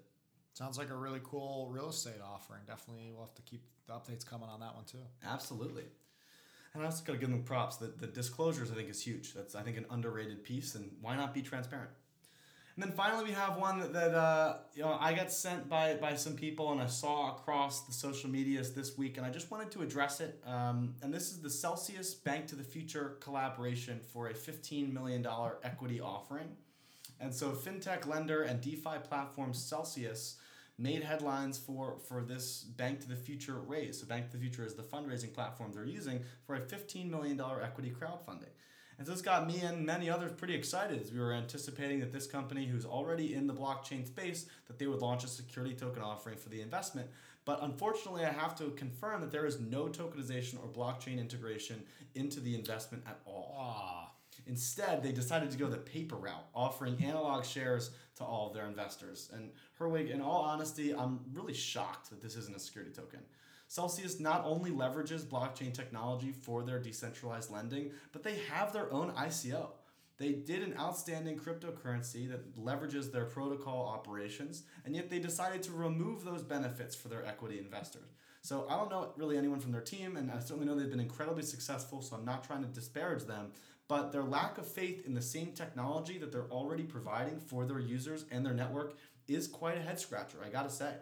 Sounds 0.54 0.78
like 0.78 0.90
a 0.90 0.96
really 0.96 1.22
cool 1.24 1.70
real 1.72 1.90
estate 1.90 2.22
offering. 2.24 2.62
Definitely, 2.68 3.12
we'll 3.14 3.26
have 3.26 3.36
to 3.36 3.42
keep 3.44 3.64
the 3.88 3.94
updates 3.94 4.26
coming 4.26 4.50
on 4.50 4.60
that 4.60 4.76
one 4.76 4.86
too. 4.86 5.00
Absolutely. 5.26 5.84
And 6.74 6.84
I 6.84 6.86
also 6.86 7.04
got 7.04 7.13
to 7.13 7.20
give 7.20 7.30
them 7.30 7.44
props. 7.44 7.78
The, 7.78 7.88
the 7.88 8.08
disclosures, 8.08 8.72
I 8.72 8.76
think, 8.76 8.89
is 8.89 9.02
huge. 9.02 9.34
That's, 9.34 9.56
I 9.56 9.62
think, 9.62 9.78
an 9.78 9.86
underrated 9.89 10.44
piece, 10.44 10.76
and 10.76 10.89
why 11.02 11.17
not 11.17 11.34
be 11.34 11.41
transparent? 11.41 11.89
And 12.76 12.84
then 12.86 12.94
finally, 12.94 13.26
we 13.26 13.32
have 13.32 13.58
one 13.58 13.80
that, 13.80 13.91
that 13.91 14.15
uh, 14.15 14.58
you 14.74 14.82
know 14.82 14.98
I 15.00 15.13
got 15.13 15.32
sent 15.32 15.67
by 15.67 15.96
by 15.96 16.15
some 16.15 16.36
people, 16.36 16.72
and 16.72 16.82
I 16.82 16.86
saw 16.86 17.36
across 17.36 17.86
the 17.86 17.91
social 17.91 18.30
medias 18.30 18.74
this 18.74 18.98
week, 18.98 19.17
and 19.17 19.26
I 19.26 19.30
just 19.30 19.52
wanted 19.52 19.72
to 19.72 19.82
address 19.82 20.22
it. 20.22 20.41
Um, 20.48 20.96
and 21.02 21.13
this 21.13 21.32
is 21.32 21.41
the 21.41 21.50
Celsius 21.50 22.13
Bank 22.13 22.48
to 22.48 22.56
the 22.56 22.63
Future 22.63 23.17
collaboration 23.20 24.00
for 24.13 24.30
a 24.30 24.34
fifteen 24.34 24.94
million 24.94 25.22
dollar 25.22 25.58
equity 25.63 26.00
offering. 26.00 26.48
And 27.20 27.34
so, 27.34 27.52
fintech 27.52 28.08
lender 28.08 28.44
and 28.44 28.62
DeFi 28.62 29.00
platform 29.04 29.54
Celsius 29.54 30.38
made 30.82 31.04
headlines 31.04 31.58
for, 31.58 31.98
for 32.08 32.24
this 32.24 32.63
Bank 32.63 33.02
to 33.02 33.08
the 33.08 33.15
Future 33.15 33.60
raise. 33.60 34.00
So, 34.00 34.08
Bank 34.08 34.28
to 34.28 34.38
the 34.38 34.41
Future 34.41 34.65
is 34.65 34.74
the 34.74 34.84
fundraising 34.84 35.34
platform 35.34 35.72
they're 35.74 35.86
using 35.86 36.22
for 36.46 36.56
a 36.56 36.62
$15 36.62 37.10
million 37.10 37.39
equity 37.62 37.94
crowdfunding. 37.98 38.50
And 39.02 39.08
so 39.08 39.13
this 39.13 39.24
got 39.24 39.48
me 39.48 39.60
and 39.62 39.84
many 39.84 40.12
others 40.12 40.32
pretty 40.32 40.54
excited 40.54 41.02
as 41.02 41.12
we 41.12 41.20
were 41.20 41.34
anticipating 41.34 42.02
that 42.02 42.12
this 42.12 42.28
company, 42.28 42.67
who's 42.67 42.86
already 42.86 43.34
in 43.34 43.48
the 43.48 43.54
blockchain 43.54 44.06
space, 44.06 44.46
that 44.67 44.78
they 44.78 44.86
would 44.86 45.02
launch 45.02 45.24
a 45.24 45.28
security 45.28 45.74
token 45.74 46.04
offering 46.04 46.38
for 46.38 46.50
the 46.50 46.62
investment. 46.62 47.10
But 47.44 47.63
unfortunately, 47.63 48.26
I 48.26 48.32
have 48.32 48.56
to 48.60 48.70
confirm 48.72 49.22
that 49.22 49.32
there 49.32 49.48
is 49.48 49.60
no 49.60 49.86
tokenization 49.88 50.58
or 50.62 50.67
blockchain 50.67 51.20
integration 51.20 51.82
into 52.13 52.39
the 52.39 52.54
investment 52.54 53.04
at 53.08 53.20
all. 53.26 53.56
Ah, 53.60 54.01
Instead, 54.47 55.04
they 55.04 55.12
decided 55.12 55.51
to 55.51 55.58
go 55.58 55.67
the 55.67 55.77
paper 55.77 56.15
route, 56.15 56.47
offering 56.54 57.01
analog 57.04 57.45
shares 57.45 57.91
to 58.15 58.23
all 58.23 58.47
of 58.47 58.54
their 58.54 58.67
investors. 58.67 59.30
And 59.34 59.51
Herwig, 59.80 60.10
in 60.10 60.21
all 60.21 60.41
honesty, 60.41 60.93
I'm 60.93 61.19
really 61.34 61.54
shocked 61.54 62.10
that 62.10 62.21
this 62.21 62.36
isn't 62.36 62.56
a 62.56 62.60
security 62.60 62.91
token. 62.91 63.19
Celsius 63.67 64.19
not 64.19 64.43
only 64.45 64.69
leverages 64.69 65.25
blockchain 65.25 65.73
technology 65.73 66.32
for 66.32 66.63
their 66.63 66.80
decentralized 66.80 67.51
lending, 67.51 67.91
but 68.12 68.21
they 68.23 68.36
have 68.51 68.73
their 68.73 68.91
own 68.91 69.12
ICO. 69.13 69.67
They 70.17 70.34
did 70.34 70.62
an 70.62 70.75
outstanding 70.77 71.39
cryptocurrency 71.39 72.30
that 72.30 72.56
leverages 72.56 73.12
their 73.12 73.25
protocol 73.25 73.88
operations, 73.88 74.63
and 74.86 74.95
yet 74.95 75.10
they 75.10 75.19
decided 75.19 75.63
to 75.63 75.71
remove 75.71 76.23
those 76.23 76.43
benefits 76.43 76.95
for 76.95 77.08
their 77.08 77.25
equity 77.25 77.60
investors. 77.60 78.12
So 78.43 78.67
I 78.69 78.75
don't 78.75 78.89
know 78.89 79.13
really 79.17 79.38
anyone 79.38 79.60
from 79.60 79.71
their 79.71 79.82
team, 79.82 80.17
and 80.17 80.32
I 80.32 80.39
certainly 80.39 80.65
know 80.65 80.75
they've 80.75 80.89
been 80.89 80.99
incredibly 80.99 81.43
successful, 81.43 82.01
so 82.01 82.15
I'm 82.15 82.25
not 82.25 82.43
trying 82.43 82.63
to 82.63 82.67
disparage 82.67 83.23
them. 83.23 83.51
But 83.91 84.13
their 84.13 84.23
lack 84.23 84.58
of 84.58 84.65
faith 84.65 85.06
in 85.06 85.13
the 85.13 85.21
same 85.21 85.51
technology 85.51 86.17
that 86.19 86.32
they're 86.32 86.49
already 86.49 86.84
providing 86.84 87.41
for 87.41 87.65
their 87.65 87.80
users 87.80 88.23
and 88.32 88.45
their 88.45 88.54
network 88.54 88.95
is 89.27 89.49
quite 89.49 89.77
a 89.77 89.82
head 89.82 89.99
scratcher, 89.99 90.38
I 90.41 90.47
gotta 90.47 90.69
say. 90.69 90.93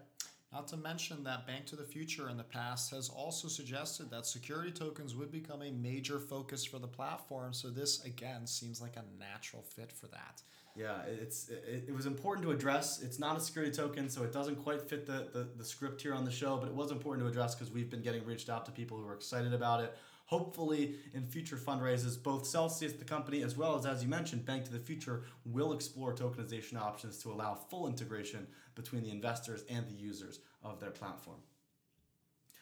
Not 0.51 0.67
to 0.69 0.77
mention 0.77 1.23
that 1.25 1.45
Bank 1.45 1.67
to 1.67 1.75
the 1.75 1.83
Future 1.83 2.29
in 2.29 2.37
the 2.37 2.43
past 2.43 2.89
has 2.89 3.07
also 3.07 3.47
suggested 3.47 4.09
that 4.09 4.25
security 4.25 4.71
tokens 4.71 5.15
would 5.15 5.31
become 5.31 5.61
a 5.61 5.69
major 5.69 6.17
focus 6.17 6.65
for 6.65 6.79
the 6.79 6.87
platform. 6.87 7.53
So 7.53 7.69
this 7.69 8.03
again 8.05 8.47
seems 8.47 8.81
like 8.81 8.95
a 8.95 9.03
natural 9.19 9.61
fit 9.61 9.91
for 9.91 10.07
that. 10.07 10.41
Yeah, 10.75 11.03
it's 11.03 11.49
it, 11.49 11.85
it 11.89 11.93
was 11.93 12.07
important 12.07 12.43
to 12.47 12.51
address. 12.51 13.03
It's 13.03 13.19
not 13.19 13.37
a 13.37 13.39
security 13.39 13.71
token, 13.71 14.09
so 14.09 14.23
it 14.23 14.33
doesn't 14.33 14.55
quite 14.55 14.81
fit 14.81 15.05
the, 15.05 15.27
the, 15.31 15.47
the 15.57 15.63
script 15.63 16.01
here 16.01 16.15
on 16.15 16.25
the 16.25 16.31
show, 16.31 16.57
but 16.57 16.69
it 16.69 16.73
was 16.73 16.89
important 16.89 17.23
to 17.23 17.29
address 17.29 17.53
because 17.53 17.71
we've 17.71 17.91
been 17.91 18.01
getting 18.01 18.25
reached 18.25 18.49
out 18.49 18.65
to 18.65 18.71
people 18.71 18.97
who 18.97 19.07
are 19.07 19.13
excited 19.13 19.53
about 19.53 19.83
it. 19.83 19.95
Hopefully, 20.29 20.93
in 21.15 21.25
future 21.25 21.55
fundraisers, 21.55 22.21
both 22.21 22.45
Celsius, 22.45 22.93
the 22.93 23.03
company, 23.03 23.41
as 23.41 23.57
well 23.57 23.75
as, 23.75 23.87
as 23.87 24.03
you 24.03 24.07
mentioned, 24.07 24.45
Bank 24.45 24.63
to 24.65 24.71
the 24.71 24.77
Future, 24.77 25.23
will 25.43 25.73
explore 25.73 26.13
tokenization 26.13 26.79
options 26.79 27.17
to 27.23 27.31
allow 27.31 27.55
full 27.55 27.87
integration 27.87 28.45
between 28.75 29.01
the 29.01 29.09
investors 29.09 29.63
and 29.67 29.87
the 29.87 29.95
users 29.95 30.41
of 30.61 30.79
their 30.79 30.91
platform. 30.91 31.37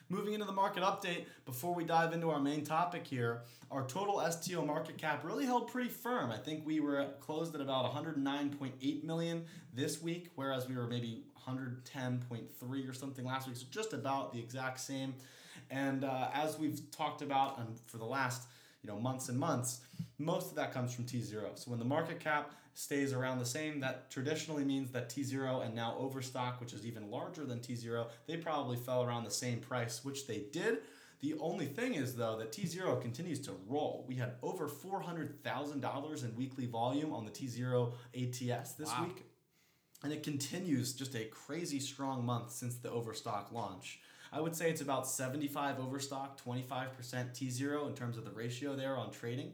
Moving 0.08 0.34
into 0.34 0.45
the 0.45 0.53
market 0.53 0.82
update, 0.82 1.25
before 1.43 1.75
we 1.75 1.84
dive 1.84 2.13
into 2.13 2.30
our 2.30 2.39
main 2.39 2.63
topic 2.63 3.06
here, 3.06 3.41
our 3.69 3.86
total 3.86 4.25
STO 4.32 4.65
market 4.65 4.97
cap 4.97 5.25
really 5.25 5.43
held 5.43 5.69
pretty 5.69 5.89
firm. 5.89 6.32
I 6.32 6.38
think 6.38 6.65
we 6.65 6.80
were 6.80 7.10
closed 7.19 7.53
at 7.53 7.60
about 7.60 7.93
109.8 7.93 9.03
million 9.03 9.43
this 9.73 10.01
week, 10.01 10.30
whereas 10.36 10.69
we 10.69 10.77
were 10.77 10.88
maybe 10.88 11.25
110.3 11.45 12.89
or 12.89 12.93
something 12.93 13.25
last 13.25 13.49
week. 13.49 13.58
So 13.58 13.65
just 13.69 13.91
about 13.91 14.32
the 14.32 14.39
exact 14.39 14.80
same. 14.80 15.15
And 15.69 16.03
uh, 16.03 16.30
as 16.34 16.58
we've 16.58 16.80
talked 16.91 17.21
about 17.21 17.60
um, 17.60 17.75
for 17.88 17.97
the 17.97 18.06
last 18.06 18.43
you 18.84 18.89
know 18.89 18.99
months 18.99 19.30
and 19.30 19.38
months, 19.39 19.82
most 20.17 20.49
of 20.49 20.56
that 20.56 20.73
comes 20.73 20.93
from 20.93 21.06
T0. 21.06 21.58
So 21.58 21.71
when 21.71 21.80
the 21.80 21.86
market 21.86 22.19
cap 22.19 22.51
stays 22.73 23.12
around 23.12 23.39
the 23.39 23.45
same, 23.45 23.80
that 23.80 24.12
traditionally 24.12 24.63
means 24.63 24.91
that 24.91 25.10
T0 25.10 25.65
and 25.65 25.73
now 25.75 25.95
Overstock, 25.97 26.60
which 26.62 26.73
is 26.73 26.86
even 26.86 27.10
larger 27.10 27.43
than 27.43 27.60
T0, 27.60 28.08
they 28.27 28.38
probably 28.38 28.77
fell 28.77 29.03
around 29.03 29.23
the 29.23 29.32
same 29.32 29.60
price, 29.60 30.06
which 30.06 30.27
they 30.27 30.43
did. 30.51 30.80
The 31.19 31.34
only 31.39 31.65
thing 31.65 31.95
is, 31.95 32.15
though, 32.15 32.38
that 32.38 32.51
T0 32.51 33.01
continues 33.01 33.39
to 33.47 33.51
roll. 33.67 34.06
We 34.08 34.13
had 34.15 34.36
over 34.43 34.67
$400,000 34.67 36.23
in 36.23 36.36
weekly 36.36 36.67
volume 36.67 37.12
on 37.12 37.25
the 37.25 37.32
T0 37.32 37.93
ATS 38.13 38.73
this 38.73 38.89
Wow. 38.89 39.06
week. 39.06 39.23
And 40.03 40.13
it 40.13 40.21
continues 40.21 40.93
just 40.93 41.15
a 41.15 41.25
crazy 41.25 41.80
strong 41.80 42.23
month 42.23 42.51
since 42.51 42.75
the 42.75 42.91
Overstock 42.91 43.51
launch. 43.51 43.99
I 44.31 44.41
would 44.41 44.55
say 44.55 44.69
it's 44.69 44.81
about 44.81 45.07
75 45.07 45.79
Overstock, 45.79 46.41
25% 46.43 46.67
T0 47.33 47.87
in 47.87 47.93
terms 47.93 48.17
of 48.17 48.25
the 48.25 48.31
ratio 48.31 48.75
there 48.75 48.97
on 48.97 49.11
trading. 49.11 49.53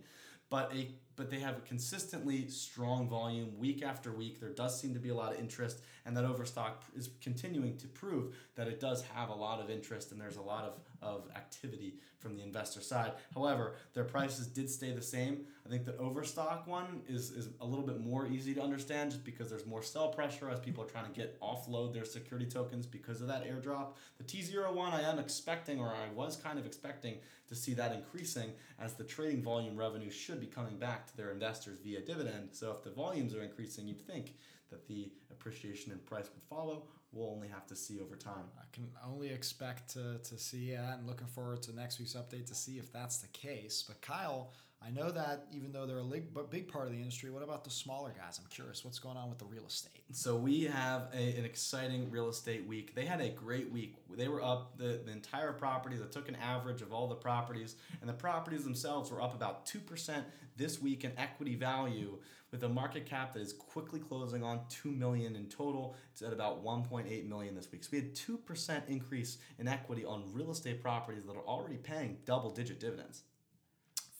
But 0.49 0.71
a 0.73 0.89
but 1.15 1.29
they 1.29 1.39
have 1.39 1.57
a 1.57 1.61
consistently 1.61 2.47
strong 2.47 3.07
volume 3.07 3.59
week 3.59 3.83
after 3.83 4.11
week. 4.11 4.39
There 4.39 4.49
does 4.49 4.79
seem 4.79 4.93
to 4.93 4.99
be 4.99 5.09
a 5.09 5.15
lot 5.15 5.33
of 5.33 5.39
interest, 5.39 5.81
and 6.05 6.17
that 6.17 6.25
Overstock 6.25 6.83
is 6.95 7.09
continuing 7.21 7.77
to 7.77 7.87
prove 7.87 8.35
that 8.55 8.67
it 8.67 8.79
does 8.79 9.03
have 9.13 9.29
a 9.29 9.33
lot 9.35 9.59
of 9.59 9.69
interest 9.69 10.11
and 10.11 10.19
there's 10.19 10.37
a 10.37 10.41
lot 10.41 10.63
of, 10.63 10.73
of 11.01 11.29
activity 11.35 11.95
from 12.19 12.35
the 12.35 12.43
investor 12.43 12.81
side. 12.81 13.13
However, 13.33 13.75
their 13.93 14.05
prices 14.05 14.47
did 14.47 14.69
stay 14.69 14.91
the 14.91 15.01
same. 15.01 15.45
I 15.65 15.69
think 15.69 15.85
the 15.85 15.95
Overstock 15.97 16.67
one 16.67 17.01
is, 17.07 17.31
is 17.31 17.49
a 17.61 17.65
little 17.65 17.85
bit 17.85 17.99
more 17.99 18.27
easy 18.27 18.53
to 18.53 18.61
understand 18.61 19.11
just 19.11 19.23
because 19.23 19.49
there's 19.49 19.65
more 19.65 19.81
sell 19.81 20.09
pressure 20.09 20.49
as 20.49 20.59
people 20.59 20.83
are 20.83 20.87
trying 20.87 21.05
to 21.05 21.11
get 21.11 21.39
offload 21.39 21.93
their 21.93 22.03
security 22.03 22.45
tokens 22.45 22.85
because 22.85 23.21
of 23.21 23.27
that 23.27 23.45
airdrop. 23.45 23.93
The 24.17 24.25
T0 24.25 24.73
one, 24.73 24.91
I 24.91 25.01
am 25.01 25.19
expecting, 25.19 25.79
or 25.79 25.87
I 25.87 26.13
was 26.13 26.35
kind 26.35 26.59
of 26.59 26.65
expecting, 26.65 27.15
to 27.47 27.55
see 27.55 27.73
that 27.75 27.93
increasing 27.93 28.51
as 28.79 28.93
the 28.93 29.03
trading 29.03 29.41
volume 29.41 29.77
revenue 29.77 30.09
should 30.09 30.41
be 30.41 30.47
coming 30.47 30.77
back 30.77 31.07
to 31.07 31.15
their 31.15 31.31
investors 31.31 31.79
via 31.83 32.01
dividend. 32.01 32.49
So 32.51 32.71
if 32.71 32.83
the 32.83 32.89
volumes 32.89 33.33
are 33.33 33.41
increasing, 33.41 33.87
you'd 33.87 34.01
think 34.01 34.35
that 34.69 34.87
the 34.87 35.11
appreciation 35.31 35.91
in 35.91 35.99
price 35.99 36.29
would 36.33 36.43
follow. 36.49 36.87
We'll 37.11 37.29
only 37.29 37.47
have 37.47 37.67
to 37.67 37.75
see 37.75 37.99
over 38.01 38.15
time. 38.15 38.45
I 38.57 38.63
can 38.73 38.87
only 39.07 39.29
expect 39.29 39.93
to, 39.93 40.17
to 40.17 40.37
see 40.37 40.71
that 40.71 40.97
and 40.97 41.07
looking 41.07 41.27
forward 41.27 41.61
to 41.63 41.75
next 41.75 41.99
week's 41.99 42.15
update 42.15 42.47
to 42.47 42.55
see 42.55 42.79
if 42.79 42.91
that's 42.91 43.17
the 43.17 43.27
case. 43.27 43.83
But 43.87 44.01
Kyle, 44.01 44.51
I 44.85 44.91
know 44.91 45.11
that 45.11 45.45
even 45.53 45.71
though 45.71 45.85
they're 45.85 45.99
a 45.99 46.43
big, 46.43 46.67
part 46.67 46.87
of 46.87 46.91
the 46.91 46.97
industry, 46.97 47.29
what 47.29 47.41
about 47.41 47.63
the 47.63 47.69
smaller 47.69 48.13
guys? 48.17 48.39
I'm 48.41 48.49
curious, 48.49 48.83
what's 48.83 48.99
going 48.99 49.15
on 49.15 49.29
with 49.29 49.37
the 49.37 49.45
real 49.45 49.65
estate? 49.65 50.03
So 50.11 50.35
we 50.35 50.63
have 50.63 51.07
a, 51.13 51.37
an 51.37 51.45
exciting 51.45 52.11
real 52.11 52.27
estate 52.27 52.67
week. 52.67 52.93
They 52.93 53.05
had 53.05 53.21
a 53.21 53.29
great 53.29 53.71
week. 53.71 53.95
They 54.13 54.27
were 54.27 54.43
up 54.43 54.77
the, 54.77 54.99
the 55.05 55.11
entire 55.11 55.53
properties. 55.53 56.01
I 56.01 56.07
took 56.07 56.27
an 56.27 56.35
average 56.35 56.81
of 56.81 56.91
all 56.91 57.07
the 57.07 57.15
properties, 57.15 57.75
and 58.01 58.09
the 58.09 58.13
properties 58.13 58.65
themselves 58.65 59.09
were 59.09 59.21
up 59.21 59.33
about 59.33 59.65
2% 59.65 60.23
this 60.57 60.81
week 60.81 61.05
in 61.05 61.13
equity 61.17 61.55
value 61.55 62.17
with 62.51 62.63
a 62.63 62.69
market 62.69 63.05
cap 63.05 63.33
that 63.33 63.41
is 63.41 63.53
quickly 63.53 63.99
closing 63.99 64.43
on 64.43 64.61
2 64.69 64.91
million 64.91 65.35
in 65.35 65.45
total. 65.45 65.95
It's 66.11 66.21
at 66.21 66.33
about 66.33 66.63
1.8 66.63 67.27
million 67.27 67.55
this 67.55 67.71
week. 67.71 67.83
So 67.83 67.89
we 67.93 67.99
had 67.99 68.13
2% 68.13 68.89
increase 68.89 69.37
in 69.57 69.67
equity 69.67 70.03
on 70.03 70.23
real 70.33 70.51
estate 70.51 70.81
properties 70.81 71.23
that 71.23 71.35
are 71.35 71.47
already 71.47 71.77
paying 71.77 72.17
double 72.25 72.51
digit 72.51 72.79
dividends. 72.79 73.23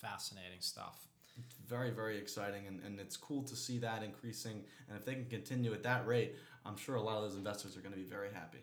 Fascinating 0.03 0.59
stuff. 0.59 1.07
It's 1.39 1.55
very, 1.67 1.89
very 1.89 2.17
exciting, 2.17 2.67
and, 2.67 2.79
and 2.85 2.99
it's 2.99 3.17
cool 3.17 3.41
to 3.43 3.55
see 3.55 3.79
that 3.79 4.03
increasing. 4.03 4.63
And 4.87 4.97
if 4.97 5.05
they 5.05 5.15
can 5.15 5.25
continue 5.25 5.73
at 5.73 5.81
that 5.83 6.05
rate, 6.05 6.35
I'm 6.65 6.77
sure 6.77 6.95
a 6.95 7.01
lot 7.01 7.17
of 7.17 7.23
those 7.23 7.37
investors 7.37 7.75
are 7.75 7.79
going 7.79 7.93
to 7.93 7.99
be 7.99 8.05
very 8.05 8.29
happy. 8.31 8.59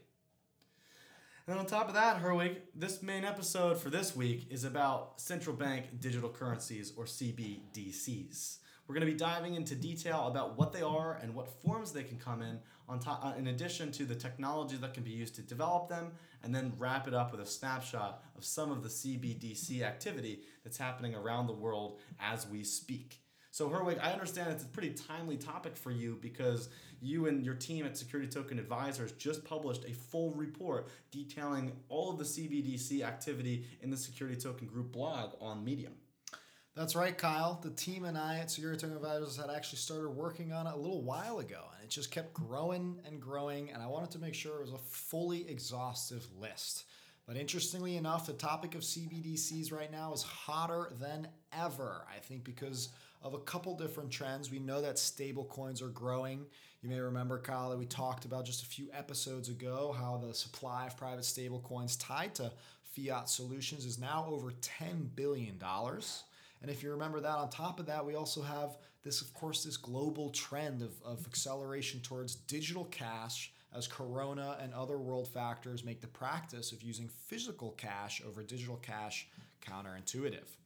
And 1.49 1.59
on 1.59 1.67
top 1.67 1.89
of 1.89 1.95
that, 1.95 2.23
Herwig, 2.23 2.59
this 2.77 3.03
main 3.03 3.25
episode 3.25 3.79
for 3.79 3.91
this 3.91 4.15
week 4.15 4.47
is 4.51 4.65
about 4.65 5.21
central 5.21 5.57
bank 5.57 5.99
digital 5.99 6.29
currencies 6.29 6.93
or 6.97 7.07
CBDCs. 7.07 8.59
We're 8.91 8.95
going 8.95 9.07
to 9.07 9.13
be 9.13 9.19
diving 9.19 9.55
into 9.55 9.77
detail 9.77 10.27
about 10.27 10.59
what 10.59 10.73
they 10.73 10.83
are 10.83 11.21
and 11.23 11.33
what 11.33 11.49
forms 11.63 11.93
they 11.93 12.03
can 12.03 12.19
come 12.19 12.43
in, 12.43 12.59
on 12.89 12.99
top, 12.99 13.25
uh, 13.25 13.35
in 13.39 13.47
addition 13.47 13.93
to 13.93 14.05
the 14.05 14.17
technology 14.17 14.77
that 14.79 14.95
can 14.95 15.05
be 15.05 15.13
used 15.13 15.37
to 15.37 15.43
develop 15.43 15.89
them, 15.89 16.11
and 16.43 16.53
then 16.53 16.73
wrap 16.77 17.07
it 17.07 17.15
up 17.15 17.31
with 17.31 17.41
a 17.41 17.47
snapshot 17.47 18.25
of 18.37 18.45
some 18.45 18.73
of 18.73 18.83
the 18.83 18.89
CBDC 18.89 19.83
activity 19.83 20.41
that's 20.65 20.77
happening 20.77 21.15
around 21.15 21.47
the 21.47 21.53
world 21.53 22.01
as 22.19 22.49
we 22.49 22.65
speak. 22.65 23.21
So, 23.53 23.69
Herwig, 23.69 24.01
I 24.03 24.11
understand 24.11 24.51
it's 24.51 24.65
a 24.65 24.67
pretty 24.67 24.91
timely 24.91 25.37
topic 25.37 25.77
for 25.77 25.93
you 25.93 26.19
because 26.21 26.69
you 27.01 27.29
and 27.29 27.45
your 27.45 27.55
team 27.55 27.87
at 27.87 27.97
Security 27.97 28.29
Token 28.29 28.59
Advisors 28.59 29.13
just 29.13 29.45
published 29.45 29.85
a 29.85 29.93
full 29.93 30.33
report 30.33 30.89
detailing 31.13 31.71
all 31.89 32.11
of 32.11 32.19
the 32.19 32.25
CBDC 32.25 33.03
activity 33.07 33.67
in 33.83 33.91
the 33.91 33.97
Security 33.97 34.37
Token 34.37 34.67
Group 34.67 34.91
blog 34.91 35.35
on 35.41 35.65
Medium. 35.65 35.93
That's 36.77 36.95
right, 36.95 37.17
Kyle. 37.17 37.59
The 37.63 37.71
team 37.71 38.05
and 38.05 38.17
I 38.17 38.39
at 38.39 38.49
Token 38.49 38.93
Advisors 38.93 39.37
had 39.37 39.51
actually 39.51 39.81
started 39.81 40.11
working 40.11 40.53
on 40.53 40.67
it 40.67 40.73
a 40.73 40.77
little 40.77 41.03
while 41.03 41.41
ago, 41.41 41.65
and 41.75 41.85
it 41.85 41.91
just 41.91 42.11
kept 42.11 42.33
growing 42.33 43.01
and 43.05 43.21
growing. 43.21 43.71
And 43.71 43.83
I 43.83 43.87
wanted 43.87 44.13
to 44.13 44.19
make 44.19 44.35
sure 44.35 44.57
it 44.57 44.63
was 44.63 44.73
a 44.73 44.79
fully 44.79 45.49
exhaustive 45.49 46.25
list. 46.39 46.85
But 47.27 47.37
interestingly 47.37 47.97
enough, 47.97 48.27
the 48.27 48.33
topic 48.33 48.75
of 48.75 48.83
CBDCs 48.83 49.73
right 49.73 49.91
now 49.91 50.13
is 50.13 50.23
hotter 50.23 50.93
than 51.01 51.29
ever. 51.53 52.07
I 52.09 52.19
think 52.21 52.45
because 52.45 52.91
of 53.23 53.35
a 53.35 53.39
couple 53.39 53.77
different 53.77 54.11
trends. 54.11 54.51
We 54.51 54.59
know 54.59 54.81
that 54.81 54.99
stable 54.99 55.45
coins 55.45 55.83
are 55.83 55.89
growing. 55.89 56.47
You 56.83 56.89
may 56.89 57.01
remember, 57.01 57.39
Kyle, 57.39 57.71
that 57.71 57.79
we 57.79 57.87
talked 57.87 58.25
about 58.25 58.47
just 58.47 58.63
a 58.63 58.67
few 58.67 58.89
episodes 58.93 59.49
ago 59.49 59.95
how 59.99 60.17
the 60.25 60.35
supply 60.35 60.87
of 60.87 60.97
private 60.97 61.25
stable 61.25 61.61
coins 61.61 61.97
tied 61.97 62.35
to 62.37 62.53
fiat 62.97 63.29
solutions 63.29 63.85
is 63.85 63.99
now 63.99 64.27
over 64.29 64.51
$10 64.51 65.15
billion. 65.15 65.59
And 66.63 66.71
if 66.71 66.83
you 66.83 66.91
remember 66.91 67.21
that, 67.21 67.39
on 67.39 67.49
top 67.49 67.81
of 67.81 67.87
that, 67.87 68.05
we 68.05 68.15
also 68.15 68.43
have 68.43 68.77
this, 69.03 69.23
of 69.23 69.33
course, 69.33 69.65
this 69.65 69.77
global 69.77 70.31
trend 70.31 70.83
of, 70.83 70.93
of 71.03 71.27
acceleration 71.27 72.01
towards 72.01 72.35
digital 72.35 72.85
cash 72.87 73.53
as 73.75 73.87
Corona 73.87 74.59
and 74.61 74.75
other 74.75 74.99
world 74.99 75.29
factors 75.29 75.85
make 75.85 76.01
the 76.01 76.07
practice 76.07 76.73
of 76.73 76.83
using 76.83 77.09
physical 77.09 77.73
cash 77.73 78.21
over 78.27 78.43
digital 78.43 78.77
cash 78.77 79.29
counterintuitive. 79.65 80.57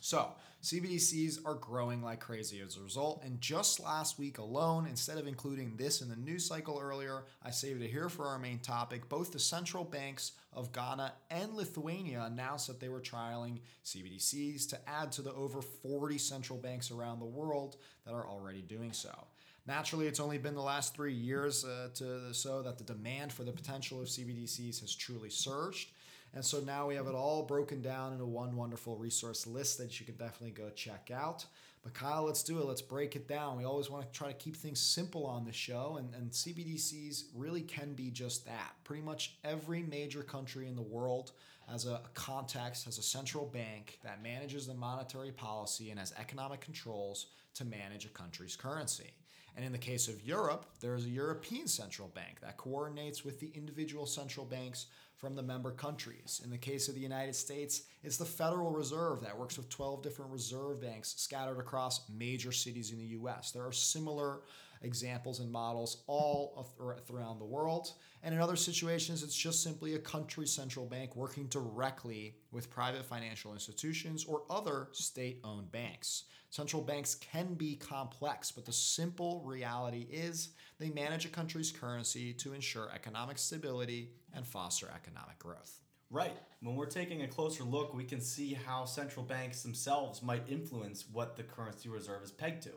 So, 0.00 0.32
CBDCs 0.62 1.38
are 1.46 1.54
growing 1.54 2.02
like 2.02 2.20
crazy 2.20 2.60
as 2.60 2.76
a 2.76 2.82
result. 2.82 3.22
And 3.24 3.40
just 3.40 3.80
last 3.80 4.18
week 4.18 4.36
alone, 4.36 4.86
instead 4.86 5.16
of 5.16 5.26
including 5.26 5.76
this 5.76 6.02
in 6.02 6.10
the 6.10 6.16
news 6.16 6.44
cycle 6.44 6.78
earlier, 6.78 7.24
I 7.42 7.50
saved 7.50 7.80
it 7.80 7.90
here 7.90 8.10
for 8.10 8.26
our 8.26 8.38
main 8.38 8.58
topic. 8.58 9.08
Both 9.08 9.32
the 9.32 9.38
central 9.38 9.84
banks 9.84 10.32
of 10.52 10.72
Ghana 10.72 11.14
and 11.30 11.54
Lithuania 11.54 12.24
announced 12.24 12.66
that 12.66 12.78
they 12.78 12.90
were 12.90 13.00
trialing 13.00 13.60
CBDCs 13.86 14.68
to 14.68 14.78
add 14.86 15.12
to 15.12 15.22
the 15.22 15.32
over 15.32 15.62
40 15.62 16.18
central 16.18 16.58
banks 16.58 16.90
around 16.90 17.20
the 17.20 17.26
world 17.26 17.76
that 18.04 18.12
are 18.12 18.28
already 18.28 18.60
doing 18.60 18.92
so. 18.92 19.28
Naturally, 19.66 20.08
it's 20.08 20.20
only 20.20 20.38
been 20.38 20.54
the 20.54 20.60
last 20.60 20.94
three 20.94 21.14
years 21.14 21.64
uh, 21.64 21.88
to 21.94 22.34
so 22.34 22.60
that 22.62 22.76
the 22.76 22.84
demand 22.84 23.32
for 23.32 23.44
the 23.44 23.52
potential 23.52 24.00
of 24.00 24.08
CBDCs 24.08 24.80
has 24.80 24.94
truly 24.94 25.30
surged. 25.30 25.90
And 26.34 26.44
so 26.44 26.60
now 26.60 26.86
we 26.86 26.94
have 26.94 27.08
it 27.08 27.14
all 27.14 27.42
broken 27.42 27.82
down 27.82 28.12
into 28.12 28.24
one 28.24 28.54
wonderful 28.54 28.96
resource 28.96 29.46
list 29.46 29.78
that 29.78 29.98
you 29.98 30.06
can 30.06 30.14
definitely 30.14 30.52
go 30.52 30.70
check 30.70 31.10
out. 31.12 31.44
But 31.82 31.94
Kyle, 31.94 32.24
let's 32.24 32.42
do 32.42 32.58
it. 32.58 32.66
Let's 32.66 32.82
break 32.82 33.16
it 33.16 33.26
down. 33.26 33.56
We 33.56 33.64
always 33.64 33.88
want 33.90 34.04
to 34.04 34.16
try 34.16 34.28
to 34.28 34.34
keep 34.34 34.54
things 34.54 34.78
simple 34.78 35.26
on 35.26 35.44
the 35.44 35.52
show, 35.52 35.96
and, 35.98 36.14
and 36.14 36.30
CBDCs 36.30 37.24
really 37.34 37.62
can 37.62 37.94
be 37.94 38.10
just 38.10 38.44
that. 38.44 38.72
Pretty 38.84 39.02
much 39.02 39.38
every 39.44 39.82
major 39.82 40.22
country 40.22 40.68
in 40.68 40.76
the 40.76 40.82
world 40.82 41.32
has 41.68 41.86
a 41.86 42.02
context, 42.14 42.84
has 42.84 42.98
a 42.98 43.02
central 43.02 43.46
bank 43.46 43.98
that 44.04 44.22
manages 44.22 44.66
the 44.66 44.74
monetary 44.74 45.32
policy 45.32 45.90
and 45.90 45.98
has 45.98 46.12
economic 46.18 46.60
controls 46.60 47.26
to 47.54 47.64
manage 47.64 48.04
a 48.04 48.08
country's 48.08 48.56
currency. 48.56 49.12
And 49.56 49.64
in 49.64 49.72
the 49.72 49.78
case 49.78 50.08
of 50.08 50.24
Europe, 50.26 50.66
there 50.80 50.94
is 50.94 51.06
a 51.06 51.10
European 51.10 51.66
central 51.66 52.08
bank 52.08 52.40
that 52.40 52.56
coordinates 52.56 53.24
with 53.24 53.40
the 53.40 53.50
individual 53.54 54.06
central 54.06 54.46
banks 54.46 54.86
from 55.20 55.36
the 55.36 55.42
member 55.42 55.70
countries. 55.70 56.40
In 56.42 56.50
the 56.50 56.56
case 56.56 56.88
of 56.88 56.94
the 56.94 57.00
United 57.00 57.36
States, 57.36 57.82
it's 58.02 58.16
the 58.16 58.24
Federal 58.24 58.70
Reserve 58.70 59.20
that 59.20 59.38
works 59.38 59.58
with 59.58 59.68
12 59.68 60.02
different 60.02 60.32
reserve 60.32 60.80
banks 60.80 61.14
scattered 61.18 61.58
across 61.58 62.08
major 62.08 62.50
cities 62.50 62.90
in 62.90 62.98
the 62.98 63.18
US. 63.18 63.50
There 63.50 63.66
are 63.66 63.72
similar 63.72 64.40
examples 64.82 65.40
and 65.40 65.50
models 65.50 66.02
all 66.06 66.66
around 67.10 67.38
the 67.38 67.44
world. 67.44 67.92
And 68.22 68.34
in 68.34 68.40
other 68.40 68.56
situations, 68.56 69.22
it's 69.22 69.36
just 69.36 69.62
simply 69.62 69.94
a 69.94 69.98
country 69.98 70.46
central 70.46 70.86
bank 70.86 71.16
working 71.16 71.46
directly 71.46 72.36
with 72.50 72.70
private 72.70 73.04
financial 73.04 73.52
institutions 73.52 74.24
or 74.24 74.42
other 74.50 74.88
state 74.92 75.40
owned 75.44 75.70
banks. 75.70 76.24
Central 76.50 76.82
banks 76.82 77.14
can 77.14 77.54
be 77.54 77.76
complex, 77.76 78.50
but 78.50 78.64
the 78.64 78.72
simple 78.72 79.42
reality 79.44 80.06
is 80.10 80.50
they 80.78 80.90
manage 80.90 81.24
a 81.24 81.28
country's 81.28 81.70
currency 81.70 82.32
to 82.34 82.54
ensure 82.54 82.90
economic 82.92 83.38
stability 83.38 84.10
and 84.34 84.46
foster 84.46 84.90
economic 84.94 85.38
growth. 85.38 85.80
Right. 86.10 86.36
When 86.60 86.74
we're 86.74 86.86
taking 86.86 87.22
a 87.22 87.28
closer 87.28 87.62
look, 87.62 87.94
we 87.94 88.02
can 88.02 88.20
see 88.20 88.58
how 88.66 88.84
central 88.84 89.24
banks 89.24 89.62
themselves 89.62 90.22
might 90.22 90.42
influence 90.48 91.04
what 91.12 91.36
the 91.36 91.44
currency 91.44 91.88
reserve 91.88 92.24
is 92.24 92.32
pegged 92.32 92.64
to. 92.64 92.72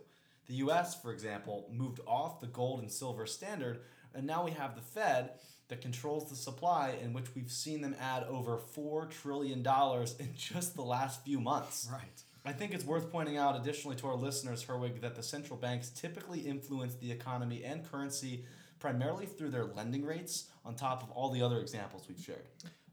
The 0.47 0.55
US, 0.55 0.99
for 0.99 1.11
example, 1.11 1.69
moved 1.71 1.99
off 2.05 2.39
the 2.39 2.47
gold 2.47 2.79
and 2.81 2.91
silver 2.91 3.25
standard, 3.25 3.81
and 4.13 4.25
now 4.27 4.43
we 4.43 4.51
have 4.51 4.75
the 4.75 4.81
Fed 4.81 5.31
that 5.69 5.81
controls 5.81 6.29
the 6.29 6.35
supply, 6.35 6.97
in 7.01 7.13
which 7.13 7.33
we've 7.35 7.51
seen 7.51 7.81
them 7.81 7.95
add 7.99 8.23
over 8.23 8.57
$4 8.57 9.09
trillion 9.09 9.59
in 9.59 10.29
just 10.35 10.75
the 10.75 10.81
last 10.81 11.23
few 11.23 11.39
months. 11.39 11.89
Right. 11.91 12.23
I 12.45 12.51
think 12.51 12.73
it's 12.73 12.83
worth 12.83 13.09
pointing 13.09 13.37
out, 13.37 13.55
additionally 13.55 13.95
to 13.97 14.07
our 14.07 14.15
listeners, 14.15 14.65
Herwig, 14.65 14.99
that 15.01 15.15
the 15.15 15.23
central 15.23 15.57
banks 15.57 15.89
typically 15.89 16.41
influence 16.41 16.95
the 16.95 17.09
economy 17.09 17.63
and 17.63 17.89
currency 17.89 18.43
primarily 18.79 19.25
through 19.25 19.49
their 19.49 19.63
lending 19.63 20.03
rates, 20.03 20.49
on 20.65 20.75
top 20.75 21.03
of 21.03 21.09
all 21.11 21.29
the 21.29 21.41
other 21.41 21.59
examples 21.61 22.03
we've 22.09 22.19
shared. 22.19 22.43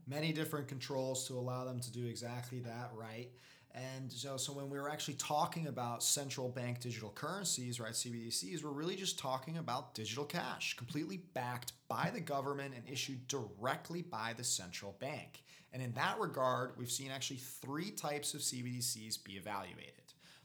Many 0.06 0.32
different 0.32 0.68
controls 0.68 1.26
to 1.26 1.34
allow 1.34 1.64
them 1.64 1.80
to 1.80 1.92
do 1.92 2.06
exactly 2.06 2.60
that, 2.60 2.92
right? 2.94 3.28
And 3.74 4.10
so, 4.10 4.36
so 4.36 4.52
when 4.52 4.68
we 4.68 4.78
were 4.78 4.90
actually 4.90 5.14
talking 5.14 5.68
about 5.68 6.02
central 6.02 6.48
bank 6.48 6.80
digital 6.80 7.10
currencies, 7.10 7.78
right, 7.78 7.92
CBDCs, 7.92 8.64
we're 8.64 8.70
really 8.70 8.96
just 8.96 9.18
talking 9.18 9.58
about 9.58 9.94
digital 9.94 10.24
cash, 10.24 10.76
completely 10.76 11.18
backed 11.34 11.72
by 11.88 12.10
the 12.12 12.20
government 12.20 12.74
and 12.74 12.82
issued 12.88 13.28
directly 13.28 14.02
by 14.02 14.34
the 14.36 14.44
central 14.44 14.96
bank. 14.98 15.44
And 15.72 15.82
in 15.82 15.92
that 15.92 16.18
regard, 16.18 16.72
we've 16.76 16.90
seen 16.90 17.12
actually 17.12 17.36
three 17.36 17.92
types 17.92 18.34
of 18.34 18.40
CBDCs 18.40 19.22
be 19.22 19.34
evaluated. 19.34 19.94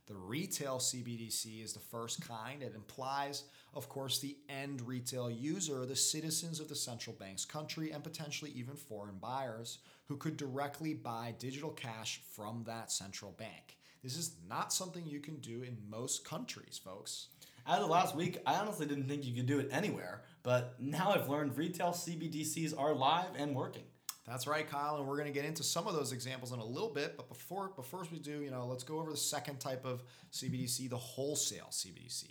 The 0.07 0.15
retail 0.15 0.77
CBDC 0.77 1.63
is 1.63 1.73
the 1.73 1.79
first 1.79 2.27
kind. 2.27 2.61
It 2.61 2.75
implies, 2.75 3.45
of 3.73 3.89
course, 3.89 4.19
the 4.19 4.37
end 4.49 4.81
retail 4.81 5.31
user, 5.31 5.83
the 5.87 5.95
citizens 5.95 6.59
of 6.59 6.69
the 6.69 6.75
central 6.75 7.15
bank's 7.15 7.43
country, 7.43 7.89
and 7.89 8.03
potentially 8.03 8.51
even 8.51 8.75
foreign 8.75 9.17
buyers 9.17 9.79
who 10.07 10.17
could 10.17 10.37
directly 10.37 10.93
buy 10.93 11.33
digital 11.39 11.71
cash 11.71 12.21
from 12.33 12.63
that 12.65 12.91
central 12.91 13.31
bank. 13.31 13.77
This 14.03 14.17
is 14.17 14.35
not 14.47 14.71
something 14.71 15.03
you 15.05 15.19
can 15.19 15.37
do 15.37 15.63
in 15.63 15.77
most 15.89 16.23
countries, 16.23 16.79
folks. 16.83 17.29
As 17.67 17.79
of 17.79 17.89
last 17.89 18.15
week, 18.15 18.37
I 18.45 18.55
honestly 18.55 18.85
didn't 18.85 19.07
think 19.07 19.25
you 19.25 19.33
could 19.33 19.47
do 19.47 19.57
it 19.57 19.69
anywhere, 19.71 20.21
but 20.43 20.75
now 20.79 21.11
I've 21.11 21.29
learned 21.29 21.57
retail 21.57 21.89
CBDCs 21.89 22.77
are 22.77 22.93
live 22.93 23.29
and 23.37 23.55
working. 23.55 23.85
That's 24.27 24.45
right, 24.47 24.67
Kyle, 24.67 24.97
and 24.97 25.07
we're 25.07 25.17
going 25.17 25.27
to 25.27 25.33
get 25.33 25.45
into 25.45 25.63
some 25.63 25.87
of 25.87 25.93
those 25.93 26.11
examples 26.11 26.51
in 26.51 26.59
a 26.59 26.65
little 26.65 26.89
bit. 26.89 27.15
But 27.15 27.27
before, 27.27 27.69
before 27.75 28.03
we 28.11 28.19
do, 28.19 28.41
you 28.41 28.49
know, 28.49 28.65
let's 28.65 28.83
go 28.83 28.99
over 28.99 29.11
the 29.11 29.17
second 29.17 29.59
type 29.59 29.85
of 29.85 30.03
CBDC, 30.31 30.89
the 30.89 30.97
wholesale 30.97 31.69
CBDC. 31.71 32.25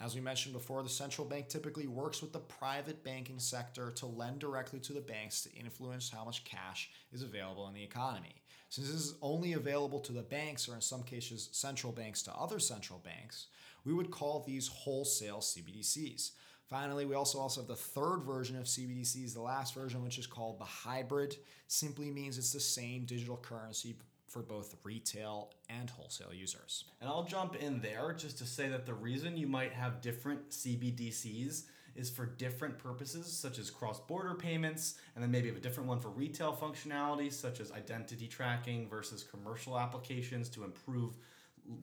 As 0.00 0.14
we 0.14 0.20
mentioned 0.20 0.54
before, 0.54 0.82
the 0.82 0.88
central 0.88 1.26
bank 1.26 1.48
typically 1.48 1.88
works 1.88 2.22
with 2.22 2.32
the 2.32 2.38
private 2.38 3.02
banking 3.02 3.40
sector 3.40 3.90
to 3.96 4.06
lend 4.06 4.38
directly 4.38 4.78
to 4.80 4.92
the 4.92 5.00
banks 5.00 5.42
to 5.42 5.52
influence 5.54 6.08
how 6.08 6.24
much 6.24 6.44
cash 6.44 6.90
is 7.12 7.22
available 7.22 7.66
in 7.66 7.74
the 7.74 7.82
economy. 7.82 8.36
Since 8.70 8.88
this 8.88 9.00
is 9.00 9.14
only 9.22 9.54
available 9.54 9.98
to 10.00 10.12
the 10.12 10.22
banks, 10.22 10.68
or 10.68 10.74
in 10.74 10.80
some 10.80 11.02
cases, 11.02 11.48
central 11.52 11.92
banks 11.92 12.22
to 12.22 12.34
other 12.34 12.60
central 12.60 13.00
banks, 13.00 13.46
we 13.84 13.92
would 13.92 14.10
call 14.10 14.44
these 14.46 14.68
wholesale 14.68 15.38
CBDCs. 15.38 16.32
Finally, 16.68 17.06
we 17.06 17.14
also 17.14 17.38
also 17.38 17.62
have 17.62 17.68
the 17.68 17.74
third 17.74 18.18
version 18.18 18.56
of 18.56 18.64
CBDCs, 18.64 19.32
the 19.32 19.40
last 19.40 19.74
version, 19.74 20.04
which 20.04 20.18
is 20.18 20.26
called 20.26 20.60
the 20.60 20.64
hybrid. 20.64 21.36
Simply 21.66 22.10
means 22.10 22.36
it's 22.36 22.52
the 22.52 22.60
same 22.60 23.04
digital 23.04 23.38
currency 23.38 23.96
for 24.28 24.42
both 24.42 24.76
retail 24.84 25.50
and 25.68 25.90
wholesale 25.90 26.32
users. 26.32 26.84
And 27.00 27.08
I'll 27.08 27.24
jump 27.24 27.56
in 27.56 27.80
there 27.80 28.12
just 28.12 28.38
to 28.38 28.44
say 28.46 28.68
that 28.68 28.86
the 28.86 28.94
reason 28.94 29.36
you 29.36 29.46
might 29.46 29.72
have 29.72 30.00
different 30.00 30.50
CBDCs 30.50 31.64
is 31.96 32.10
for 32.10 32.26
different 32.26 32.78
purposes, 32.78 33.26
such 33.26 33.58
as 33.58 33.70
cross 33.70 33.98
border 33.98 34.34
payments, 34.34 34.94
and 35.14 35.22
then 35.22 35.30
maybe 35.30 35.48
a 35.48 35.52
different 35.52 35.88
one 35.88 35.98
for 35.98 36.10
retail 36.10 36.54
functionality, 36.54 37.32
such 37.32 37.58
as 37.58 37.72
identity 37.72 38.28
tracking 38.28 38.88
versus 38.88 39.24
commercial 39.24 39.78
applications 39.78 40.48
to 40.50 40.62
improve 40.62 41.14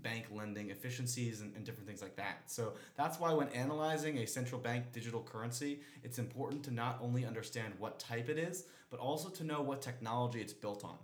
bank 0.01 0.25
lending 0.31 0.69
efficiencies 0.69 1.41
and, 1.41 1.55
and, 1.55 1.63
different 1.63 1.87
things 1.87 2.01
like 2.01 2.15
that. 2.15 2.43
So 2.47 2.73
that's 2.95 3.19
why 3.19 3.33
when 3.33 3.49
analyzing 3.49 4.17
a 4.19 4.25
central 4.25 4.59
bank 4.59 4.85
digital 4.91 5.21
currency, 5.21 5.81
it's 6.03 6.17
important 6.17 6.63
to 6.63 6.71
not 6.71 6.97
only 7.01 7.23
understand 7.23 7.73
what 7.77 7.99
type 7.99 8.29
it 8.29 8.39
is, 8.39 8.65
but 8.89 8.99
also 8.99 9.29
to 9.29 9.43
know 9.43 9.61
what 9.61 9.81
technology 9.81 10.41
it's 10.41 10.53
built 10.53 10.83
on. 10.83 10.97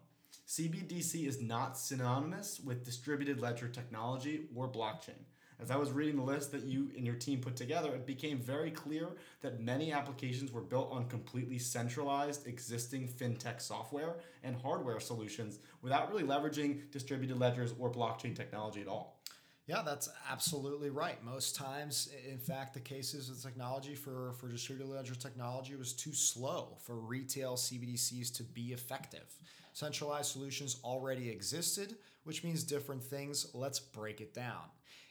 CBDC 0.51 1.25
is 1.25 1.39
not 1.39 1.77
synonymous 1.77 2.59
with 2.59 2.83
distributed 2.83 3.39
ledger 3.39 3.69
technology 3.69 4.47
or 4.53 4.67
blockchain. 4.67 5.23
As 5.61 5.71
I 5.71 5.77
was 5.77 5.93
reading 5.93 6.17
the 6.17 6.23
list 6.23 6.51
that 6.51 6.63
you 6.63 6.91
and 6.97 7.05
your 7.05 7.15
team 7.15 7.39
put 7.39 7.55
together, 7.55 7.95
it 7.95 8.05
became 8.05 8.37
very 8.37 8.69
clear 8.69 9.07
that 9.39 9.61
many 9.61 9.93
applications 9.93 10.51
were 10.51 10.59
built 10.59 10.91
on 10.91 11.07
completely 11.07 11.57
centralized 11.57 12.47
existing 12.47 13.07
fintech 13.07 13.61
software 13.61 14.15
and 14.43 14.57
hardware 14.57 14.99
solutions 14.99 15.59
without 15.81 16.11
really 16.11 16.23
leveraging 16.23 16.91
distributed 16.91 17.39
ledgers 17.39 17.73
or 17.79 17.89
blockchain 17.89 18.35
technology 18.35 18.81
at 18.81 18.89
all. 18.89 19.21
Yeah, 19.67 19.83
that's 19.85 20.09
absolutely 20.29 20.89
right. 20.89 21.23
Most 21.23 21.55
times, 21.55 22.09
in 22.29 22.39
fact, 22.39 22.73
the 22.73 22.81
cases 22.81 23.29
of 23.29 23.41
technology 23.41 23.95
for, 23.95 24.33
for 24.33 24.49
distributed 24.49 24.91
ledger 24.91 25.15
technology 25.15 25.77
was 25.77 25.93
too 25.93 26.11
slow 26.11 26.75
for 26.81 26.95
retail 26.95 27.53
CBDCs 27.53 28.33
to 28.35 28.43
be 28.43 28.73
effective. 28.73 29.33
Centralized 29.73 30.31
solutions 30.31 30.77
already 30.83 31.29
existed, 31.29 31.95
which 32.23 32.43
means 32.43 32.63
different 32.63 33.03
things. 33.03 33.47
Let's 33.53 33.79
break 33.79 34.21
it 34.21 34.33
down. 34.33 34.63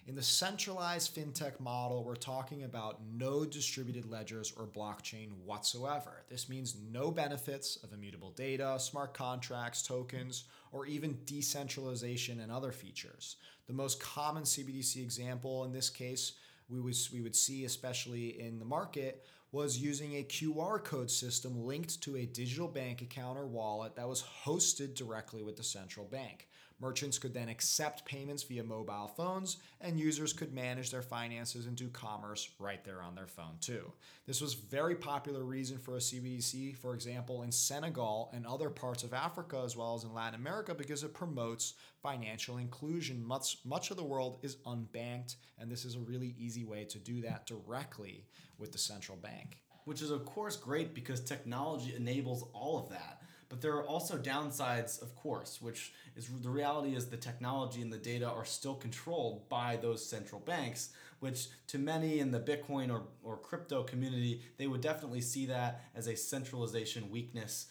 In 0.07 0.14
the 0.14 0.23
centralized 0.23 1.14
fintech 1.14 1.61
model, 1.61 2.03
we're 2.03 2.16
talking 2.16 2.64
about 2.64 3.01
no 3.12 3.44
distributed 3.44 4.11
ledgers 4.11 4.53
or 4.57 4.66
blockchain 4.66 5.29
whatsoever. 5.44 6.25
This 6.29 6.49
means 6.49 6.77
no 6.90 7.11
benefits 7.11 7.77
of 7.85 7.92
immutable 7.92 8.31
data, 8.31 8.77
smart 8.79 9.14
contracts, 9.14 9.83
tokens, 9.83 10.44
or 10.73 10.87
even 10.87 11.18
decentralization 11.27 12.40
and 12.40 12.51
other 12.51 12.73
features. 12.73 13.37
The 13.66 13.73
most 13.73 14.01
common 14.01 14.44
CBDC 14.44 14.96
example 14.96 15.64
in 15.64 15.73
this 15.73 15.90
case 15.90 16.33
we 16.68 16.81
would, 16.81 16.96
we 17.12 17.20
would 17.20 17.37
see, 17.37 17.64
especially 17.64 18.40
in 18.40 18.59
the 18.59 18.64
market, 18.64 19.27
was 19.52 19.78
using 19.78 20.14
a 20.14 20.24
QR 20.24 20.82
code 20.82 21.10
system 21.10 21.64
linked 21.66 22.00
to 22.02 22.16
a 22.16 22.26
digital 22.26 22.68
bank 22.68 23.02
account 23.02 23.36
or 23.36 23.46
wallet 23.46 23.96
that 23.96 24.08
was 24.08 24.24
hosted 24.44 24.94
directly 24.94 25.42
with 25.42 25.56
the 25.56 25.62
central 25.62 26.06
bank. 26.06 26.46
Merchants 26.80 27.18
could 27.18 27.34
then 27.34 27.50
accept 27.50 28.06
payments 28.06 28.42
via 28.42 28.64
mobile 28.64 29.12
phones, 29.14 29.58
and 29.82 30.00
users 30.00 30.32
could 30.32 30.54
manage 30.54 30.90
their 30.90 31.02
finances 31.02 31.66
and 31.66 31.76
do 31.76 31.88
commerce 31.88 32.48
right 32.58 32.82
there 32.84 33.02
on 33.02 33.14
their 33.14 33.26
phone 33.26 33.56
too. 33.60 33.92
This 34.26 34.40
was 34.40 34.54
very 34.54 34.94
popular 34.94 35.44
reason 35.44 35.76
for 35.76 35.96
a 35.96 36.00
CBDC, 36.00 36.74
for 36.78 36.94
example, 36.94 37.42
in 37.42 37.52
Senegal 37.52 38.30
and 38.32 38.46
other 38.46 38.70
parts 38.70 39.04
of 39.04 39.12
Africa 39.12 39.60
as 39.62 39.76
well 39.76 39.94
as 39.94 40.04
in 40.04 40.14
Latin 40.14 40.40
America 40.40 40.74
because 40.74 41.04
it 41.04 41.12
promotes 41.12 41.74
financial 42.02 42.56
inclusion. 42.56 43.22
Much 43.22 43.58
much 43.66 43.90
of 43.90 43.98
the 43.98 44.04
world 44.04 44.38
is 44.42 44.56
unbanked, 44.64 45.36
and 45.58 45.70
this 45.70 45.84
is 45.84 45.96
a 45.96 46.00
really 46.00 46.34
easy 46.38 46.64
way 46.64 46.84
to 46.84 46.98
do 46.98 47.20
that 47.20 47.46
directly 47.46 48.24
with 48.61 48.73
the 48.73 48.79
central 48.79 49.16
bank. 49.16 49.59
Which 49.85 50.03
is 50.03 50.11
of 50.11 50.25
course 50.25 50.57
great 50.57 50.94
because 50.94 51.20
technology 51.20 51.94
enables 51.96 52.44
all 52.53 52.79
of 52.79 52.90
that. 52.90 53.23
But 53.49 53.61
there 53.61 53.75
are 53.75 53.87
also 53.87 54.16
downsides, 54.16 55.03
of 55.03 55.16
course, 55.16 55.61
which 55.61 55.92
is 56.14 56.29
the 56.29 56.49
reality 56.49 56.94
is 56.94 57.07
the 57.07 57.16
technology 57.16 57.83
and 57.83 57.92
the 57.92 57.99
data 57.99 58.31
are 58.31 58.44
still 58.44 58.77
controlled 58.77 59.49
by 59.49 59.77
those 59.77 60.07
central 60.07 60.40
banks, 60.40 60.90
which 61.18 61.49
to 61.66 61.79
many 61.79 62.20
in 62.20 62.31
the 62.31 62.38
Bitcoin 62.38 62.92
or, 62.92 63.03
or 63.25 63.37
crypto 63.37 63.83
community, 63.83 64.42
they 64.57 64.68
would 64.68 64.81
definitely 64.81 65.20
see 65.20 65.46
that 65.46 65.83
as 65.96 66.07
a 66.07 66.16
centralization 66.16 67.11
weakness 67.11 67.66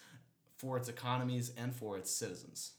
for 0.57 0.75
its 0.75 0.89
economies 0.89 1.53
and 1.57 1.73
for 1.73 1.97
its 1.97 2.11
citizens. 2.11 2.73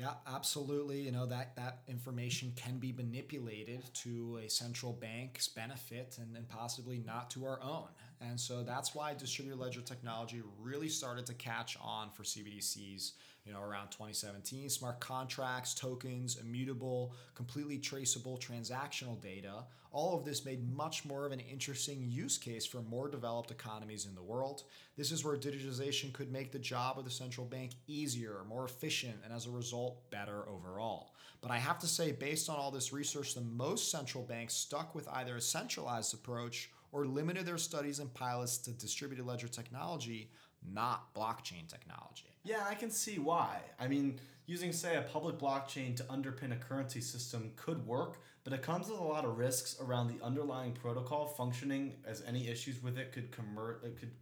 Yeah, 0.00 0.14
absolutely. 0.26 1.02
You 1.02 1.12
know 1.12 1.26
that 1.26 1.54
that 1.56 1.82
information 1.86 2.54
can 2.56 2.78
be 2.78 2.90
manipulated 2.90 3.82
to 3.96 4.40
a 4.42 4.48
central 4.48 4.94
bank's 4.94 5.46
benefit 5.46 6.16
and, 6.18 6.34
and 6.34 6.48
possibly 6.48 7.02
not 7.04 7.28
to 7.32 7.44
our 7.44 7.62
own. 7.62 7.88
And 8.22 8.40
so 8.40 8.62
that's 8.62 8.94
why 8.94 9.12
distributed 9.12 9.60
ledger 9.60 9.82
technology 9.82 10.40
really 10.58 10.88
started 10.88 11.26
to 11.26 11.34
catch 11.34 11.76
on 11.82 12.08
for 12.08 12.22
CBDCs 12.22 13.12
you 13.50 13.56
know, 13.56 13.62
around 13.62 13.90
2017. 13.90 14.70
Smart 14.70 15.00
contracts, 15.00 15.74
tokens, 15.74 16.38
immutable, 16.40 17.16
completely 17.34 17.78
traceable 17.78 18.38
transactional 18.38 19.20
data. 19.20 19.64
All 19.90 20.16
of 20.16 20.24
this 20.24 20.44
made 20.44 20.72
much 20.72 21.04
more 21.04 21.26
of 21.26 21.32
an 21.32 21.40
interesting 21.40 22.04
use 22.08 22.38
case 22.38 22.64
for 22.64 22.80
more 22.80 23.08
developed 23.08 23.50
economies 23.50 24.06
in 24.06 24.14
the 24.14 24.22
world. 24.22 24.62
This 24.96 25.10
is 25.10 25.24
where 25.24 25.36
digitization 25.36 26.12
could 26.12 26.30
make 26.30 26.52
the 26.52 26.60
job 26.60 26.96
of 26.96 27.04
the 27.04 27.10
central 27.10 27.44
bank 27.44 27.72
easier, 27.88 28.44
more 28.48 28.66
efficient, 28.66 29.16
and 29.24 29.32
as 29.32 29.46
a 29.46 29.50
result, 29.50 30.08
better 30.12 30.48
overall. 30.48 31.12
But 31.40 31.50
I 31.50 31.58
have 31.58 31.80
to 31.80 31.88
say, 31.88 32.12
based 32.12 32.48
on 32.48 32.54
all 32.54 32.70
this 32.70 32.92
research, 32.92 33.34
the 33.34 33.40
most 33.40 33.90
central 33.90 34.22
banks 34.22 34.54
stuck 34.54 34.94
with 34.94 35.08
either 35.08 35.34
a 35.34 35.40
centralized 35.40 36.14
approach 36.14 36.70
or 36.92 37.04
limited 37.04 37.46
their 37.46 37.58
studies 37.58 37.98
and 37.98 38.14
pilots 38.14 38.58
to 38.58 38.70
distributed 38.70 39.26
ledger 39.26 39.48
technology, 39.48 40.30
not 40.72 41.12
blockchain 41.14 41.66
technology. 41.66 42.29
Yeah, 42.42 42.64
I 42.68 42.74
can 42.74 42.90
see 42.90 43.18
why. 43.18 43.60
I 43.78 43.86
mean, 43.86 44.18
using, 44.46 44.72
say, 44.72 44.96
a 44.96 45.02
public 45.02 45.38
blockchain 45.38 45.94
to 45.96 46.02
underpin 46.04 46.52
a 46.52 46.56
currency 46.56 47.00
system 47.00 47.52
could 47.56 47.86
work, 47.86 48.18
but 48.44 48.52
it 48.52 48.62
comes 48.62 48.88
with 48.88 48.98
a 48.98 49.04
lot 49.04 49.24
of 49.24 49.36
risks 49.36 49.76
around 49.80 50.08
the 50.08 50.24
underlying 50.24 50.72
protocol 50.72 51.26
functioning 51.26 51.96
as 52.06 52.22
any 52.26 52.48
issues 52.48 52.82
with 52.82 52.96
it 52.96 53.12
could 53.12 53.30
convert, 53.30 53.84
it 53.84 53.98
could 53.98 54.12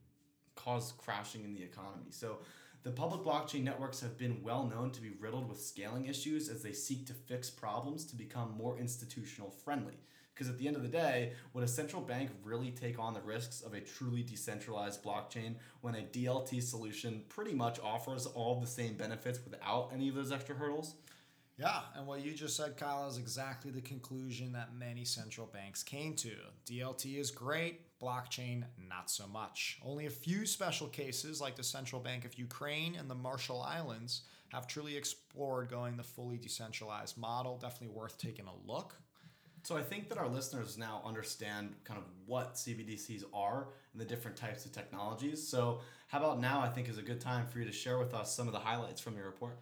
cause 0.56 0.92
crashing 0.98 1.44
in 1.44 1.54
the 1.54 1.62
economy. 1.62 2.10
So 2.10 2.38
the 2.82 2.90
public 2.90 3.22
blockchain 3.22 3.62
networks 3.62 4.00
have 4.00 4.18
been 4.18 4.42
well 4.42 4.64
known 4.64 4.90
to 4.92 5.00
be 5.00 5.10
riddled 5.20 5.48
with 5.48 5.60
scaling 5.60 6.06
issues 6.06 6.48
as 6.48 6.62
they 6.62 6.72
seek 6.72 7.06
to 7.06 7.12
fix 7.12 7.48
problems 7.48 8.04
to 8.06 8.16
become 8.16 8.56
more 8.56 8.78
institutional 8.78 9.50
friendly. 9.50 9.98
Because 10.38 10.52
at 10.52 10.56
the 10.56 10.68
end 10.68 10.76
of 10.76 10.82
the 10.82 10.88
day, 10.88 11.32
would 11.52 11.64
a 11.64 11.68
central 11.68 12.00
bank 12.00 12.30
really 12.44 12.70
take 12.70 12.96
on 13.00 13.12
the 13.12 13.20
risks 13.20 13.60
of 13.60 13.74
a 13.74 13.80
truly 13.80 14.22
decentralized 14.22 15.02
blockchain 15.02 15.56
when 15.80 15.96
a 15.96 16.02
DLT 16.12 16.62
solution 16.62 17.24
pretty 17.28 17.52
much 17.52 17.80
offers 17.80 18.24
all 18.24 18.60
the 18.60 18.66
same 18.66 18.94
benefits 18.94 19.40
without 19.44 19.90
any 19.92 20.08
of 20.08 20.14
those 20.14 20.30
extra 20.30 20.54
hurdles? 20.54 20.94
Yeah, 21.58 21.80
and 21.96 22.06
what 22.06 22.24
you 22.24 22.34
just 22.34 22.56
said, 22.56 22.76
Kyle, 22.76 23.08
is 23.08 23.18
exactly 23.18 23.72
the 23.72 23.80
conclusion 23.80 24.52
that 24.52 24.76
many 24.78 25.04
central 25.04 25.48
banks 25.48 25.82
came 25.82 26.14
to. 26.14 26.30
DLT 26.66 27.18
is 27.18 27.32
great, 27.32 27.98
blockchain, 27.98 28.62
not 28.88 29.10
so 29.10 29.26
much. 29.26 29.80
Only 29.84 30.06
a 30.06 30.10
few 30.10 30.46
special 30.46 30.86
cases, 30.86 31.40
like 31.40 31.56
the 31.56 31.64
Central 31.64 32.00
Bank 32.00 32.24
of 32.24 32.38
Ukraine 32.38 32.94
and 32.94 33.10
the 33.10 33.16
Marshall 33.16 33.60
Islands, 33.60 34.22
have 34.50 34.68
truly 34.68 34.96
explored 34.96 35.68
going 35.68 35.96
the 35.96 36.04
fully 36.04 36.38
decentralized 36.38 37.18
model. 37.18 37.58
Definitely 37.58 37.96
worth 37.96 38.18
taking 38.18 38.46
a 38.46 38.72
look. 38.72 38.94
So 39.62 39.76
I 39.76 39.82
think 39.82 40.08
that 40.08 40.18
our 40.18 40.28
listeners 40.28 40.78
now 40.78 41.02
understand 41.04 41.74
kind 41.84 41.98
of 41.98 42.04
what 42.26 42.54
CBDCs 42.54 43.24
are 43.34 43.68
and 43.92 44.00
the 44.00 44.04
different 44.04 44.36
types 44.36 44.64
of 44.64 44.72
technologies. 44.72 45.46
So 45.46 45.80
how 46.06 46.18
about 46.18 46.40
now 46.40 46.60
I 46.60 46.68
think 46.68 46.88
is 46.88 46.98
a 46.98 47.02
good 47.02 47.20
time 47.20 47.46
for 47.46 47.58
you 47.58 47.64
to 47.64 47.72
share 47.72 47.98
with 47.98 48.14
us 48.14 48.34
some 48.34 48.46
of 48.46 48.52
the 48.52 48.60
highlights 48.60 49.00
from 49.00 49.16
your 49.16 49.26
report. 49.26 49.58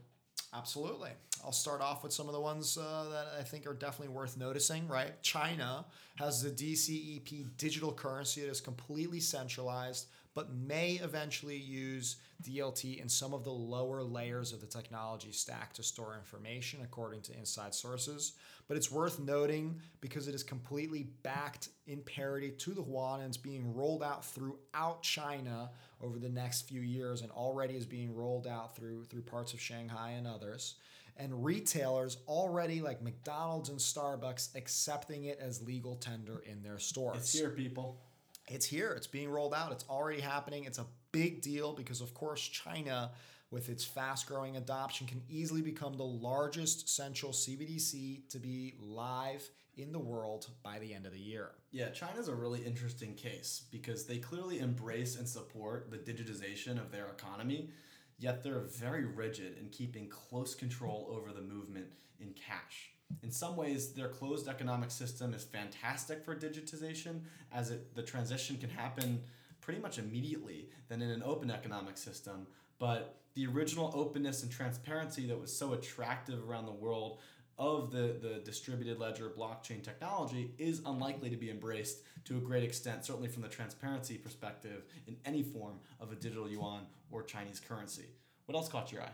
Absolutely. 0.54 1.10
I'll 1.44 1.52
start 1.52 1.80
off 1.80 2.02
with 2.02 2.12
some 2.12 2.28
of 2.28 2.32
the 2.32 2.40
ones 2.40 2.78
uh, 2.78 3.08
that 3.10 3.26
I 3.38 3.42
think 3.42 3.66
are 3.66 3.74
definitely 3.74 4.14
worth 4.14 4.38
noticing, 4.38 4.88
right? 4.88 5.20
China 5.22 5.84
has 6.16 6.42
the 6.42 6.50
DCEP 6.50 7.56
digital 7.56 7.92
currency 7.92 8.40
that 8.40 8.48
is 8.48 8.60
completely 8.60 9.20
centralized, 9.20 10.06
but 10.36 10.54
may 10.54 11.00
eventually 11.02 11.56
use 11.56 12.16
DLT 12.42 13.00
in 13.00 13.08
some 13.08 13.32
of 13.32 13.42
the 13.42 13.50
lower 13.50 14.02
layers 14.02 14.52
of 14.52 14.60
the 14.60 14.66
technology 14.66 15.32
stack 15.32 15.72
to 15.72 15.82
store 15.82 16.14
information, 16.14 16.80
according 16.84 17.22
to 17.22 17.36
inside 17.38 17.74
sources. 17.74 18.32
But 18.68 18.76
it's 18.76 18.92
worth 18.92 19.18
noting 19.18 19.80
because 20.02 20.28
it 20.28 20.34
is 20.34 20.42
completely 20.42 21.08
backed 21.22 21.70
in 21.86 22.02
parity 22.02 22.50
to 22.50 22.74
the 22.74 22.82
yuan 22.82 23.20
and 23.20 23.28
it's 23.28 23.38
being 23.38 23.74
rolled 23.74 24.02
out 24.02 24.26
throughout 24.26 25.02
China 25.02 25.70
over 26.02 26.18
the 26.18 26.28
next 26.28 26.68
few 26.68 26.82
years 26.82 27.22
and 27.22 27.30
already 27.30 27.74
is 27.74 27.86
being 27.86 28.14
rolled 28.14 28.46
out 28.46 28.76
through, 28.76 29.04
through 29.04 29.22
parts 29.22 29.54
of 29.54 29.60
Shanghai 29.60 30.10
and 30.10 30.26
others. 30.26 30.74
and 31.18 31.42
retailers 31.42 32.18
already 32.28 32.82
like 32.82 33.00
McDonald's 33.02 33.70
and 33.70 33.78
Starbucks 33.78 34.54
accepting 34.54 35.24
it 35.24 35.38
as 35.40 35.62
legal 35.62 35.96
tender 35.96 36.42
in 36.44 36.62
their 36.62 36.78
stores. 36.78 37.16
It's 37.16 37.32
here, 37.32 37.48
people. 37.48 37.98
It's 38.48 38.66
here. 38.66 38.92
It's 38.92 39.06
being 39.06 39.28
rolled 39.28 39.54
out. 39.54 39.72
It's 39.72 39.84
already 39.88 40.20
happening. 40.20 40.64
It's 40.64 40.78
a 40.78 40.86
big 41.12 41.42
deal 41.42 41.72
because, 41.72 42.00
of 42.00 42.14
course, 42.14 42.40
China, 42.40 43.10
with 43.50 43.68
its 43.68 43.84
fast 43.84 44.26
growing 44.26 44.56
adoption, 44.56 45.06
can 45.06 45.22
easily 45.28 45.62
become 45.62 45.94
the 45.94 46.04
largest 46.04 46.88
central 46.88 47.32
CBDC 47.32 48.28
to 48.28 48.38
be 48.38 48.74
live 48.80 49.48
in 49.76 49.92
the 49.92 49.98
world 49.98 50.48
by 50.62 50.78
the 50.78 50.94
end 50.94 51.06
of 51.06 51.12
the 51.12 51.18
year. 51.18 51.50
Yeah, 51.70 51.90
China's 51.90 52.28
a 52.28 52.34
really 52.34 52.60
interesting 52.60 53.14
case 53.14 53.64
because 53.70 54.06
they 54.06 54.18
clearly 54.18 54.60
embrace 54.60 55.16
and 55.16 55.28
support 55.28 55.90
the 55.90 55.98
digitization 55.98 56.80
of 56.80 56.90
their 56.90 57.08
economy, 57.08 57.70
yet 58.18 58.42
they're 58.42 58.60
very 58.60 59.04
rigid 59.04 59.58
in 59.58 59.68
keeping 59.68 60.08
close 60.08 60.54
control 60.54 61.08
over 61.10 61.32
the 61.32 61.42
movement 61.42 61.88
in 62.20 62.32
cash. 62.32 62.92
In 63.22 63.32
some 63.32 63.56
ways, 63.56 63.92
their 63.92 64.08
closed 64.08 64.46
economic 64.46 64.90
system 64.90 65.34
is 65.34 65.42
fantastic 65.42 66.24
for 66.24 66.36
digitization, 66.36 67.22
as 67.52 67.70
it, 67.70 67.94
the 67.94 68.02
transition 68.02 68.56
can 68.56 68.70
happen 68.70 69.20
pretty 69.60 69.80
much 69.80 69.98
immediately 69.98 70.68
than 70.88 71.02
in 71.02 71.10
an 71.10 71.22
open 71.24 71.50
economic 71.50 71.98
system. 71.98 72.46
But 72.78 73.16
the 73.34 73.46
original 73.46 73.90
openness 73.94 74.42
and 74.44 74.52
transparency 74.52 75.26
that 75.26 75.40
was 75.40 75.52
so 75.52 75.72
attractive 75.72 76.48
around 76.48 76.66
the 76.66 76.72
world 76.72 77.18
of 77.58 77.90
the, 77.90 78.16
the 78.20 78.40
distributed 78.44 79.00
ledger 79.00 79.32
blockchain 79.36 79.82
technology 79.82 80.52
is 80.58 80.82
unlikely 80.86 81.30
to 81.30 81.36
be 81.36 81.50
embraced 81.50 82.02
to 82.26 82.36
a 82.36 82.40
great 82.40 82.62
extent, 82.62 83.04
certainly 83.04 83.28
from 83.28 83.42
the 83.42 83.48
transparency 83.48 84.18
perspective, 84.18 84.84
in 85.06 85.16
any 85.24 85.42
form 85.42 85.80
of 86.00 86.12
a 86.12 86.14
digital 86.14 86.48
yuan 86.48 86.82
or 87.10 87.22
Chinese 87.22 87.60
currency. 87.60 88.06
What 88.44 88.56
else 88.56 88.68
caught 88.68 88.92
your 88.92 89.02
eye? 89.02 89.12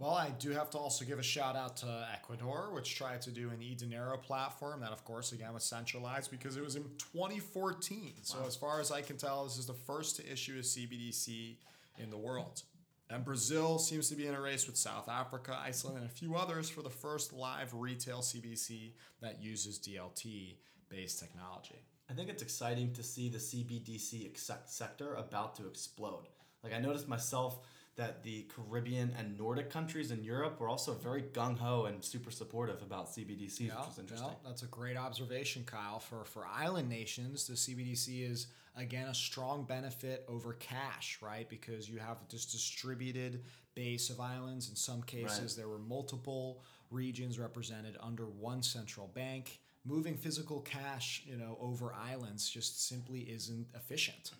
Well, 0.00 0.14
I 0.14 0.30
do 0.38 0.48
have 0.52 0.70
to 0.70 0.78
also 0.78 1.04
give 1.04 1.18
a 1.18 1.22
shout 1.22 1.56
out 1.56 1.76
to 1.78 2.08
Ecuador, 2.14 2.70
which 2.72 2.96
tried 2.96 3.20
to 3.20 3.30
do 3.30 3.50
an 3.50 3.60
e-dinero 3.60 4.16
platform 4.16 4.80
that, 4.80 4.92
of 4.92 5.04
course, 5.04 5.32
again 5.32 5.52
was 5.52 5.62
centralized 5.62 6.30
because 6.30 6.56
it 6.56 6.64
was 6.64 6.74
in 6.74 6.84
2014. 7.12 8.14
So, 8.22 8.38
as 8.46 8.56
far 8.56 8.80
as 8.80 8.90
I 8.90 9.02
can 9.02 9.18
tell, 9.18 9.44
this 9.44 9.58
is 9.58 9.66
the 9.66 9.74
first 9.74 10.16
to 10.16 10.32
issue 10.32 10.56
a 10.56 10.62
CBDC 10.62 11.56
in 11.98 12.08
the 12.08 12.16
world. 12.16 12.62
And 13.10 13.22
Brazil 13.22 13.78
seems 13.78 14.08
to 14.08 14.14
be 14.14 14.26
in 14.26 14.34
a 14.34 14.40
race 14.40 14.66
with 14.66 14.78
South 14.78 15.06
Africa, 15.10 15.58
Iceland, 15.62 15.98
and 15.98 16.06
a 16.06 16.08
few 16.08 16.34
others 16.34 16.70
for 16.70 16.80
the 16.80 16.88
first 16.88 17.34
live 17.34 17.74
retail 17.74 18.20
CBDC 18.20 18.92
that 19.20 19.42
uses 19.42 19.78
DLT 19.78 20.54
based 20.88 21.20
technology. 21.20 21.84
I 22.08 22.14
think 22.14 22.30
it's 22.30 22.42
exciting 22.42 22.94
to 22.94 23.02
see 23.02 23.28
the 23.28 23.36
CBDC 23.36 24.30
sector 24.64 25.12
about 25.16 25.56
to 25.56 25.66
explode. 25.66 26.30
Like, 26.64 26.72
I 26.72 26.78
noticed 26.78 27.06
myself 27.06 27.60
that 28.00 28.22
the 28.22 28.46
Caribbean 28.48 29.14
and 29.18 29.38
Nordic 29.38 29.68
countries 29.68 30.10
in 30.10 30.24
Europe 30.24 30.58
were 30.58 30.68
also 30.68 30.94
very 30.94 31.20
gung 31.20 31.58
ho 31.58 31.84
and 31.84 32.02
super 32.02 32.30
supportive 32.30 32.80
about 32.80 33.08
CBDCs, 33.08 33.60
yeah, 33.60 33.78
which 33.78 33.90
is 33.90 33.98
interesting. 33.98 34.28
Yeah, 34.30 34.48
that's 34.48 34.62
a 34.62 34.66
great 34.68 34.96
observation, 34.96 35.64
Kyle. 35.66 36.00
For 36.00 36.24
for 36.24 36.46
island 36.46 36.88
nations, 36.88 37.46
the 37.46 37.52
CBDC 37.52 38.30
is 38.30 38.46
again 38.74 39.08
a 39.08 39.14
strong 39.14 39.64
benefit 39.64 40.24
over 40.28 40.54
cash, 40.54 41.18
right? 41.20 41.46
Because 41.46 41.90
you 41.90 41.98
have 41.98 42.16
this 42.30 42.46
distributed 42.46 43.44
base 43.74 44.08
of 44.08 44.18
islands. 44.18 44.70
In 44.70 44.76
some 44.76 45.02
cases, 45.02 45.38
right. 45.38 45.56
there 45.58 45.68
were 45.68 45.78
multiple 45.78 46.62
regions 46.90 47.38
represented 47.38 47.98
under 48.00 48.24
one 48.24 48.62
central 48.62 49.08
bank. 49.08 49.60
Moving 49.84 50.16
physical 50.16 50.60
cash, 50.62 51.22
you 51.26 51.36
know, 51.36 51.58
over 51.60 51.92
islands 51.92 52.48
just 52.48 52.88
simply 52.88 53.20
isn't 53.20 53.66
efficient. 53.74 54.32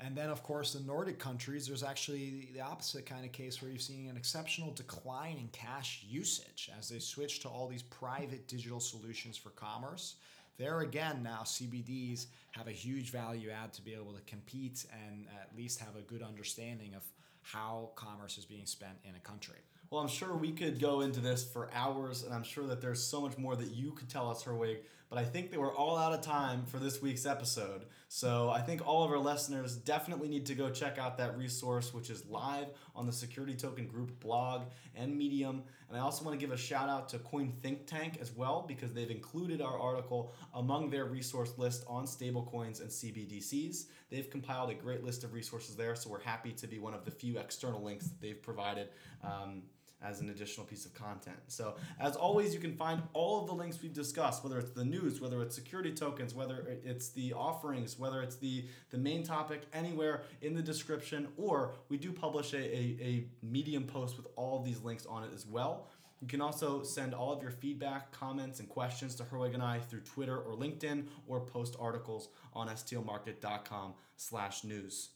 And 0.00 0.16
then, 0.16 0.30
of 0.30 0.44
course, 0.44 0.74
the 0.74 0.80
Nordic 0.80 1.18
countries, 1.18 1.66
there's 1.66 1.82
actually 1.82 2.50
the 2.54 2.60
opposite 2.60 3.04
kind 3.04 3.24
of 3.24 3.32
case 3.32 3.60
where 3.60 3.70
you're 3.70 3.80
seeing 3.80 4.08
an 4.08 4.16
exceptional 4.16 4.70
decline 4.72 5.38
in 5.38 5.48
cash 5.48 6.04
usage 6.08 6.70
as 6.78 6.88
they 6.88 7.00
switch 7.00 7.40
to 7.40 7.48
all 7.48 7.66
these 7.66 7.82
private 7.82 8.46
digital 8.46 8.78
solutions 8.78 9.36
for 9.36 9.50
commerce. 9.50 10.14
There 10.56 10.80
again, 10.80 11.22
now 11.22 11.40
CBDs 11.44 12.26
have 12.52 12.68
a 12.68 12.72
huge 12.72 13.10
value 13.10 13.50
add 13.50 13.72
to 13.74 13.82
be 13.82 13.92
able 13.94 14.12
to 14.12 14.20
compete 14.26 14.86
and 14.92 15.26
at 15.40 15.56
least 15.56 15.80
have 15.80 15.96
a 15.96 16.02
good 16.02 16.22
understanding 16.22 16.94
of 16.94 17.02
how 17.42 17.90
commerce 17.96 18.38
is 18.38 18.44
being 18.44 18.66
spent 18.66 18.98
in 19.04 19.14
a 19.16 19.20
country. 19.20 19.58
Well, 19.90 20.02
I'm 20.02 20.08
sure 20.08 20.34
we 20.34 20.52
could 20.52 20.78
go 20.78 21.00
into 21.00 21.20
this 21.20 21.44
for 21.44 21.70
hours, 21.74 22.22
and 22.22 22.34
I'm 22.34 22.42
sure 22.42 22.66
that 22.66 22.82
there's 22.82 23.02
so 23.02 23.22
much 23.22 23.38
more 23.38 23.56
that 23.56 23.70
you 23.70 23.92
could 23.92 24.08
tell 24.08 24.30
us, 24.30 24.44
Herwig. 24.44 24.78
But 25.10 25.18
I 25.18 25.24
think 25.24 25.50
that 25.50 25.60
we're 25.60 25.74
all 25.74 25.96
out 25.96 26.12
of 26.12 26.20
time 26.20 26.66
for 26.66 26.78
this 26.78 27.00
week's 27.00 27.24
episode. 27.24 27.86
So 28.08 28.50
I 28.50 28.60
think 28.60 28.86
all 28.86 29.04
of 29.04 29.10
our 29.10 29.18
listeners 29.18 29.74
definitely 29.74 30.28
need 30.28 30.44
to 30.46 30.54
go 30.54 30.68
check 30.68 30.98
out 30.98 31.16
that 31.16 31.36
resource, 31.38 31.94
which 31.94 32.10
is 32.10 32.26
live 32.26 32.66
on 32.94 33.06
the 33.06 33.12
Security 33.12 33.54
Token 33.54 33.86
Group 33.86 34.20
blog 34.20 34.64
and 34.94 35.16
Medium. 35.16 35.62
And 35.88 35.96
I 35.96 36.00
also 36.00 36.24
want 36.26 36.38
to 36.38 36.46
give 36.46 36.54
a 36.54 36.58
shout 36.58 36.90
out 36.90 37.08
to 37.10 37.18
Coin 37.20 37.54
Think 37.62 37.86
Tank 37.86 38.18
as 38.20 38.32
well, 38.32 38.66
because 38.68 38.92
they've 38.92 39.10
included 39.10 39.62
our 39.62 39.78
article 39.78 40.34
among 40.54 40.90
their 40.90 41.06
resource 41.06 41.54
list 41.56 41.84
on 41.88 42.04
stablecoins 42.04 42.82
and 42.82 42.90
CBDCs. 42.90 43.86
They've 44.10 44.28
compiled 44.28 44.70
a 44.70 44.74
great 44.74 45.04
list 45.04 45.24
of 45.24 45.32
resources 45.32 45.74
there, 45.74 45.94
so 45.94 46.10
we're 46.10 46.20
happy 46.20 46.52
to 46.52 46.66
be 46.66 46.78
one 46.78 46.92
of 46.92 47.06
the 47.06 47.10
few 47.10 47.38
external 47.38 47.82
links 47.82 48.06
that 48.08 48.20
they've 48.20 48.40
provided. 48.42 48.88
Um, 49.24 49.62
as 50.02 50.20
an 50.20 50.30
additional 50.30 50.64
piece 50.64 50.86
of 50.86 50.94
content. 50.94 51.36
So, 51.48 51.74
as 51.98 52.14
always, 52.14 52.54
you 52.54 52.60
can 52.60 52.76
find 52.76 53.02
all 53.14 53.40
of 53.40 53.46
the 53.46 53.54
links 53.54 53.82
we've 53.82 53.92
discussed, 53.92 54.44
whether 54.44 54.58
it's 54.58 54.70
the 54.70 54.84
news, 54.84 55.20
whether 55.20 55.42
it's 55.42 55.54
security 55.54 55.92
tokens, 55.92 56.34
whether 56.34 56.78
it's 56.84 57.08
the 57.10 57.32
offerings, 57.32 57.98
whether 57.98 58.22
it's 58.22 58.36
the, 58.36 58.64
the 58.90 58.98
main 58.98 59.24
topic, 59.24 59.62
anywhere 59.72 60.22
in 60.40 60.54
the 60.54 60.62
description, 60.62 61.28
or 61.36 61.74
we 61.88 61.96
do 61.96 62.12
publish 62.12 62.52
a, 62.54 62.58
a, 62.58 62.96
a 63.00 63.24
Medium 63.42 63.84
post 63.84 64.16
with 64.16 64.26
all 64.36 64.58
of 64.58 64.64
these 64.64 64.82
links 64.82 65.04
on 65.06 65.24
it 65.24 65.30
as 65.34 65.46
well. 65.46 65.88
You 66.20 66.26
can 66.26 66.40
also 66.40 66.82
send 66.82 67.14
all 67.14 67.32
of 67.32 67.42
your 67.42 67.52
feedback, 67.52 68.10
comments, 68.12 68.60
and 68.60 68.68
questions 68.68 69.14
to 69.16 69.24
Herwig 69.24 69.54
and 69.54 69.62
I 69.62 69.78
through 69.78 70.00
Twitter 70.00 70.36
or 70.38 70.54
LinkedIn, 70.54 71.06
or 71.26 71.40
post 71.40 71.76
articles 71.78 72.28
on 72.54 72.68
stomarket.com 72.68 73.94
slash 74.16 74.64
news. 74.64 75.10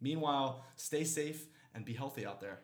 Meanwhile, 0.00 0.64
stay 0.76 1.04
safe 1.04 1.46
and 1.74 1.84
be 1.84 1.92
healthy 1.92 2.26
out 2.26 2.40
there. 2.40 2.60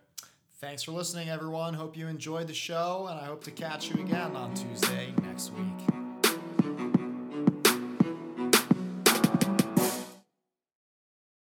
Thanks 0.58 0.82
for 0.82 0.92
listening, 0.92 1.28
everyone. 1.28 1.74
Hope 1.74 1.98
you 1.98 2.06
enjoyed 2.06 2.46
the 2.46 2.54
show, 2.54 3.08
and 3.10 3.20
I 3.20 3.24
hope 3.26 3.44
to 3.44 3.50
catch 3.50 3.90
you 3.90 4.02
again 4.02 4.34
on 4.34 4.54
Tuesday 4.54 5.12
next 5.22 5.52
week. 5.52 5.95